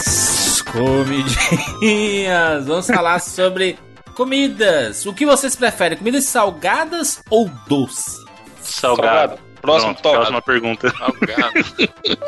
[0.00, 0.62] Comidinhas!
[0.64, 2.66] Comidinhas!
[2.66, 3.78] Vamos falar sobre
[4.14, 5.06] comidas.
[5.06, 5.96] O que vocês preferem?
[5.98, 8.24] Comidas salgadas ou doce?
[8.60, 9.38] Salgado.
[9.60, 10.16] Próximo Pronto, tópico.
[10.20, 10.90] Próxima pergunta.
[10.90, 11.54] Salgado.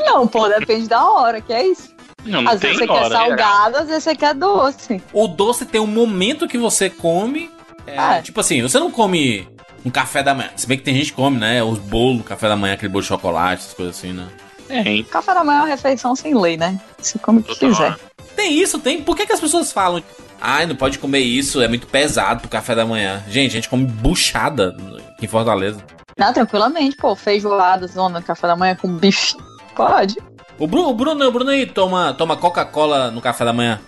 [0.04, 1.95] Não, pô, depende da hora, que é isso.
[2.25, 3.14] Não, não Às vezes tem você quer hora.
[3.14, 5.03] salgado, às vezes você quer doce.
[5.12, 7.50] O doce tem um momento que você come.
[7.87, 8.23] é, Ah.
[8.23, 9.46] Tipo assim, você não come
[9.85, 10.50] um café da manhã.
[10.57, 11.62] Se bem que tem gente que come, né?
[11.62, 14.27] Os bolos, café da manhã, aquele bolo de chocolate, essas coisas assim, né?
[14.69, 15.03] Tem.
[15.05, 16.79] Café da manhã é uma refeição sem lei, né?
[16.99, 17.96] Você come o que quiser.
[18.36, 19.03] Tem isso, tem.
[19.03, 20.03] Por que, que as pessoas falam?
[20.40, 23.25] Ai, não pode comer isso, é muito pesado pro café da manhã.
[23.29, 24.76] Gente, a gente come buchada
[25.14, 25.82] aqui em Fortaleza.
[26.17, 29.36] Não, tranquilamente, pô, feijoada, zona, café da manhã com bife.
[29.75, 30.17] Pode.
[30.59, 33.81] O Bruno, o Bruno, o Bruno aí toma, toma Coca-Cola no café da manhã.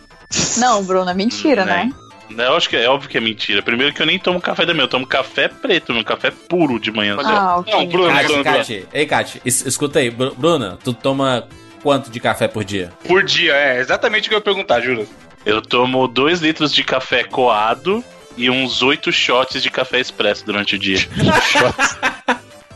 [0.57, 1.91] Não, Bruno, é mentira, né?
[2.37, 3.62] Eu acho que é óbvio que é mentira.
[3.62, 6.79] Primeiro que eu nem tomo café da manhã, eu tomo café preto, meu café puro
[6.79, 7.16] de manhã.
[7.25, 7.73] Ah, ok.
[7.73, 8.59] Não, Bruno, Cate, Bruno, Bruno.
[8.59, 11.47] Cate, ei, Cate, es- escuta aí, Bru- Bruna, tu toma
[11.83, 12.93] quanto de café por dia?
[13.07, 15.09] Por dia, é exatamente o que eu ia perguntar, Júlio.
[15.45, 18.04] Eu tomo 2 litros de café coado
[18.37, 20.99] e uns 8 shots de café expresso durante o dia.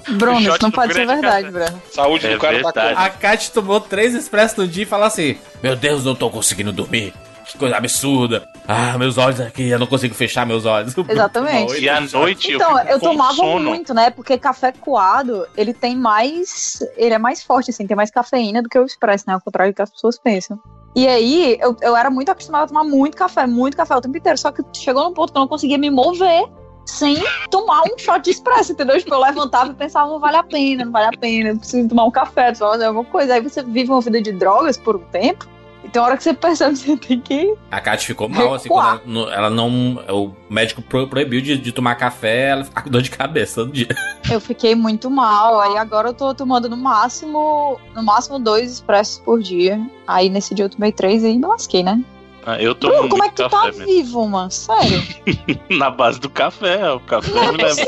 [0.07, 1.65] Bruno, isso não pode ser verdade, café.
[1.67, 1.83] Bruno.
[1.91, 2.95] Saúde É do cara tá verdade.
[2.95, 3.07] como?
[3.07, 6.73] A Kat tomou três expressos no dia e fala assim: Meu Deus, não tô conseguindo
[6.73, 7.15] dormir.
[7.47, 8.49] Que coisa absurda.
[8.67, 10.95] Ah, meus olhos aqui, eu não consigo fechar meus olhos.
[11.09, 11.79] Exatamente.
[11.79, 13.69] E à noite eu Então, eu com tomava sono.
[13.69, 14.11] muito, né?
[14.11, 16.79] Porque café coado, ele tem mais.
[16.97, 19.35] Ele é mais forte, assim, tem mais cafeína do que o expresso, né?
[19.35, 20.59] Ao contrário do que as pessoas pensam.
[20.97, 24.17] E aí, eu, eu era muito acostumada a tomar muito café, muito café o tempo
[24.17, 24.39] inteiro.
[24.39, 26.45] Só que chegou num ponto que eu não conseguia me mover
[26.87, 27.17] sem
[27.51, 28.99] tomar um shot de expresso, entendeu?
[28.99, 31.89] Tipo, eu levantava e pensava, não vale a pena, não vale a pena, eu preciso
[31.89, 33.35] tomar um café, preciso fazer alguma coisa.
[33.35, 35.47] Aí você vive uma vida de drogas por um tempo,
[35.85, 37.55] e tem hora que você percebe que você tem que.
[37.71, 39.69] A Kat ficou mal, assim, quando ela, no- ela não.
[40.11, 43.73] O médico pro- proibiu de, de tomar café, ela fica com dor de cabeça todo
[43.73, 43.89] dia.
[44.31, 45.61] Eu fiquei muito mal.
[45.61, 49.81] Aí agora eu tô tomando no máximo, no máximo dois expressos por dia.
[50.07, 52.03] Aí nesse dia eu tomei três e me lasquei, né?
[52.47, 53.87] Ah, Eu tomo Bruno, como é que tu tá mesmo.
[53.87, 54.51] vivo, mano?
[54.51, 55.03] Sério?
[55.71, 57.83] Na base do café, o café Não é me leva.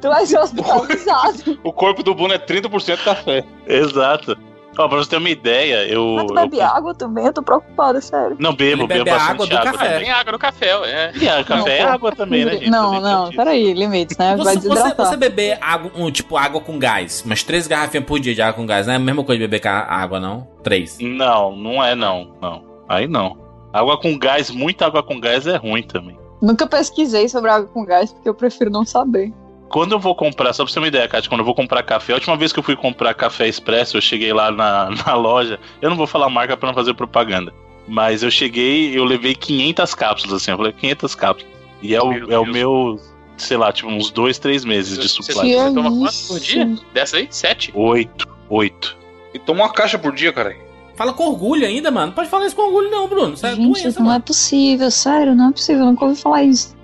[0.00, 1.58] tu vai ser hospitalizado.
[1.62, 3.44] O corpo do Bruno é 30% café.
[3.66, 4.36] Exato.
[4.76, 6.04] Ó, pra você ter uma ideia, eu.
[6.16, 7.26] Mas tu eu- bebe água também?
[7.26, 8.36] Eu tô preocupada, sério.
[8.40, 9.84] Não bebo, Ele bebe bebo bastante água do água café.
[9.86, 10.00] também.
[10.00, 11.12] Tem água no café, é.
[11.16, 12.70] E a café é Não, água também, né, gente?
[12.70, 14.36] Não, não, peraí, limites, né?
[14.36, 15.06] Vai Você, você, desidratar.
[15.06, 18.54] você beber água, um, tipo água com gás, mas três garrafinhas por dia de água
[18.54, 20.46] com gás, não é a mesma coisa de beber água, não?
[20.62, 20.98] Três.
[21.00, 22.64] Não, não é não, não.
[22.88, 23.36] Aí não.
[23.72, 26.16] Água com gás, muita água com gás é ruim também.
[26.42, 29.32] Nunca pesquisei sobre água com gás, porque eu prefiro não saber.
[29.74, 31.82] Quando eu vou comprar, só pra você ter uma ideia, Kátia, quando eu vou comprar
[31.82, 35.14] café, a última vez que eu fui comprar café expresso, eu cheguei lá na, na
[35.16, 37.52] loja, eu não vou falar marca pra não fazer propaganda,
[37.88, 41.52] mas eu cheguei, eu levei 500 cápsulas, assim, eu falei 500 cápsulas.
[41.82, 43.00] E é o, Meu é o meu,
[43.36, 45.50] sei lá, tipo uns dois, três meses de Você- supply.
[45.50, 46.76] Que Você toma quanto por dia?
[46.92, 47.26] Dessa aí?
[47.28, 47.72] Sete?
[47.74, 48.96] Oito, oito.
[49.34, 50.56] E toma uma caixa por dia, cara.
[50.94, 52.06] Fala com orgulho ainda, mano.
[52.06, 53.34] Não pode falar isso com orgulho, não, Bruno.
[53.34, 54.22] Isso é Gente, doença, não é mano.
[54.24, 55.80] possível, sério, não é possível.
[55.82, 56.76] Eu nunca ouvi falar isso.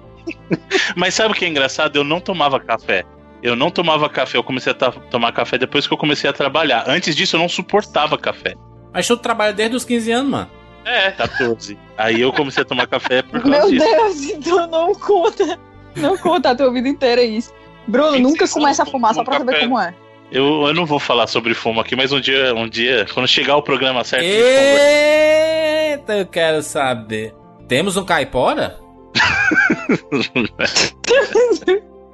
[0.96, 1.96] Mas sabe o que é engraçado?
[1.96, 3.04] Eu não tomava café.
[3.42, 6.84] Eu não tomava café, eu comecei a tomar café depois que eu comecei a trabalhar.
[6.86, 8.54] Antes disso, eu não suportava café.
[8.92, 10.50] Mas tu trabalha desde os 15 anos, mano.
[10.84, 11.78] É, 14.
[11.96, 13.84] Aí eu comecei a tomar café por causa Meu disso.
[13.84, 15.58] Deus, então não conta.
[15.96, 17.52] Não conta a tua vida inteira isso.
[17.86, 19.68] Bruno, 26 nunca começa a fumar só pra tomando saber café.
[19.68, 19.94] como é.
[20.30, 23.56] Eu, eu não vou falar sobre fumo aqui, mas um dia, um dia, quando chegar
[23.56, 24.24] o programa certo.
[24.24, 27.34] Eita, eu quero saber.
[27.66, 28.78] Temos um caipora?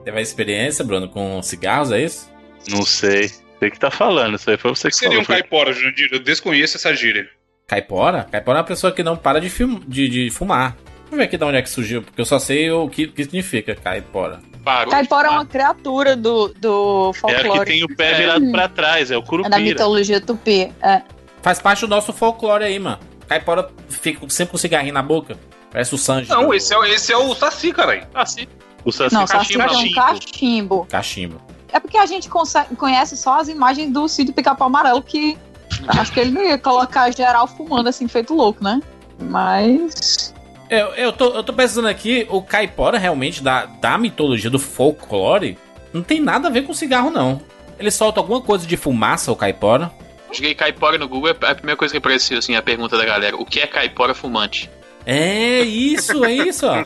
[0.05, 2.31] Teve uma experiência, Bruno, com cigarros, é isso?
[2.71, 3.29] não sei.
[3.59, 5.41] Sei que tá falando, isso aí foi você O que que seria um falou.
[5.41, 6.09] caipora, Jurandir?
[6.13, 7.29] Eu desconheço essa gíria.
[7.67, 8.25] Caipora?
[8.31, 9.81] Caipora é uma pessoa que não para de, film...
[9.89, 10.77] de, de fumar.
[10.77, 13.05] Deixa eu ver aqui de onde é que surgiu, porque eu só sei o que,
[13.05, 14.41] o que significa caipora.
[14.65, 14.91] Parou.
[14.91, 17.65] Caipora é uma criatura do, do É a que folclore.
[17.71, 18.15] tem o pé É.
[18.19, 19.59] virado pra trás, é o É da curupira.
[19.61, 20.73] mitologia tupi.
[20.83, 21.03] É.
[21.41, 22.99] Faz parte do nosso folclore aí, mano.
[23.29, 25.39] Caipora fica sempre com cigarrinho na boca.
[25.77, 26.31] Parece o Sanji.
[26.31, 28.07] Não, esse é, o- esse é o Saci, caralho.
[28.25, 28.47] sim.
[28.83, 29.63] O saci Não, cachimbo.
[29.63, 30.87] Saci é um cachimbo.
[30.89, 31.43] Cachimbo.
[31.71, 32.31] É porque a gente
[32.79, 35.37] conhece só as imagens do Cid Pica-Pau Amarelo, que
[35.89, 38.81] acho que ele não ia colocar geral fumando assim, feito louco, né?
[39.21, 40.33] Mas.
[40.71, 45.59] Eu, eu, tô, eu tô pensando aqui, o caipora realmente da, da mitologia do folclore
[45.93, 47.43] não tem nada a ver com cigarro, não.
[47.79, 49.93] Ele solta alguma coisa de fumaça, o caipora.
[50.33, 53.37] Joguei caipora no Google, é a primeira coisa que apareceu, assim, a pergunta da galera.
[53.37, 54.71] O que é caipora fumante?
[55.07, 56.85] É isso, é isso, ó.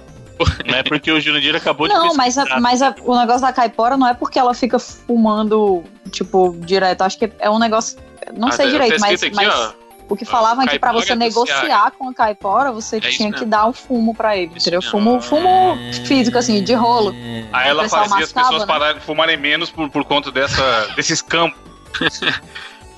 [0.67, 3.53] Não é porque o Jurandir acabou de Não, mas, a- mas a- o negócio da
[3.53, 7.03] caipora não é porque ela fica fumando, tipo, direto.
[7.03, 7.99] Acho que é um negócio.
[8.37, 9.75] Não Ah, sei direito, mas, aqui, mas ó.
[10.09, 13.01] o que falavam é que pra Caipora você é negociar com a caipora, você É
[13.01, 14.81] tinha que dar o fumo pra ele, entendeu?
[14.81, 15.77] Fumo, fumo
[16.07, 17.15] físico, assim, de rolo.
[17.53, 18.67] Aí ela O pessoal fazia as mascava, pessoas né?
[18.67, 21.59] pararem, fumarem menos por, por conta dessa, desses campos.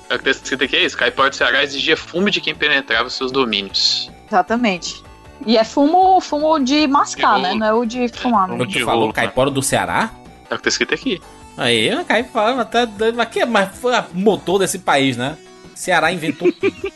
[0.09, 0.95] É o que tá escrito aqui é isso.
[0.97, 4.09] Caipora do Ceará exigia fumo de quem penetrava seus domínios.
[4.27, 5.03] Exatamente.
[5.45, 7.53] E é fumo, fumo de mascar, né?
[7.53, 8.47] Não é o de fumar.
[8.47, 8.65] Não.
[8.65, 10.11] de Tu falou rolo, caipora do Ceará?
[10.49, 11.21] É o que tá escrito aqui.
[11.57, 13.15] Aí, a caipora, tá doido.
[13.15, 15.37] Mas, que, mas foi o motor desse país, né?
[15.75, 16.91] Ceará inventou tudo.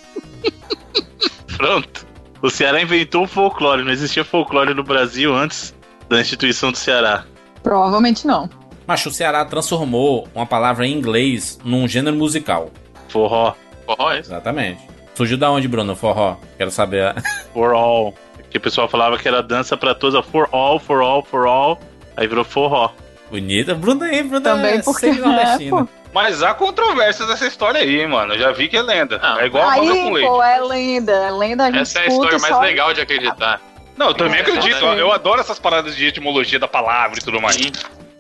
[1.58, 2.08] Pronto.
[2.42, 3.84] O Ceará inventou o folclore.
[3.84, 5.76] Não existia folclore no Brasil antes
[6.08, 7.26] da instituição do Ceará.
[7.64, 8.50] Provavelmente não.
[8.86, 12.72] Mas o Ceará transformou uma palavra em inglês num gênero musical.
[13.10, 13.54] Forró.
[13.86, 14.30] Forró é isso?
[14.30, 14.82] Exatamente.
[15.14, 15.96] Surgiu da onde, Bruno?
[15.96, 16.38] Forró.
[16.58, 17.14] Quero saber.
[17.54, 18.14] For all.
[18.50, 20.26] Que o pessoal falava que era dança pra todos.
[20.28, 21.80] For all, for all, for all.
[22.16, 22.92] Aí virou forró.
[23.30, 23.76] Bonita.
[23.76, 25.08] Bruno aí, Bruno Também é porque.
[25.08, 25.88] É, pô.
[26.14, 28.34] Mas há controvérsias dessa história aí, hein, mano.
[28.34, 29.20] Eu já vi que é lenda.
[29.22, 29.38] Ah.
[29.42, 30.28] é igual a roda com Aí, leite.
[30.30, 31.12] pô, é lenda.
[31.12, 33.62] É lenda, a gente Essa é a história mais só- legal de acreditar.
[33.98, 34.68] Não, eu também É, acredito.
[34.70, 35.00] exatamente.
[35.02, 37.56] Eu adoro essas paradas de etimologia da palavra e tudo mais.
[37.58, 37.72] Sim.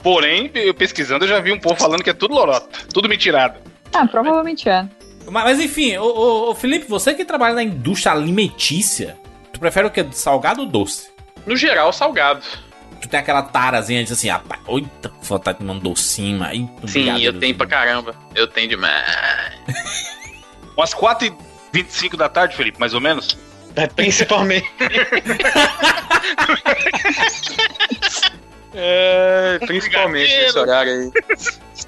[0.03, 2.67] Porém, eu pesquisando, eu já vi um povo falando que é tudo lorota.
[2.93, 3.59] Tudo mentirada.
[3.93, 4.85] Ah, provavelmente é.
[5.29, 9.17] Mas, mas enfim, ô, Felipe, você que trabalha na indústria alimentícia,
[9.57, 10.05] tu prefere o quê?
[10.11, 11.09] Salgado ou doce?
[11.45, 12.43] No geral, salgado.
[13.01, 16.69] Tu tem aquela tarazinha de assim, rapaz, oita, vontade de um docinho aí.
[16.85, 18.15] Sim, eu tenho pra caramba.
[18.35, 19.03] Eu tenho demais.
[20.77, 23.37] Umas 4h25 da tarde, Felipe, mais ou menos.
[23.75, 24.69] É, principalmente.
[28.73, 31.11] é, principalmente nesse horário aí.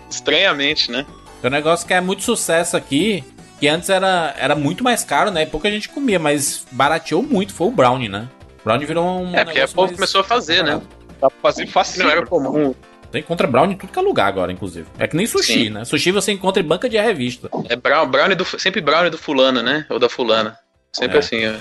[0.10, 1.06] Estranhamente, né?
[1.42, 3.24] Tem um negócio que é muito sucesso aqui,
[3.60, 5.44] que antes era, era muito mais caro, né?
[5.44, 8.28] E pouca gente comia, mas barateou muito, foi o brownie, né?
[8.62, 10.82] O brownie virou um É, porque negócio povo começou a fazer, né?
[11.22, 12.04] Dá pra fazer fácil.
[12.04, 12.74] Não era comum.
[13.12, 14.86] Você encontra brownie em tudo que é lugar agora, inclusive.
[15.00, 15.70] É que nem sushi, Sim.
[15.72, 15.84] né?
[15.84, 17.50] Sushi você encontra em banca de revista.
[17.68, 19.86] É brown, brownie do, sempre brownie do fulano, né?
[19.90, 20.58] Ou da fulana.
[20.94, 21.20] Sempre É.
[21.20, 21.54] assim, ó.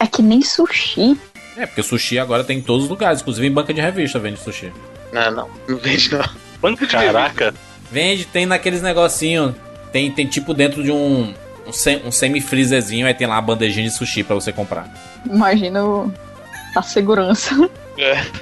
[0.00, 1.16] É que nem sushi.
[1.56, 4.38] É, porque sushi agora tem em todos os lugares, inclusive em banca de revista vende
[4.40, 4.72] sushi.
[5.12, 5.50] Não, não.
[5.68, 6.24] Não vende, não.
[6.60, 7.54] Banco de Caraca.
[7.90, 9.54] Vende, tem naqueles negocinho,
[9.92, 11.32] tem, tem tipo dentro de um,
[11.66, 14.88] um, sem- um semi-freezerzinho, aí tem lá a bandejinha de sushi pra você comprar.
[15.24, 16.12] Imagina o-
[16.74, 17.54] a segurança.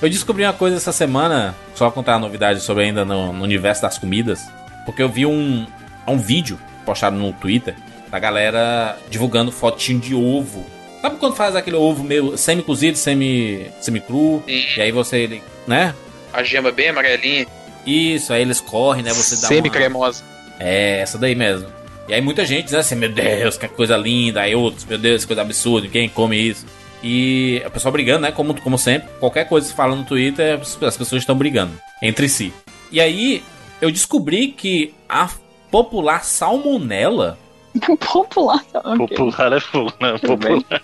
[0.00, 3.82] Eu descobri uma coisa essa semana, só contar uma novidade sobre ainda no, no universo
[3.82, 4.48] das comidas,
[4.86, 5.66] porque eu vi um,
[6.06, 7.74] um vídeo postado no Twitter
[8.08, 10.64] da galera divulgando fotinho de ovo.
[11.02, 14.64] Sabe quando faz aquele ovo meio semi-cozido, semi- semi-cru, Sim.
[14.76, 15.94] e aí você, ele, né?
[16.32, 17.46] A gema bem amarelinha.
[17.84, 19.12] Isso, aí eles correm, né?
[19.12, 19.48] Você dá uma...
[19.48, 20.22] Semi-cremosa.
[20.58, 21.68] É, essa daí mesmo.
[22.08, 24.40] E aí muita gente diz assim, meu Deus, que coisa linda.
[24.42, 26.66] Aí outros, meu Deus, que coisa absurda, quem come isso?
[27.02, 28.32] E o pessoal brigando, né?
[28.32, 31.72] Como, como sempre, qualquer coisa que se fala no Twitter, as as pessoas estão brigando
[32.02, 32.52] entre si.
[32.90, 33.42] E aí
[33.80, 35.28] eu descobri que a
[35.70, 37.38] popular salmonela
[38.12, 38.64] Popular.
[38.72, 39.16] tá, ok.
[39.16, 40.12] Popular é fogo, né?
[40.12, 40.60] Bem.
[40.60, 40.82] Popular.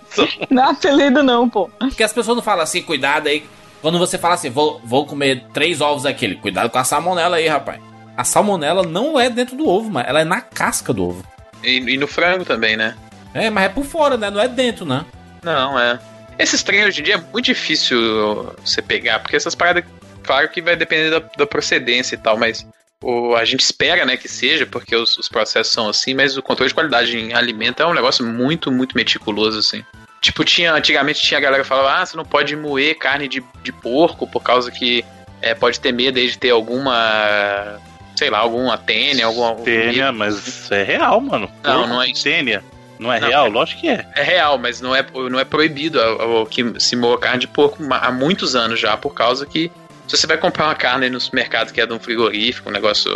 [0.51, 1.69] Não é apelido, não, pô.
[1.79, 3.45] Porque as pessoas não falam assim, cuidado aí.
[3.81, 7.49] Quando você fala assim, vou, vou comer três ovos aquele, cuidado com a salmonela aí,
[7.49, 7.81] rapaz.
[8.17, 11.25] A salmonela não é dentro do ovo, mas ela é na casca do ovo.
[11.63, 12.97] E, e no frango também, né?
[13.33, 14.31] É, mas é por fora, né?
[14.31, 15.05] Não é dentro, né?
[15.43, 15.99] Não, é.
[16.39, 19.85] Esses trem hoje em dia é muito difícil você pegar, porque essas paradas,
[20.23, 22.67] claro que vai depender da, da procedência e tal, mas
[23.03, 26.43] o, a gente espera, né, que seja, porque os, os processos são assim, mas o
[26.43, 29.85] controle de qualidade em alimento é um negócio muito, muito meticuloso, assim.
[30.21, 33.45] Tipo, tinha, antigamente tinha a galera que falava, ah, você não pode moer carne de,
[33.63, 35.05] de porco por causa que
[35.43, 37.79] é, pode ter medo aí de ter alguma,
[38.15, 39.55] sei lá, alguma tênia, alguma...
[39.57, 41.51] Tênia, mas é real, mano.
[41.63, 42.13] Não, Porco não é.
[42.13, 42.63] Tênia.
[42.99, 43.47] Não é Não, real?
[43.47, 44.07] é- Lógico que é.
[44.15, 47.49] É real, mas não é, não é proibido o, o que se moa carne de
[47.49, 49.71] porco há muitos anos já, por causa que
[50.07, 53.11] se você vai comprar uma carne no supermercado que é de um frigorífico, um negócio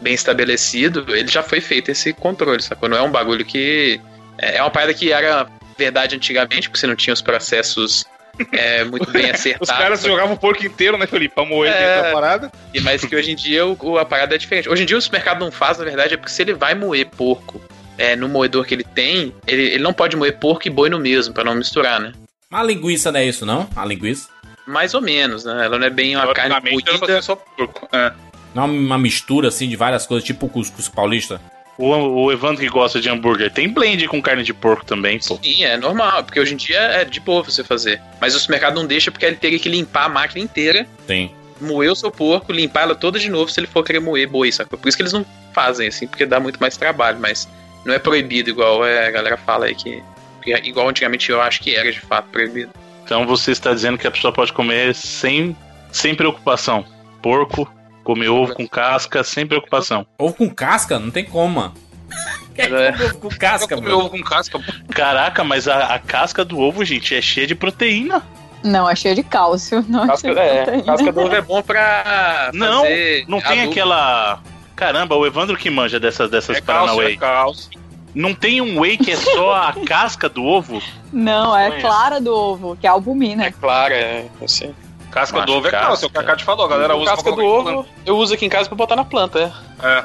[0.00, 2.88] bem estabelecido, ele já foi feito esse controle, sacou?
[2.88, 4.00] Não é um bagulho que.
[4.38, 8.04] É é uma parada que era verdade antigamente, porque você não tinha os processos
[8.52, 9.68] é, muito bem acertados.
[9.70, 11.34] Os caras jogavam o porco inteiro, né, Felipe?
[11.34, 11.78] Pra moer É.
[11.96, 12.52] dentro da parada.
[12.74, 14.68] E mais que hoje em dia o, o- a parada é diferente.
[14.68, 17.06] Hoje em dia o supermercado não faz, na verdade, é porque se ele vai moer
[17.08, 17.60] porco
[17.98, 20.98] é, no moedor que ele tem, ele, ele não pode moer porco e boi no
[20.98, 22.12] mesmo, pra não misturar, né?
[22.50, 23.68] Mas a linguiça não é isso, não?
[23.76, 24.28] A linguiça?
[24.66, 25.64] Mais ou menos, né?
[25.64, 27.20] Ela não é bem uma carne moída.
[27.22, 27.88] só porco.
[27.92, 28.12] É.
[28.54, 31.40] Não é uma mistura assim de várias coisas, tipo o cuscuz paulista?
[31.80, 35.38] O, o Evandro que gosta de hambúrguer tem blend com carne de porco também, pô.
[35.42, 38.02] Sim, é normal, porque hoje em dia é de boa você fazer.
[38.20, 41.34] Mas o supermercado não deixa porque ele teria que limpar a máquina inteira, Tem.
[41.58, 44.52] moer o seu porco, limpar ela toda de novo se ele for querer moer boi,
[44.52, 44.78] sacou?
[44.78, 47.48] Por isso que eles não fazem assim, porque dá muito mais trabalho, mas
[47.86, 50.02] não é proibido igual é, a galera fala aí que.
[50.42, 52.72] que é Igual antigamente eu acho que era de fato proibido.
[53.04, 55.56] Então você está dizendo que a pessoa pode comer sem,
[55.90, 56.84] sem preocupação.
[57.22, 57.70] Porco,
[58.04, 60.06] comer ovo com casca, sem preocupação.
[60.18, 60.98] Ovo com casca?
[60.98, 61.74] Não tem como, mano.
[62.54, 62.90] Quem É.
[62.90, 63.98] ovo com casca, mano?
[63.98, 64.60] ovo com casca.
[64.90, 68.22] Caraca, mas a, a casca do ovo, gente, é cheia de proteína.
[68.62, 69.82] Não, é cheio de cálcio.
[69.88, 70.84] Não é Casca, cheio de é, proteína.
[70.84, 73.70] casca do ovo é bom pra Não, fazer Não tem adubo.
[73.70, 74.40] aquela
[74.76, 77.14] Caramba, o Evandro que manja dessas, dessas É Paranauê.
[77.14, 77.80] é.
[78.14, 80.82] Não tem um whey que é só a casca do ovo?
[81.12, 83.44] Não, é clara do ovo, que é albumina.
[83.46, 84.74] É claro, é assim.
[85.10, 86.26] Casca Macho, do ovo é calça, é o que a casca.
[86.26, 88.96] Cacate falou, a galera usa casca do ovo eu uso aqui em casa pra botar
[88.96, 89.52] na planta,
[89.82, 89.86] é.
[89.86, 90.04] É.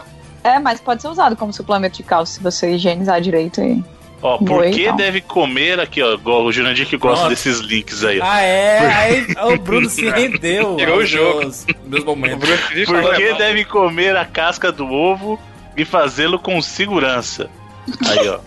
[0.56, 3.84] É, mas pode ser usado como suplemento de cálcio se você higienizar direito aí.
[4.22, 4.96] Ó, por que então.
[4.96, 6.18] deve comer aqui, ó?
[6.24, 7.30] O Jurandir que gosta Pronto.
[7.30, 8.24] desses links aí, ó.
[8.26, 8.80] Ah, é?
[8.94, 10.78] Aí o Bruno se rendeu.
[10.78, 11.40] Tirou o jogo.
[11.40, 12.50] Meus, meus O momentos.
[12.86, 15.40] Por que deve comer a casca do ovo
[15.78, 17.50] e fazê-lo com segurança?
[18.08, 18.40] Aí, ó.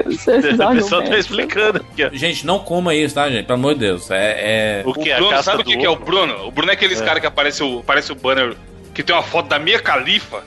[0.08, 2.10] Esses O pessoal tá explicando aqui, ó.
[2.12, 3.46] Gente, não coma isso, tá, gente?
[3.46, 4.10] Pelo amor de Deus.
[4.10, 4.80] É.
[4.80, 4.82] é...
[4.84, 5.12] O O que?
[5.12, 5.96] A Bruno, sabe o que, que é o?
[5.96, 6.46] Bruno?
[6.46, 7.04] O Bruno é aqueles É.
[7.04, 8.54] cara que aparece o, aparece o banner
[8.94, 10.42] que tem uma foto da Mia Califa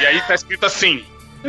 [0.00, 1.04] e aí tá escrito assim: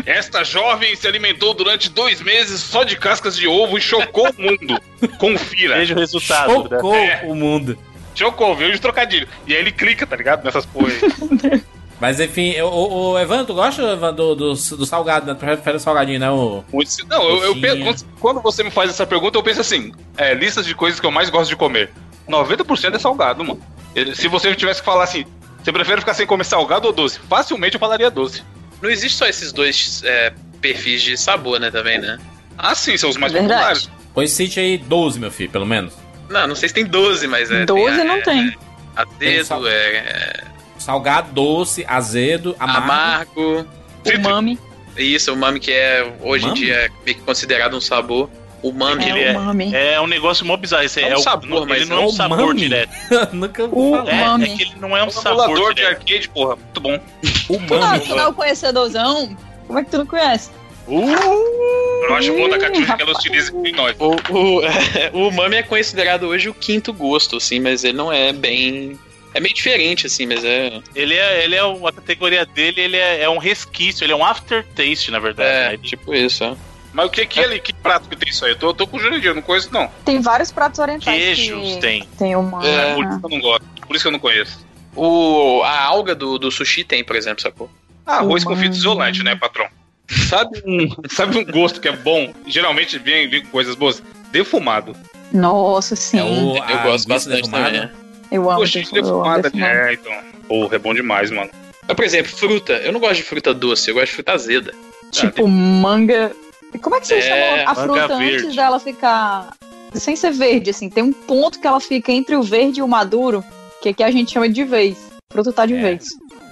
[0.06, 4.42] Esta jovem se alimentou durante dois meses só de cascas de ovo e chocou o
[4.42, 4.82] mundo.
[5.18, 5.76] Confira.
[5.78, 6.64] Veja o resultado.
[6.64, 6.70] né?
[6.78, 7.22] Chocou É.
[7.26, 7.78] o mundo.
[8.14, 8.72] Chocou, viu?
[8.72, 9.28] De trocadilho.
[9.48, 10.44] E aí ele clica, tá ligado?
[10.44, 11.62] Nessas porra aí.
[12.02, 15.36] Mas enfim, o, o, o Evandro, tu gosta Evandro, do, do, do salgado, né?
[15.36, 16.32] Tu prefere o salgadinho, né?
[16.32, 16.64] O...
[17.08, 20.66] Não, eu, eu penso- quando- você me faz essa pergunta, eu penso assim: é, listas
[20.66, 21.92] de coisas que eu mais gosto de comer.
[22.28, 23.62] 90% é salgado, mano.
[24.16, 25.26] Se você tivesse que falar assim,
[25.64, 27.20] você prefere ficar sem comer salgado ou doce?
[27.30, 28.42] Facilmente eu falaria doce.
[28.82, 32.18] Não existe só esses dois é, perfis de sabor, né, também, né?
[32.58, 33.52] Ah, sim, são os mais Verdade.
[33.60, 33.90] populares.
[34.14, 35.94] Pois cite aí 12, meu filho, pelo menos.
[36.30, 37.64] Não, não sei se tem 12, mas é.
[37.66, 38.58] 12 tem, não é, tem.
[39.20, 40.44] Tem sal- Azedo, é, é
[40.82, 42.84] Salgado, doce, azedo, amargo.
[42.84, 43.68] amargo.
[44.18, 44.60] Umami.
[44.98, 46.60] Isso, o mami que é hoje Umami?
[46.60, 48.30] em dia é meio que considerado um sabor.
[48.64, 49.74] O mami, É ele é- umami.
[49.76, 50.84] É um negócio mó bizarro.
[50.84, 52.60] Esse É um o- sabor, não- mas ele não é é um sabor umami.
[52.62, 52.92] direto.
[53.34, 54.12] Nunca O falar.
[54.12, 54.44] É, Umami.
[54.52, 56.56] é que ele não é um Um sabor de arcade, porra.
[56.56, 56.96] Muito bom.
[57.50, 58.00] O Tu não, mami.
[58.02, 59.38] tu não é o conhecedorzão?
[59.68, 60.50] Como é que tu não conhece?
[60.88, 63.96] Eu acho bom da Catiuxa que ela utiliza em nós.
[64.00, 64.62] O, o,
[65.14, 69.00] o umami é considerado hoje o quinto gosto, assim, mas ele não é bem.
[69.34, 70.82] É meio diferente, assim, mas é.
[70.94, 74.26] Ele é, ele é a categoria dele, ele é, é um resquício, ele é um
[74.26, 75.50] aftertaste, na verdade.
[75.50, 75.78] É, né?
[75.82, 76.56] Tipo isso, ó.
[76.94, 78.52] Mas o que que ele, que prato que tem isso aí?
[78.52, 79.90] Eu tô, eu tô com o Jurandir, eu não conheço não.
[80.04, 81.18] Tem vários pratos orientais.
[81.18, 82.04] Queijos que tem.
[82.18, 82.66] Tem uma.
[82.66, 83.66] É, Por isso que eu não gosto.
[83.88, 84.68] Por isso que eu não conheço.
[84.96, 87.70] O, a alga do, do sushi tem, por exemplo, sacou?
[88.06, 89.68] Ah, arroz com fita isolante, né, patrão?
[90.28, 92.34] Sabe um, sabe um gosto que é bom?
[92.46, 94.04] Geralmente vem, vem com coisas boas.
[94.32, 94.96] Defumado.
[95.32, 96.20] Nossa, sim.
[96.20, 97.88] É o, Eu a gosto bastante defumada.
[97.88, 98.01] também.
[98.32, 98.38] É.
[98.38, 98.64] Eu amo.
[98.64, 99.52] Eu amo defumada.
[99.56, 100.12] É, então.
[100.48, 101.50] Porra, é bom demais, mano.
[101.88, 102.74] Mas, por exemplo, fruta.
[102.74, 104.74] Eu não gosto de fruta doce, eu gosto de fruta azeda.
[105.12, 106.32] Tipo, manga.
[106.82, 108.44] Como é que você É, chama a fruta verde.
[108.46, 109.54] antes dela ficar.
[109.94, 110.90] Sem ser verde, assim.
[110.90, 113.44] Tem um ponto que ela fica entre o verde e o maduro,
[113.82, 114.98] que aqui a gente chama de vez.
[115.30, 116.06] Fruta tá de É, vez.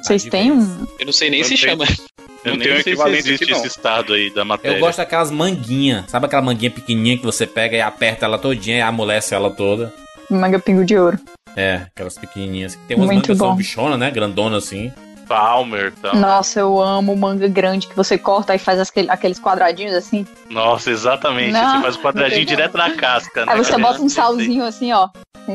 [0.03, 0.63] Vocês de têm vez.
[0.67, 0.88] um.
[1.00, 1.71] Eu não sei nem Eu se tenho.
[1.71, 1.86] chama.
[2.43, 3.57] Eu Não nem tem um sei se equivalente existe não.
[3.57, 4.75] esse estado aí da matéria.
[4.77, 6.09] Eu gosto daquelas manguinhas.
[6.09, 9.93] Sabe aquela manguinha pequenininha que você pega e aperta ela todinha e amolece ela toda?
[10.29, 11.19] Manga pingo de ouro.
[11.55, 12.77] É, aquelas pequenininhas.
[12.87, 13.55] Tem umas Muito mangas que são bom.
[13.55, 14.11] bichona, né?
[14.11, 14.91] Grandona assim.
[15.27, 16.15] Palmer e tal.
[16.15, 20.25] Nossa, eu amo manga grande que você corta e faz aquele- aqueles quadradinhos assim.
[20.49, 21.51] Nossa, exatamente.
[21.51, 23.51] Não, você faz o quadradinho tem direto na casca, né?
[23.53, 25.07] Aí você bota um salzinho assim, ó.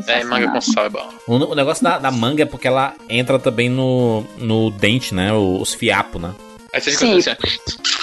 [0.06, 1.08] É, manga com sal é bom.
[1.26, 5.32] O, negócio da, da manga é porque ela entra também no, no dente, né?
[5.32, 6.32] Os fiapos, né?
[6.72, 7.20] Aí você Sim.
[7.20, 7.94] fica assim, ó.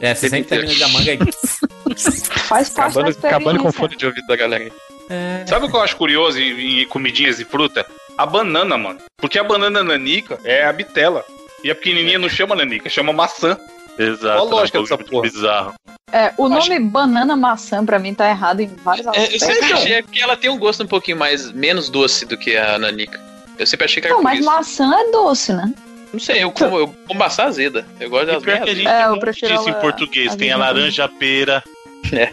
[0.00, 1.18] É, você sempre termina da manga aí.
[2.48, 3.28] Faz parte da Acabando, experiência.
[3.36, 4.64] acabando com o fone de ouvido da galera.
[4.64, 4.72] aí.
[5.46, 7.86] Sabe o que eu acho curioso em, em comidinhas e fruta?
[8.18, 8.98] A banana, mano.
[9.18, 11.24] Porque a banana nanica é a bitela.
[11.64, 13.56] E a pequenininha não chama nanica, chama maçã.
[13.98, 14.36] Exato.
[14.38, 15.22] Qual a lógica é um dessa porra?
[15.22, 15.74] bizarro.
[16.12, 19.92] É, o nome banana maçã pra mim tá errado em vários É, eu sempre achei
[19.94, 23.20] é porque ela tem um gosto um pouquinho mais menos doce do que a nanica.
[23.58, 24.46] Eu sempre achei que era Não, mas isso.
[24.48, 25.72] maçã é doce, né?
[26.12, 27.86] Não sei, eu como, eu como maçã azeda.
[27.98, 28.86] Eu gosto E das a.
[28.86, 30.32] É, eu prefiro disso em ela- português.
[30.34, 31.62] a Tem a laranja pera.
[32.12, 32.32] É.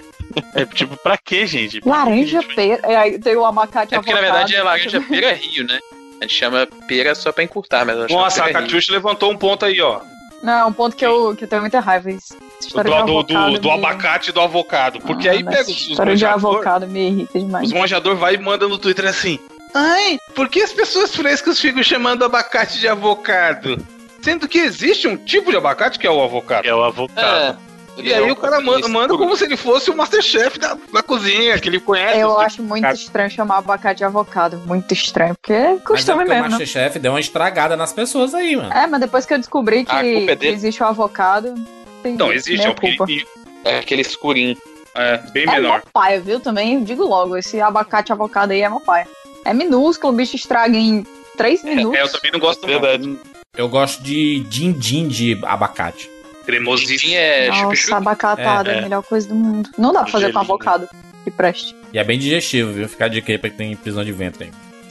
[0.56, 1.82] É tipo, pra quê, gente?
[1.86, 2.82] Laranja Gente, pera.
[2.84, 4.36] É, aí tem o abacate É porque na avocado.
[4.38, 5.80] verdade é laranja pera rio, né?
[6.22, 8.54] A gente chama pera só pra encurtar, mas Nossa, a rio.
[8.54, 10.00] Catiuxa levantou um ponto aí, ó.
[10.42, 12.10] Não, é um ponto que eu, que eu tenho muita raiva.
[12.12, 15.00] Do, do, do, avocado do me- abacate e do avocado.
[15.00, 17.68] Porque Ah, aí pega os, os História de avocado me irrita demais.
[17.68, 19.40] os manjador vai e manda no Twitter assim.
[19.74, 23.78] Ai, por que as pessoas frescas ficam chamando abacate de avocado?
[24.22, 26.68] Sendo que existe um tipo de abacate que é o avocado.
[26.68, 27.58] É o avocado.
[27.60, 27.73] É.
[27.98, 31.60] E aí o cara manda, manda como se ele fosse o Masterchef da, da cozinha,
[31.60, 32.20] que ele conhece.
[32.20, 32.46] Eu assim.
[32.46, 32.94] acho muito Cara.
[32.96, 34.62] estranho chamar abacate de avocado.
[34.66, 36.50] Muito estranho, porque é Mas é costume porque o mesmo, né?
[36.50, 38.74] Masterchef deu uma estragada nas pessoas aí, mano.
[38.74, 40.54] É, mas depois que eu descobri que, A culpa é que dele.
[40.56, 41.54] existe o avocado,
[42.02, 43.06] tem Não, existe, é culpa.
[43.06, 43.28] pequenininho.
[43.64, 44.58] É aquele escurinho.
[44.96, 45.70] É, bem É menor.
[45.72, 46.40] uma paia, viu?
[46.40, 49.08] Também digo logo, esse abacate avocado aí é uma paia.
[49.46, 51.06] É minúsculo, o bicho estraga em
[51.38, 52.00] 3 minutos.
[52.00, 52.66] É, eu também não gosto.
[52.66, 53.18] Verdade.
[53.56, 56.10] Eu gosto de din-din de abacate.
[56.46, 57.14] Cremosíssimo.
[57.16, 57.94] É Nossa, chup-chup.
[57.94, 58.80] abacatada é, É, é.
[58.80, 59.70] a melhor coisa do mundo.
[59.78, 60.42] Não dá pra fazer com Gelinho.
[60.54, 60.90] avocado
[61.24, 61.76] que preste.
[61.94, 62.88] E é bem digestivo, viu?
[62.90, 64.46] Ficar de quê pra quem tem prisão de ventre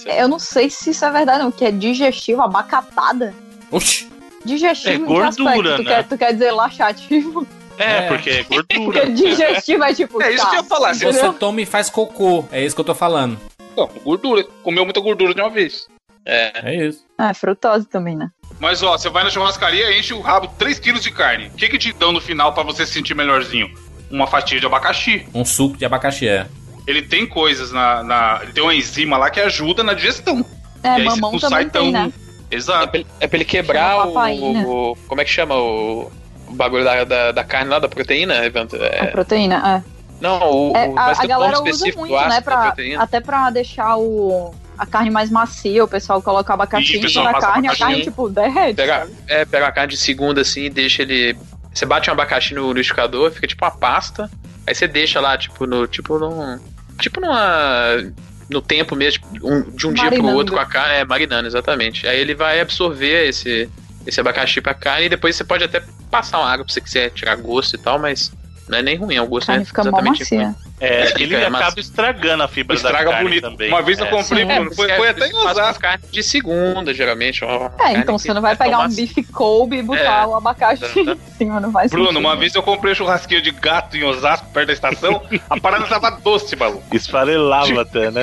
[0.06, 0.18] aí.
[0.18, 3.35] Eu não sei se isso é verdade, não, que é digestivo, abacatada.
[3.71, 4.11] Oxi!
[4.44, 5.76] Digestivo É em que gordura, aspecto?
[5.76, 5.94] Tu, né?
[5.94, 7.47] quer, tu quer dizer laxativo?
[7.78, 8.09] É, É.
[8.09, 9.11] porque é Porque gordura.
[9.11, 10.21] digestivo é tipo.
[10.23, 11.32] É isso tá, que eu ia falar, se entendeu?
[11.32, 12.44] Você toma e faz cocô.
[12.50, 13.38] É isso que eu tô falando.
[13.76, 14.44] Não, gordura.
[14.62, 15.87] Comeu muita gordura de uma vez.
[16.26, 16.71] É.
[16.71, 17.04] É isso.
[17.18, 18.30] É, frutose também, né?
[18.62, 21.49] Mas ó, você vai na churrascaria, enche o rabo 3 quilos de carne.
[21.49, 23.69] O que que te dão no final pra você se sentir melhorzinho?
[24.09, 25.26] Uma fatia de abacaxi.
[25.35, 26.47] Um suco de abacaxi, é.
[26.87, 30.47] Ele tem coisas na, na- Ele tem uma enzima lá que ajuda na digestão.
[30.81, 32.12] É, e aí você mamão não também sai tem, né?
[32.52, 32.87] É Exato.
[32.88, 36.12] pra, ele- é pra ele quebrar o, o- Como é que chama o.
[36.47, 38.81] O bagulho da, da, da carne lá, da proteína, Evandro?
[38.81, 39.83] A É, proteína,
[40.21, 40.38] não,
[40.71, 40.85] o, é.
[40.85, 42.28] É, o- a, mas a galera usa específico muito, né?
[42.37, 43.02] da Pra, proteína.
[43.02, 47.76] até pra deixar o, a carne mais macia, o pessoal coloca abacaxi passa carne, a
[47.76, 48.75] carne, tipo, derrete.
[48.76, 51.37] Pega, é, pega uma carne de segunda assim e deixa ele.
[51.73, 54.31] Você bate um abacaxi no liquidificador, fica tipo uma pasta.
[54.67, 55.87] Aí você deixa lá, tipo, no.
[55.87, 56.59] Tipo num.
[57.00, 58.12] Tipo numa.
[58.50, 60.37] No tempo mesmo, tipo, um- de um dia pro Marinando.
[60.37, 60.95] outro com a carne.
[60.97, 62.07] É, marinando, exatamente.
[62.07, 63.69] Aí ele vai absorver esse,
[64.07, 67.11] esse abacaxi pra carne e depois você pode até passar uma água pra você quiser
[67.11, 68.31] tirar gosto e tal, mas
[68.69, 70.45] não é nem ruim, é um gosto carne é fica exatamente macia.
[70.47, 70.54] ruim.
[70.81, 73.42] É, ele É, mas- acaba estragando a fibra da Estraga carne bonito.
[73.50, 73.69] também.
[73.69, 74.11] Uma vez eu É.
[74.11, 74.45] comprei.
[74.45, 74.71] Bruno.
[74.73, 75.81] É, Foi, foi é- até em Osasco.
[75.83, 77.45] carne de segunda, geralmente.
[77.45, 80.26] É, carne então você não vai pegar um bife Kobe e botar É.
[80.26, 83.97] o abacaxi em cima, não vai Bruno, uma vez eu comprei um churrasquinho de gato
[83.97, 85.23] em Osasco, perto da estação.
[85.49, 86.83] a parada tava doce, maluco.
[86.97, 88.23] Esfarelava até, né?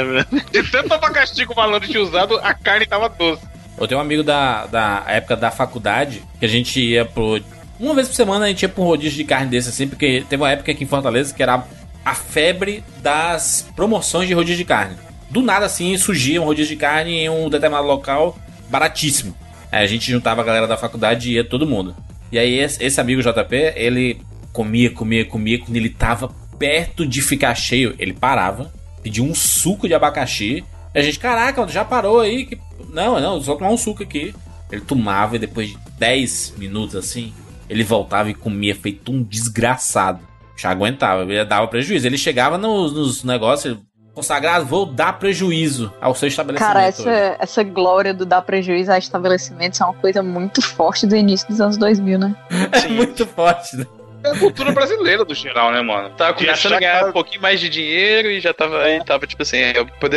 [0.51, 3.41] De tanto abacaxi que o malandro tinha usado, a carne tava doce.
[3.79, 7.39] Eu tenho um amigo da, da época da faculdade que a gente ia pro.
[7.79, 10.25] Uma vez por semana a gente ia pra um rodízio de carne desse, assim, porque
[10.27, 11.65] teve uma época aqui em Fortaleza que era
[12.03, 14.97] a febre das promoções de rodízio de carne.
[15.29, 18.37] Do nada, assim, surgia um rodízio de carne em um determinado local
[18.69, 19.35] baratíssimo.
[19.71, 21.95] Aí a gente juntava a galera da faculdade e ia todo mundo.
[22.31, 24.21] E aí esse, amigo JP, ele
[24.51, 29.87] comia, comia, comia, quando ele tava perto de ficar cheio, ele parava, pedia um suco
[29.87, 30.65] de abacaxi.
[30.93, 32.45] E a gente, caraca, já parou aí?
[32.45, 32.59] Que...
[32.89, 34.33] Não, não, só tomar um suco aqui.
[34.71, 37.33] Ele tomava e depois de 10 minutos assim,
[37.69, 40.19] ele voltava e comia feito um desgraçado.
[40.57, 42.05] Já aguentava, ele dava prejuízo.
[42.07, 43.79] Ele chegava nos, nos negócios, ele,
[44.13, 46.73] consagrado, vou dar prejuízo ao seu estabelecimento.
[46.73, 51.07] Cara, hoje." essa, essa glória do dar prejuízo a estabelecimentos é uma coisa muito forte
[51.07, 52.35] do início dos anos 2000, né?
[52.73, 53.85] é muito forte, né?
[54.21, 56.09] É a cultura brasileira do geral, né, mano?
[56.09, 59.01] Tava De começando a ganhar que- um pouquinho mais de dinheiro e já tava, aí
[59.05, 59.59] tava tipo assim,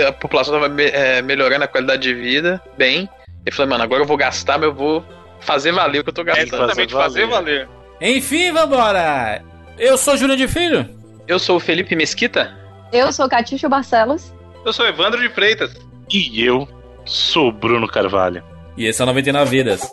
[0.09, 3.09] a população tava me- é, melhorando a qualidade de vida, bem.
[3.47, 5.05] E falei, mano, agora eu vou gastar, mas eu vou
[5.43, 6.55] fazer valer o que eu tô É gastando.
[6.65, 7.69] exatamente, fazer valer.
[8.01, 9.43] Enfim, vambora!
[9.79, 10.89] Eu sou Júnior de Filho.
[11.27, 12.57] Eu sou o Felipe Mesquita.
[12.93, 14.33] Eu sou Catixa Barcelos.
[14.65, 15.73] Eu sou Evandro de Freitas.
[16.11, 16.69] E eu
[17.05, 18.43] sou o Bruno Carvalho.
[18.77, 19.91] E esse é o 99 Vidas.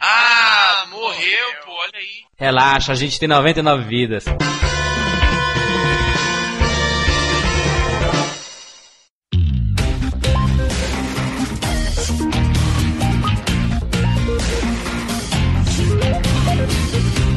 [0.00, 2.24] Ah, morreu, pô, olha aí.
[2.38, 4.24] Relaxa, a gente tem 99 vidas.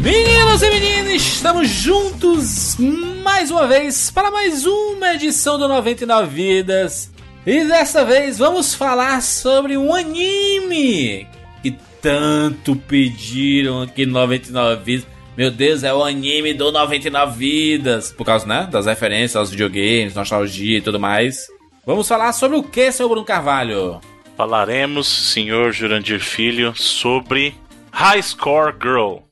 [0.02, 2.78] Meninos e meninas, estamos juntos
[3.24, 7.12] mais uma vez para mais uma edição do 99 Vidas.
[7.46, 11.28] E dessa vez vamos falar sobre um anime
[11.62, 15.08] que tanto pediram aqui no 99 Vidas.
[15.36, 18.12] Meu Deus, é o anime do 99 Vidas.
[18.12, 21.48] Por causa, né, das referências aos videogames, nostalgia e tudo mais.
[21.86, 24.00] Vamos falar sobre o que, seu Bruno Carvalho?
[24.36, 27.56] Falaremos, senhor Jurandir Filho, sobre
[27.92, 29.27] High Score Girl.「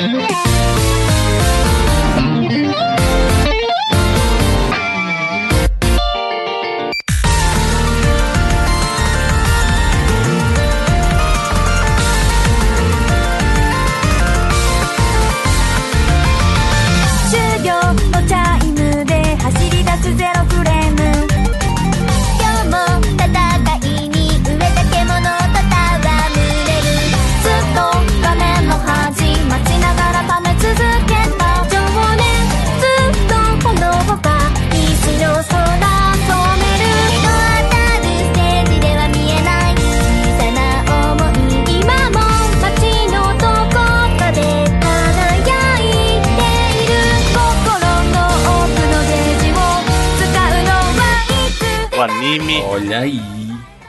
[0.00, 0.57] Mm-hmm.
[52.28, 53.20] Anime Olha aí.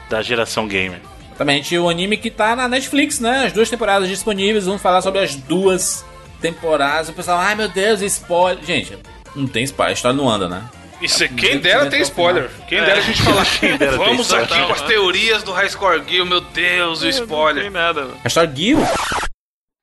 [0.08, 1.00] da geração gamer.
[1.28, 3.46] Exatamente, o anime que tá na Netflix, né?
[3.46, 4.66] As duas temporadas disponíveis.
[4.66, 6.04] Vamos falar sobre as duas
[6.40, 7.08] temporadas.
[7.08, 8.62] O pessoal, ai meu Deus, spoiler.
[8.64, 8.96] Gente,
[9.34, 10.68] não tem spoiler, a história não anda, né?
[11.00, 12.50] Isso é quem dentro tem spoiler.
[12.68, 13.46] Quem dera a gente falar.
[13.58, 14.52] Quem dera tem Vamos spoiler.
[14.52, 17.70] aqui com as teorias do High Score Gear, meu Deus, o Não tem spoiler.
[17.70, 18.02] nada.
[18.02, 18.16] mano.
[18.22, 18.78] A história Gil?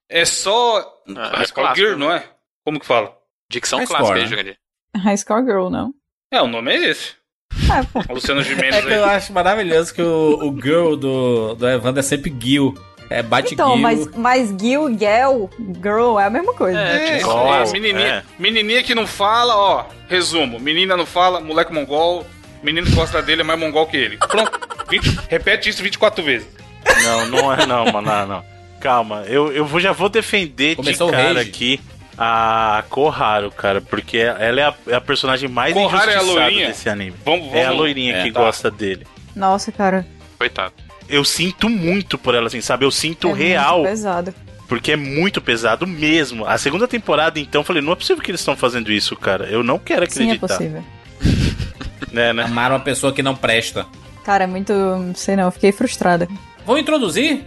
[0.09, 0.79] É só.
[1.15, 2.23] Ah, High Score Gear, não é?
[2.63, 3.17] Como que fala?
[3.49, 4.55] Dicção High clássica score, aí, né?
[4.95, 5.91] High Score Girl, não?
[6.31, 7.13] É, o nome é esse.
[8.07, 11.99] É, Luciano É Gimenez que eu acho maravilhoso que o, o girl do, do Evandro
[11.99, 12.75] é sempre Gil.
[13.09, 13.81] É bate Então, Gil.
[13.81, 15.49] mas, mas Gil, Gel,
[15.81, 16.77] Girl é a mesma coisa.
[16.77, 18.23] É, tipo, ó, isso, menininha, é.
[18.37, 19.85] menininha que não fala, ó.
[20.09, 22.25] Resumo: menina não fala, moleque mongol.
[22.63, 24.17] Menino que gosta dele é mais mongol que ele.
[24.17, 24.59] Pronto.
[24.89, 26.47] 20 repete isso 24 vezes.
[27.03, 28.07] Não, não é não, mano.
[28.07, 28.43] Não, não.
[28.79, 31.79] Calma, eu, eu já vou defender Começou o de cara aqui
[32.17, 36.39] a Koharu, cara, porque ela é a, é a personagem mais Koharu é a injustiçada
[36.45, 36.67] loirinha?
[36.67, 37.15] desse anime.
[37.23, 37.55] Vamos, vamos.
[37.55, 38.39] É a loirinha É, que tá.
[38.41, 39.05] gosta dele.
[39.35, 40.05] Nossa, cara.
[40.37, 40.73] Coitado.
[41.07, 42.85] Eu sinto muito por ela, assim, sabe?
[42.85, 44.35] Eu sinto é real, Muito pesado.
[44.67, 46.45] porque é muito pesado mesmo.
[46.45, 49.45] A segunda temporada, então, eu falei, não é possível que eles estão fazendo isso, cara.
[49.45, 50.47] Eu não quero Sim, é acreditar.
[50.47, 50.83] possível.
[52.11, 52.43] né, né?
[52.43, 53.85] Amar uma pessoa que não presta.
[54.23, 54.73] Cara, é muito.
[54.73, 56.27] Não sei não, fiquei frustrada.
[56.65, 57.45] Vamos introduzir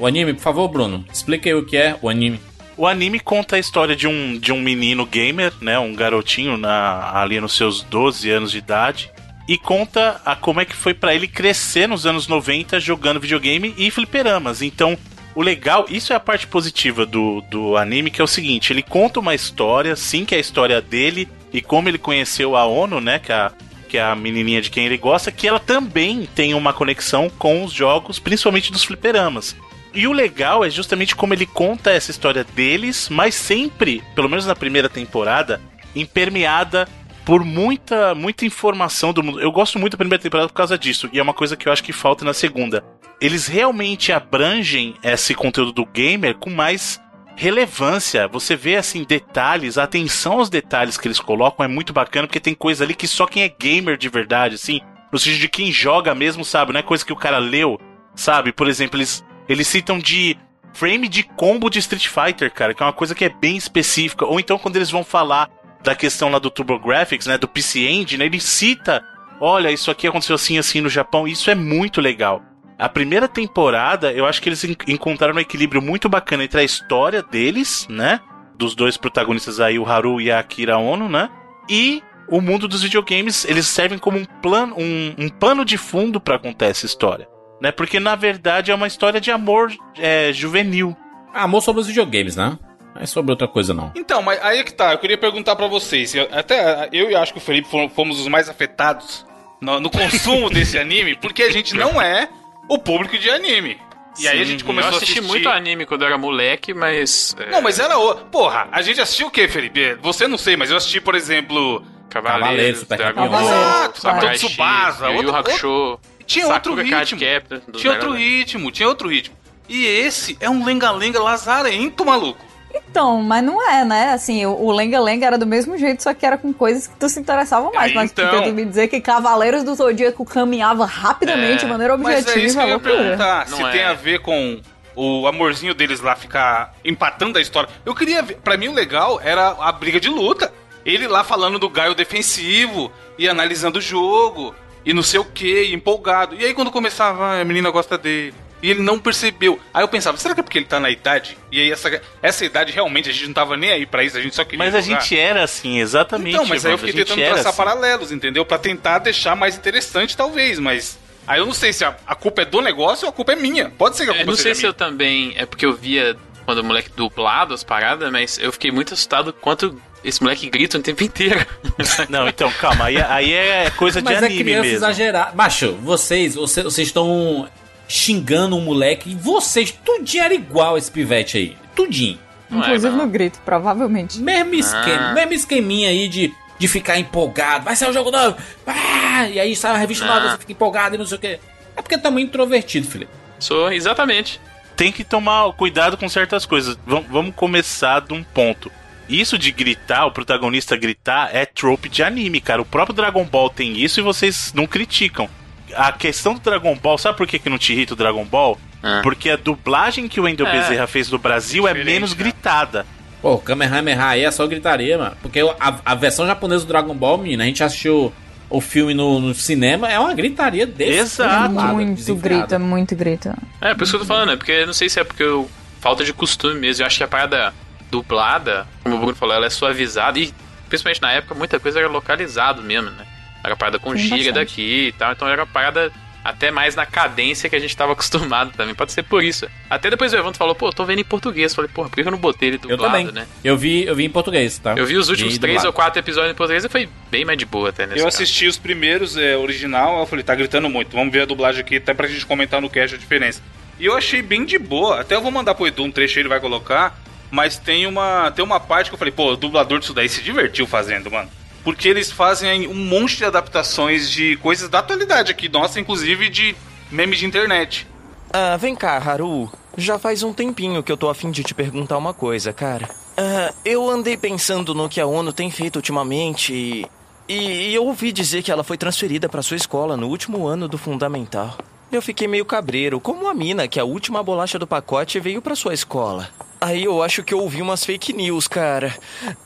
[0.00, 1.04] o anime, por favor, Bruno.
[1.12, 2.40] Explique aí o que é o anime.
[2.76, 5.78] O anime conta a história de um, de um menino gamer, né?
[5.78, 9.10] Um garotinho na, ali nos seus 12 anos de idade.
[9.46, 13.74] E conta a como é que foi pra ele crescer nos anos 90 jogando videogame
[13.76, 14.62] e fliperamas.
[14.62, 14.98] Então,
[15.34, 18.82] o legal, isso é a parte positiva do, do anime, que é o seguinte: ele
[18.82, 23.00] conta uma história, sim, que é a história dele e como ele conheceu a Ono,
[23.00, 23.20] né?
[23.20, 23.52] Que é a,
[23.88, 27.62] que é a menininha de quem ele gosta, que ela também tem uma conexão com
[27.62, 29.54] os jogos, principalmente dos fliperamas.
[29.94, 34.44] E o legal é justamente como ele conta essa história deles, mas sempre, pelo menos
[34.44, 35.60] na primeira temporada,
[35.94, 36.88] impermeada
[37.24, 39.40] por muita muita informação do mundo.
[39.40, 41.72] Eu gosto muito da primeira temporada por causa disso, e é uma coisa que eu
[41.72, 42.84] acho que falta na segunda.
[43.20, 47.00] Eles realmente abrangem esse conteúdo do gamer com mais
[47.36, 48.26] relevância.
[48.28, 52.40] Você vê assim detalhes, a atenção aos detalhes que eles colocam é muito bacana, porque
[52.40, 54.80] tem coisa ali que só quem é gamer de verdade, assim,
[55.12, 57.80] no sentido de quem joga mesmo, sabe, não é coisa que o cara leu,
[58.14, 58.52] sabe?
[58.52, 60.36] Por exemplo, eles eles citam de
[60.72, 64.24] frame de combo de Street Fighter, cara, que é uma coisa que é bem específica.
[64.26, 65.48] Ou então quando eles vão falar
[65.82, 69.04] da questão lá do TurboGrafx, né, do PC Engine, ele cita,
[69.40, 71.28] olha, isso aqui aconteceu assim assim no Japão.
[71.28, 72.42] Isso é muito legal.
[72.76, 76.64] A primeira temporada, eu acho que eles en- encontraram um equilíbrio muito bacana entre a
[76.64, 78.18] história deles, né,
[78.56, 81.28] dos dois protagonistas aí, o Haru e a Akira Ono, né,
[81.68, 86.18] e o mundo dos videogames, eles servem como um plano, um, um pano de fundo
[86.20, 87.28] pra contar essa história
[87.60, 87.70] né?
[87.72, 90.96] Porque na verdade é uma história de amor é, juvenil.
[91.32, 92.58] Amor sobre os videogames, né?
[92.94, 93.90] Não é sobre outra coisa, não.
[93.96, 94.92] Então, mas aí é que tá.
[94.92, 96.14] Eu queria perguntar pra vocês.
[96.14, 99.26] eu- até eu e acho que o Felipe fomos, os mais afetados
[99.60, 102.28] no, no consumo desse anime, porque a gente não é
[102.68, 103.78] o público de anime.
[104.20, 105.28] E aí a gente Sim, começou eu a assisti assistir.
[105.28, 107.34] muito anime quando eu era moleque, mas.
[107.36, 108.14] é, Não, mas era o.
[108.26, 109.94] Porra, a gente assistiu o quê, Felipe?
[110.00, 111.84] Você não sei, mas eu assisti, por exemplo.
[112.08, 113.28] Cavaleiro, Cavaleiros, Super Dragon.
[113.28, 117.72] Ball, Exato, Samurai Capitão Tsubasa, X, Yu Yu outro- Hakusho, Tinha outro Sakura Card ritmo.
[117.72, 119.36] Tinha outro ritmo, tinha outro ritmo.
[119.68, 122.44] E esse é um lenga-lenga lazarento, maluco.
[122.74, 124.12] Então, mas não é, né?
[124.12, 126.96] Assim, o o Lenga Lenga era do mesmo jeito, só que era com coisas que
[126.96, 127.90] tu se interessava mais.
[127.90, 128.28] Aí, mas então.
[128.28, 132.16] tu tem que me dizer que Cavaleiros do Zodíaco caminhava rapidamente, É, de maneira Mas
[132.16, 133.48] é objetiva, isso que eu ia perguntar.
[133.48, 133.70] Não se é.
[133.70, 134.60] tem a ver com
[134.96, 137.68] o amorzinho deles lá ficar empatando a história.
[137.84, 138.36] Eu queria ver.
[138.36, 140.52] Pra mim, o legal era a briga de luta.
[140.84, 144.54] Ele lá falando do Gaio defensivo e analisando o jogo
[144.84, 146.34] e não sei o que, empolgado.
[146.34, 148.34] E aí, quando começava, "Ah, a menina gosta dele.
[148.62, 149.60] E ele não percebeu.
[149.74, 151.36] Aí eu pensava, será que é porque ele tá na idade?
[151.52, 154.22] E aí, essa, essa idade realmente a gente não tava nem aí pra isso, a
[154.22, 154.58] gente só queria.
[154.58, 155.00] Mas a jogar.
[155.00, 156.34] gente era assim, exatamente.
[156.34, 157.56] Então, mas aí eu fiquei a tentando traçar assim.
[157.58, 158.42] paralelos, entendeu?
[158.46, 160.98] Pra tentar deixar mais interessante, talvez, mas.
[161.26, 163.36] Aí eu não sei se a, a culpa é do negócio ou a culpa é
[163.36, 163.68] minha.
[163.70, 165.34] Pode ser que a Eu culpa não sei se eu também.
[165.36, 166.16] É porque eu via
[166.46, 170.78] quando o moleque dublado as paradas, mas eu fiquei muito assustado quanto esse moleque grita
[170.78, 171.44] o tempo inteiro.
[172.08, 174.76] Não, então, calma, aí, aí é coisa de Mas é anime criança mesmo.
[174.76, 175.32] exagerada.
[175.34, 177.48] Macho, vocês, vocês, vocês estão
[177.88, 181.56] xingando um moleque e vocês, tudinho era igual esse pivete aí.
[181.74, 182.18] Tudinho.
[182.50, 183.04] Não é, Inclusive não.
[183.06, 184.18] no grito, provavelmente.
[184.20, 185.12] Mesmo esquema, Ah.
[185.14, 187.64] mesmo esqueminha aí de, de ficar empolgado.
[187.64, 188.36] Vai sair um jogo novo.
[188.66, 190.30] Ah, e aí sai uma revista nova, Ah.
[190.32, 191.40] você fica empolgado e não sei o quê.
[191.76, 193.10] É porque tá muito introvertido, Felipe.
[193.38, 194.40] Sou exatamente.
[194.76, 196.78] Tem que tomar cuidado com certas coisas.
[196.86, 198.70] Vam- vamos começar de um ponto.
[199.08, 202.62] Isso de gritar, o protagonista gritar, é trope de anime, cara.
[202.62, 205.28] O próprio Dragon Ball tem isso e vocês não criticam.
[205.74, 208.58] A questão do Dragon Ball, sabe por que, que não te irrita o Dragon Ball?
[208.82, 209.00] Ah.
[209.02, 210.52] Porque a dublagem que o Wendel É.
[210.60, 212.16] Bezerra fez no Brasil é Diferente, menos né?
[212.16, 212.86] gritada.
[213.20, 215.16] Pô, Kamehameha aí é só gritaria, mano.
[215.22, 218.12] Porque a, a versão japonesa do Dragon Ball, menina, a gente assistiu
[218.50, 221.22] o filme no, no cinema, é uma gritaria desse.
[221.22, 221.50] Exato.
[221.50, 223.36] muito grita, muito grita.
[223.60, 225.50] É, por isso que eu tô falando, é porque não sei se é porque eu,
[225.80, 226.82] falta de costume mesmo.
[226.82, 227.54] Eu acho que a parada
[227.98, 230.32] dublada, como o Bruno falou, ela é suavizada e,
[230.68, 233.06] principalmente na época, muita coisa era localizado mesmo, né?
[233.42, 234.34] Era parada com Sim, gíria bastante.
[234.34, 235.92] daqui e tal, então era parada
[236.24, 238.74] até mais na cadência que a gente tava acostumado também.
[238.74, 239.46] Pode ser por isso.
[239.68, 241.52] Até depois o Evandro falou, pô, tô vendo em português.
[241.52, 243.12] Eu falei, porra, por que eu não botei ele Eu dublado, também.
[243.12, 243.26] né?
[243.44, 244.72] Eu vi, eu vi em português, tá?
[244.74, 245.68] Eu vi os últimos Vi três dublado.
[245.68, 248.16] ou quatro episódios em português e foi bem mais de boa até nesse Eu caso.
[248.16, 250.96] assisti os primeiros, é, original, eu falei, tá gritando muito.
[250.96, 253.42] Vamos ver a dublagem aqui, até pra gente comentar no cast a diferença.
[253.78, 255.00] E eu achei bem de boa.
[255.02, 256.98] Até eu vou mandar pro Edu um trecho aí, ele vai colocar.
[257.34, 260.22] Mas tem uma, tem uma parte que eu falei, pô, o dublador disso daí se
[260.22, 261.28] divertiu fazendo, mano.
[261.64, 266.54] Porque eles fazem um monte de adaptações de coisas da atualidade aqui, nossa, inclusive de
[266.92, 267.88] memes de internet.
[268.32, 269.50] Ah, vem cá, Haru.
[269.76, 272.88] Já faz um tempinho que eu tô a fim de te perguntar uma coisa, cara.
[273.16, 276.86] Ah, eu andei pensando no que a ONU tem feito ultimamente e.
[277.26, 280.78] E eu ouvi dizer que ela foi transferida pra sua escola no último ano do
[280.78, 281.56] fundamental.
[281.92, 285.54] Eu fiquei meio cabreiro, como a mina que a última bolacha do pacote veio pra
[285.54, 286.28] sua escola.
[286.60, 288.96] Aí eu acho que eu ouvi umas fake news, cara.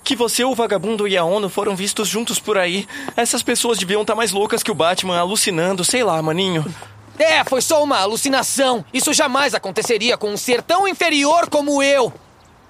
[0.04, 2.86] Que você, o vagabundo e a ONU foram vistos juntos por aí.
[3.16, 6.64] Essas pessoas deviam estar mais loucas que o Batman, alucinando, sei lá, maninho.
[7.18, 8.84] É, foi só uma alucinação.
[8.94, 12.12] Isso jamais aconteceria com um ser tão inferior como eu.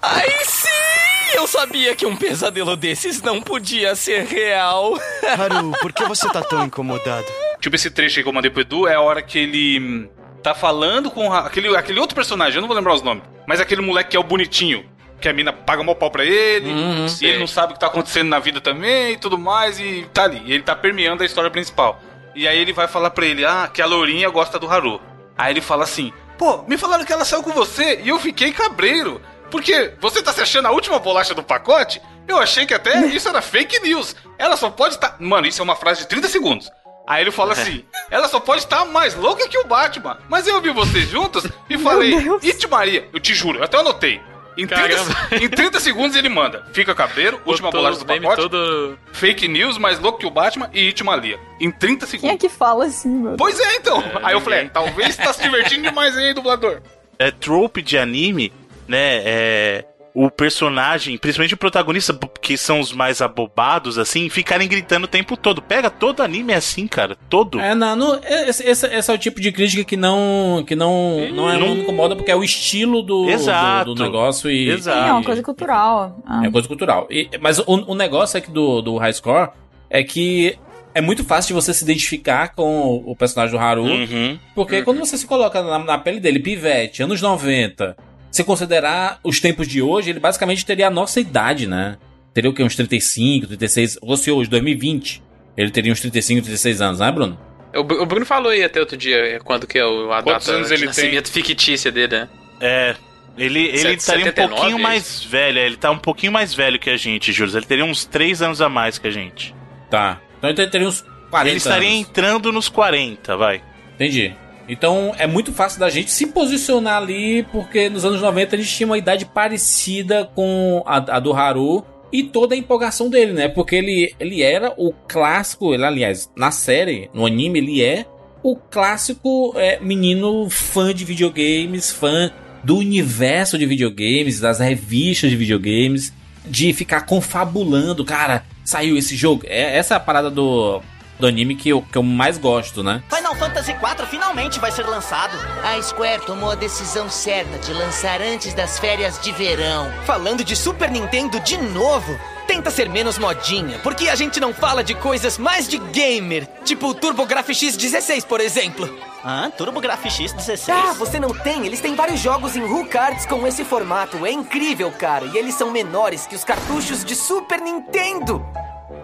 [0.00, 1.34] Aí sim!
[1.34, 4.98] Eu sabia que um pesadelo desses não podia ser real.
[5.38, 7.26] Haru, por que você tá tão incomodado?
[7.60, 10.08] Tipo, esse trecho aí que eu mandei pro Edu é a hora que ele hum,
[10.42, 13.80] tá falando com aquele, aquele outro personagem, eu não vou lembrar os nomes, mas aquele
[13.82, 14.84] moleque que é o bonitinho.
[15.20, 17.30] Que a mina paga mó pau pra ele, Uhum, e sei.
[17.30, 20.22] ele não sabe o que tá acontecendo na vida também e tudo mais, e tá
[20.22, 20.40] ali.
[20.46, 22.00] E ele tá permeando a história principal.
[22.36, 25.00] E aí ele vai falar pra ele, ah, que a Lourinha gosta do Haru.
[25.36, 28.52] Aí ele fala assim, pô, me falaram que ela saiu com você, e eu fiquei
[28.52, 29.20] cabreiro.
[29.50, 32.00] Porque você tá se achando a última bolacha do pacote?
[32.28, 34.14] Eu achei que até isso era fake news.
[34.38, 35.16] Ela só pode estar.
[35.18, 36.70] Mano, isso é uma frase de 30 segundos.
[37.08, 40.18] Aí ele fala assim: ela só pode estar mais louca que o Batman.
[40.28, 42.14] Mas eu vi vocês juntos e falei.
[42.44, 44.20] It Maria, eu te juro, eu até anotei.
[44.58, 45.14] Em 30, Caramba.
[45.40, 48.98] em 30 segundos ele manda: fica cabreiro, última Botou bolacha do pacote, todo...
[49.12, 51.38] fake news, mais louco que o Batman e It Maria.
[51.60, 52.38] Em 30 Quem é segundos.
[52.40, 53.36] que fala assim, meu?
[53.36, 54.02] Pois é, então.
[54.22, 54.72] Aí eu falei: ninguém.
[54.74, 56.82] talvez tá se divertindo demais aí, dublador.
[57.20, 58.52] é, trope de anime,
[58.88, 59.22] né?
[59.24, 59.84] É,
[60.20, 65.36] o personagem, principalmente o protagonista, que são os mais abobados, assim, ficarem gritando o tempo
[65.36, 65.62] todo.
[65.62, 67.16] Pega todo anime é assim, cara.
[67.28, 67.60] Todo.
[67.60, 71.30] É, não, não, esse, esse, esse é o tipo de crítica que não que não,
[71.32, 73.84] não, é, não me incomoda, porque é o estilo do, Exato.
[73.90, 74.68] do, do negócio e.
[74.70, 74.98] Exato.
[74.98, 76.20] Sim, é uma coisa cultural.
[76.26, 76.44] Ah.
[76.44, 77.06] É coisa cultural.
[77.08, 79.50] E- mas o, o negócio aqui do, do High Score
[79.88, 80.58] é que
[80.94, 84.36] é muito fácil de você se identificar com o, personagem do Haru, Uhum.
[84.52, 87.96] porque quando você se coloca na, na pele dele, pivete, anos 90,
[88.38, 91.96] se considerar os tempos de hoje, ele basicamente teria a nossa idade, né?
[92.32, 92.62] Teria o quê?
[92.62, 95.22] Uns 35, 36, ou se hoje, 2020,
[95.56, 97.38] ele teria uns 35, 36 anos, né, Bruno?
[97.74, 100.22] O Bru- o Bruno falou aí até outro dia é, quando que é o- a
[100.22, 102.28] Quantos data anos de ele nascimento fictícia dele, né?
[102.60, 102.94] É.
[103.36, 105.58] Ele, ele estaria um 79, pouquinho é mais velho.
[105.58, 107.56] Ele tá um pouquinho mais velho que a gente, Júlio.
[107.56, 109.54] Ele teria uns 3 anos a mais que a gente.
[109.90, 110.20] Tá.
[110.38, 112.00] Então ele teria uns 40 ele estaria anos.
[112.00, 113.62] entrando nos 40, vai.
[113.94, 114.34] Entendi.
[114.68, 118.74] Então é muito fácil da gente se posicionar ali, porque nos anos 90 a gente
[118.74, 123.48] tinha uma idade parecida com a, a do Haru e toda a empolgação dele, né?
[123.48, 128.06] Porque ele, ele era o clássico, ele, aliás, na série, no anime, ele é
[128.42, 132.30] o clássico é, menino fã de videogames, fã
[132.62, 136.12] do universo de videogames, das revistas de videogames,
[136.46, 139.42] de ficar confabulando, cara, saiu esse jogo.
[139.46, 140.80] É, essa é a parada do,
[141.18, 143.02] do anime que eu, que eu mais gosto, né?
[143.14, 145.36] Final Fantasy IV finalmente vai ser lançado.
[145.64, 149.90] A Square tomou a decisão certa de lançar antes das férias de verão.
[150.04, 152.18] Falando de Super Nintendo de novo.
[152.46, 156.86] Tenta ser menos modinha, porque a gente não fala de coisas mais de gamer, tipo
[156.86, 158.88] o TurboGrafx X16, por exemplo.
[159.22, 160.72] Ah, TurboGrafx X16.
[160.72, 161.66] Ah, você não tem?
[161.66, 164.24] Eles têm vários jogos em Who Cards com esse formato.
[164.24, 165.26] É incrível, cara.
[165.26, 168.42] E eles são menores que os cartuchos de Super Nintendo.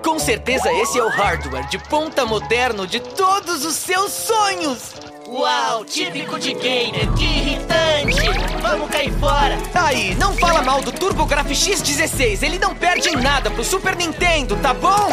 [0.04, 4.92] Com certeza esse é o hardware de ponta moderno de todos os seus sonhos.
[5.26, 8.60] Uau, típico de gamer, que irritante!
[8.60, 9.58] Vamos cair fora!
[9.74, 12.42] Aí, não fala mal do TurboGrafx X16.
[12.42, 15.10] Ele não perde em nada pro Super Nintendo, tá bom?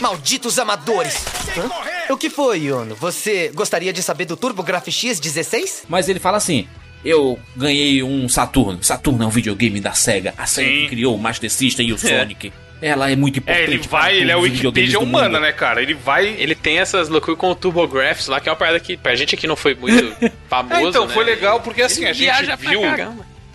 [0.00, 1.24] Malditos amadores.
[1.58, 2.12] Hã?
[2.12, 2.94] O que foi, Yono?
[2.94, 5.82] Você gostaria de saber do TurboGrafx X16?
[5.88, 6.68] Mas ele fala assim:
[7.04, 8.82] Eu ganhei um Saturno.
[8.82, 10.34] Saturno é um videogame da SEGA.
[10.38, 12.52] A SEGA que criou o Master System e o Sonic.
[12.86, 13.60] Ela é muito importante.
[13.60, 15.80] É, ele vai, ele é videogames Wikipedia humana, né, cara?
[15.82, 16.26] Ele vai.
[16.38, 19.34] Ele tem essas loucuras com o TurboGrafx lá, que é uma parada que pra gente
[19.34, 20.14] aqui não foi muito
[20.48, 21.14] famoso, É, então, né?
[21.14, 22.80] foi legal porque assim, Ele a gente viu.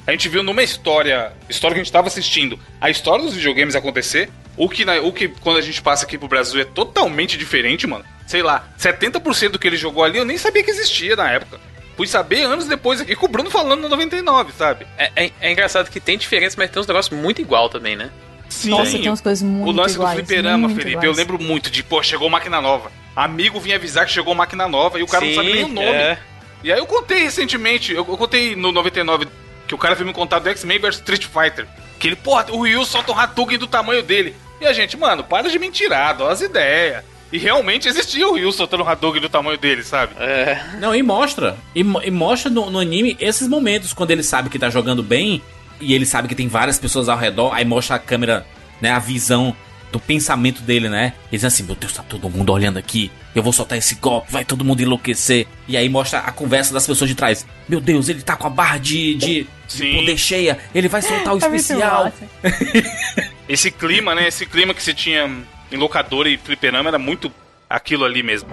[0.08, 3.76] A gente viu numa história, história que a gente tava assistindo, a história dos videogames
[3.76, 4.30] acontecer.
[4.58, 7.86] O que, na- o que quando a gente passa aqui pro Brasil é totalmente diferente,
[7.88, 8.04] mano.
[8.28, 11.60] Sei lá, 70% do que ele jogou ali eu nem sabia que existia na época.
[11.96, 14.88] Fui saber anos depois aqui com o Bruno falando no 99, sabe?
[14.98, 18.10] É, é- é engraçado que tem diferença, mas tem uns negócios muito igual também, né?
[18.50, 18.72] Sim.
[18.72, 21.06] Nossa, tem umas coisas muito O lance iguais, do fliperama, Felipe, iguais.
[21.06, 22.92] eu lembro muito de, pô, chegou máquina nova.
[23.16, 25.68] Amigo vinha avisar que chegou máquina nova e o cara não Sim, sabe nem o
[25.68, 25.88] nome.
[25.88, 26.18] é.
[26.64, 29.28] E aí eu contei recentemente, eu, eu contei no 99
[29.68, 31.68] que o cara veio me contar do X-Men vs Street Fighter.
[32.00, 34.36] Que ele, porra, o Ryu solta um Hadouken do tamanho dele.
[34.60, 37.04] E a gente, mano, para de mentirar, dá as ideias.
[37.32, 40.14] E realmente existia o Ryu soltando um Hadouken do tamanho dele, sabe?
[40.20, 40.60] É.
[40.80, 41.56] Não, e mostra.
[41.76, 45.42] E, e mostra no, no anime esses momentos, quando ele sabe que tá jogando bem,
[45.80, 48.46] e ele sabe que tem várias pessoas ao redor, aí mostra a câmera,
[48.82, 49.56] né, a visão
[49.92, 51.14] do pensamento dele, né?
[51.32, 54.32] Ele diz assim, meu Deus, tá todo mundo olhando aqui, eu vou soltar esse golpe,
[54.32, 55.48] vai todo mundo enlouquecer.
[55.68, 57.46] E aí mostra a conversa das pessoas de trás.
[57.68, 61.34] Meu Deus, ele tá com a barra de, de, de poder cheia, ele vai soltar
[61.34, 62.12] o É muito especial.
[63.50, 64.28] Esse clima, né?
[64.28, 65.28] Esse clima que se tinha
[65.72, 67.32] em locadora e fliperama era muito
[67.70, 68.50] aquilo ali mesmo.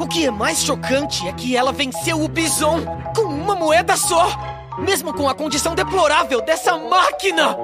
[0.00, 4.61] O que é mais chocante é que ela venceu o Bison com uma moeda só,
[4.78, 7.56] mesmo com a condição deplorável dessa máquina.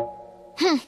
[0.60, 0.80] Hum.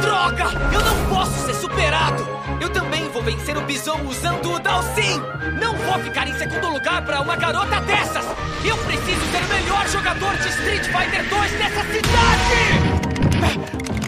[0.00, 0.44] Droga!
[0.72, 2.26] Eu não posso ser superado!
[2.60, 5.20] Eu também vou vencer o Bison usando o Dalsin!
[5.60, 8.24] Não vou ficar em segundo lugar pra uma garota dessas!
[8.64, 13.00] Eu preciso ser o melhor jogador de Street Fighter 2 dessa cidade!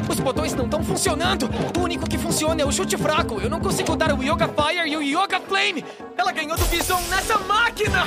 [0.08, 1.48] Os botões não estão funcionando!
[1.76, 3.40] O único que funciona é o chute fraco!
[3.40, 5.85] Eu não consigo dar o Yoga Fire e o Yoga Flame!
[6.16, 8.06] Ela ganhou do Bison nessa máquina!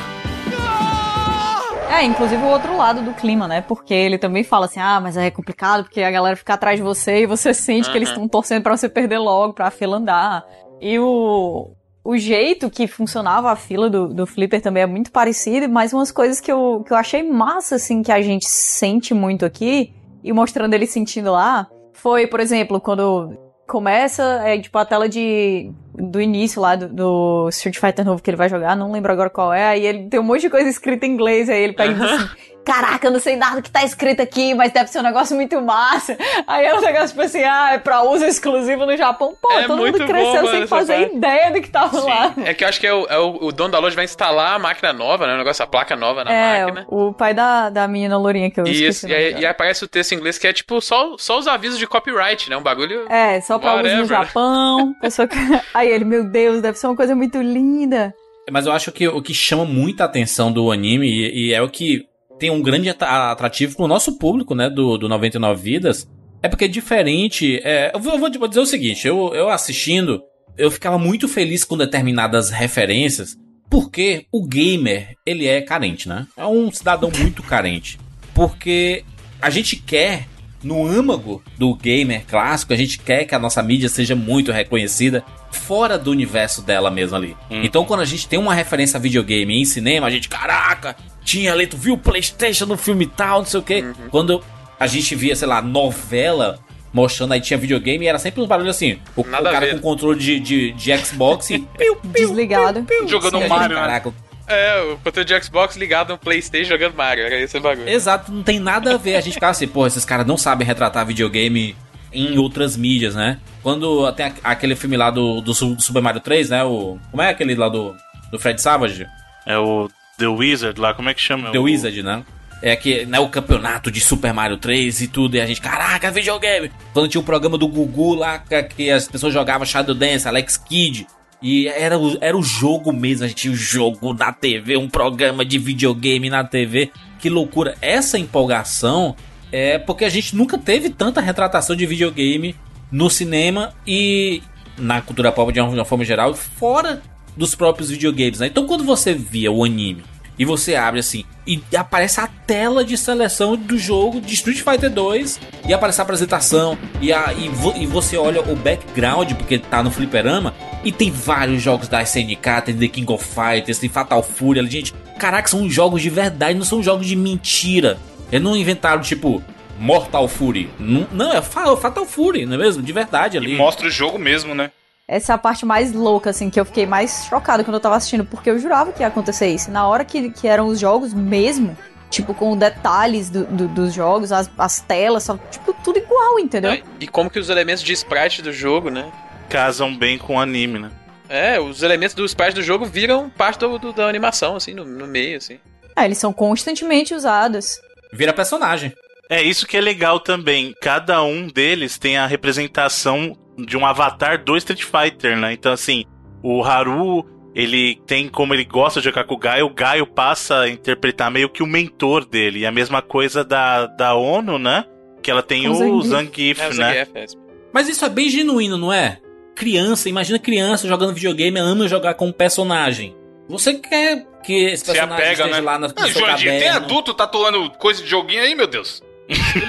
[1.89, 3.61] É, inclusive o outro lado do clima, né?
[3.61, 6.83] Porque ele também fala assim: ah, mas é complicado porque a galera fica atrás de
[6.83, 10.45] você e você sente que eles estão torcendo pra você perder logo, pra fila andar.
[10.81, 11.71] E o,
[12.03, 16.11] o jeito que funcionava a fila do, do Flipper também é muito parecido, mas umas
[16.11, 19.93] coisas que eu, que eu achei massa, assim, que a gente sente muito aqui,
[20.23, 25.71] e mostrando ele sentindo lá, foi, por exemplo, quando começa, é tipo a tela de
[25.97, 29.29] do início lá do, do Street Fighter novo que ele vai jogar, não lembro agora
[29.29, 31.91] qual é, aí ele tem um monte de coisa escrita em inglês, aí ele pega
[31.91, 32.29] e diz assim,
[32.65, 35.35] caraca, eu não sei nada do que tá escrito aqui, mas deve ser um negócio
[35.35, 36.17] muito massa.
[36.47, 39.35] Aí é um negócio tipo assim, ah, é pra uso exclusivo no Japão.
[39.41, 41.15] Pô, É todo mundo bom, cresceu mano, sem fazer parte.
[41.15, 42.33] ideia do que tava lá.
[42.43, 44.55] É que eu acho que é o, é o- o dono da loja vai instalar
[44.55, 45.33] a máquina nova, né?
[45.35, 46.85] O negócio, a placa nova na É, máquina.
[46.89, 49.83] o, o pai da, da menina lourinha que eu Isso, e aí, e aí aparece
[49.83, 52.57] o texto em inglês que é tipo só, só os avisos de copyright, né?
[52.57, 53.05] Um bagulho.
[53.11, 54.07] É, só pra uso no Whatever.
[54.07, 54.95] Japão.
[55.01, 55.35] pessoa que-
[55.73, 58.13] Aí ele, meu Deus, deve ser uma coisa muito linda.
[58.51, 61.69] Mas eu acho que o que chama muita atenção do anime e, e é o
[61.69, 62.05] que
[62.39, 66.07] tem um grande atra- atrativo pro nosso público, né, do, do 99 Vidas,
[66.41, 67.59] é porque é diferente.
[67.63, 70.21] é, eu, vou, eu vou dizer o seguinte: eu, eu assistindo,
[70.57, 73.35] eu ficava muito feliz com determinadas referências,
[73.69, 76.27] porque o gamer, ele é carente, né?
[76.37, 77.97] É um cidadão muito carente.
[78.33, 79.03] Porque
[79.41, 80.27] a gente quer,
[80.65, 85.23] no âmago do gamer clássico, a gente quer que a nossa mídia seja muito reconhecida
[85.51, 87.37] fora do universo dela mesmo ali.
[87.49, 91.53] Então, quando a gente tem uma referência a videogame em cinema, a gente, caraca, tinha
[91.53, 93.85] ali, tu viu o PlayStation no filme tal, não sei o quê.
[94.09, 94.43] Quando
[94.79, 96.59] a gente via, sei lá, novela
[96.91, 98.97] mostrando aí tinha videogame e era sempre uns barulhos assim.
[99.17, 101.67] O, o cara com controle de, de, de Xbox e
[102.05, 102.85] Desligado.
[103.05, 103.81] Jogando Sim, a gente, Mario, né?
[103.81, 104.13] Caraca,
[104.47, 107.25] É, o controle de Xbox ligado no Playstation jogando Mario.
[107.25, 107.89] Era esse o bagulho.
[107.89, 109.15] Exato, não tem nada a ver.
[109.15, 111.75] A gente ficava assim, pô, esses caras não sabem retratar videogame
[112.13, 113.39] em outras mídias, né?
[113.63, 116.63] Quando tem aquele filme lá do, do, do Super Mario 3, né?
[116.63, 117.95] O, como é aquele lá do,
[118.31, 119.05] do Fred Savage?
[119.45, 121.51] É o The Wizard lá, como é que chama?
[121.51, 122.23] The O- Wizard, né?
[122.61, 126.09] É que, né, o campeonato de Super Mario 3 e tudo, e a gente, caraca,
[126.09, 126.71] videogame!
[126.93, 130.55] Quando tinha o programa do Gugu lá, que- que as pessoas jogavam Shadow Dance, Alex
[130.55, 131.05] Kidd,
[131.41, 134.89] e era o, era o jogo mesmo, a gente tinha o jogo na TV, um
[134.89, 137.75] programa de videogame na TV, que loucura!
[137.81, 139.15] Essa empolgação
[139.51, 142.55] é porque a gente nunca teve tanta retratação de videogame
[142.91, 144.41] no cinema e
[144.77, 147.01] na cultura pop de uma, de uma forma geral, fora
[147.35, 148.47] dos próprios videogames, né?
[148.47, 150.03] Então quando você via o anime
[150.37, 154.89] e você abre assim e aparece a tela de seleção do jogo de Street Fighter
[154.89, 159.59] 2 e aparece a apresentação e, a, e, vo- e você olha o background porque
[159.59, 163.89] tá no fliperama e tem vários jogos da SNK, tem The King of Fighters, tem
[163.89, 167.97] Fatal Fury, ali, gente, caraca, são jogos de verdade, não são jogos de mentira.
[168.31, 169.43] Eles não inventaram tipo
[169.79, 170.69] Mortal Fury.
[170.79, 172.81] Não, não é Fa- Fatal Fury, não é mesmo?
[172.83, 173.55] De verdade ali.
[173.55, 174.71] Mostra o jogo mesmo, né?
[175.07, 177.95] Essa é a parte mais louca, assim, que eu fiquei mais chocada quando eu tava
[177.95, 179.69] assistindo, porque eu jurava que ia acontecer isso.
[179.69, 181.77] Na hora que, que eram os jogos mesmo,
[182.09, 186.81] tipo, com detalhes do- do- dos jogos, as, as telas, só, tipo, tudo igual, entendeu?
[186.99, 189.11] E como que os elementos de sprite do jogo, né?
[189.47, 190.91] Casam bem com o anime, né?
[191.29, 194.83] É, os elementos do sprite do jogo viram parte do, do- da animação, assim, no,
[194.85, 195.59] no meio, assim.
[195.95, 197.77] Ah, eles são constantemente usados.
[198.11, 198.91] Vira personagem.
[199.29, 200.73] É isso que é legal também.
[200.81, 205.53] Cada um deles tem a representação de um avatar do Street Fighter, né?
[205.53, 206.05] Então, assim,
[206.43, 210.61] o Haru, ele tem como ele gosta de jogar com o Gaio, o Gaio passa
[210.61, 212.59] a interpretar meio que o mentor dele.
[212.59, 214.85] E a mesma coisa da, da ONU, né?
[215.21, 216.61] Que ela tem Com o Zangief.
[216.61, 217.05] É, o né?
[217.05, 217.35] Zangief,
[217.73, 219.19] Mas isso é bem genuíno, não é?
[219.55, 223.15] Criança, imagina criança jogando videogame, ama jogar com um personagem.
[223.47, 225.61] Você quer que esse Se personagem apega, esteja né?
[225.61, 229.01] lá Não, seu Jurandir, tem adulto tatuando coisa de joguinho aí, meu Deus.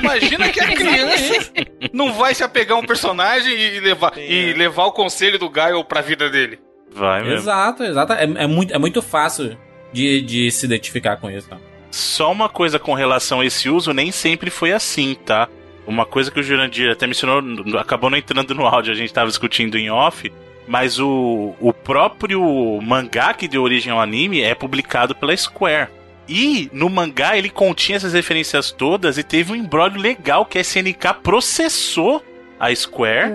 [0.00, 1.50] Imagina que a criança
[1.92, 5.82] não vai se apegar a um personagem e levar, e levar o conselho do Gaio
[5.84, 6.58] pra vida dele.
[6.92, 7.38] Vai mesmo.
[7.38, 8.12] Exato, exato.
[8.12, 9.56] É, é muito, é muito fácil
[9.92, 11.48] de, de se identificar com isso.
[11.48, 11.58] Tá?
[11.90, 15.48] Só uma coisa com relação a esse uso, nem sempre foi assim, tá?
[15.86, 17.42] Uma coisa que o Jurandir até mencionou,
[17.78, 20.30] acabou não entrando no áudio, a gente tava discutindo em off,
[20.66, 22.42] mas o, o próprio
[22.82, 25.90] mangá que deu origem ao anime é publicado pela Square.
[26.28, 30.60] E no mangá ele continha essas referências todas e teve um embrólio legal que a
[30.60, 32.22] SNK processou
[32.58, 33.32] a Square.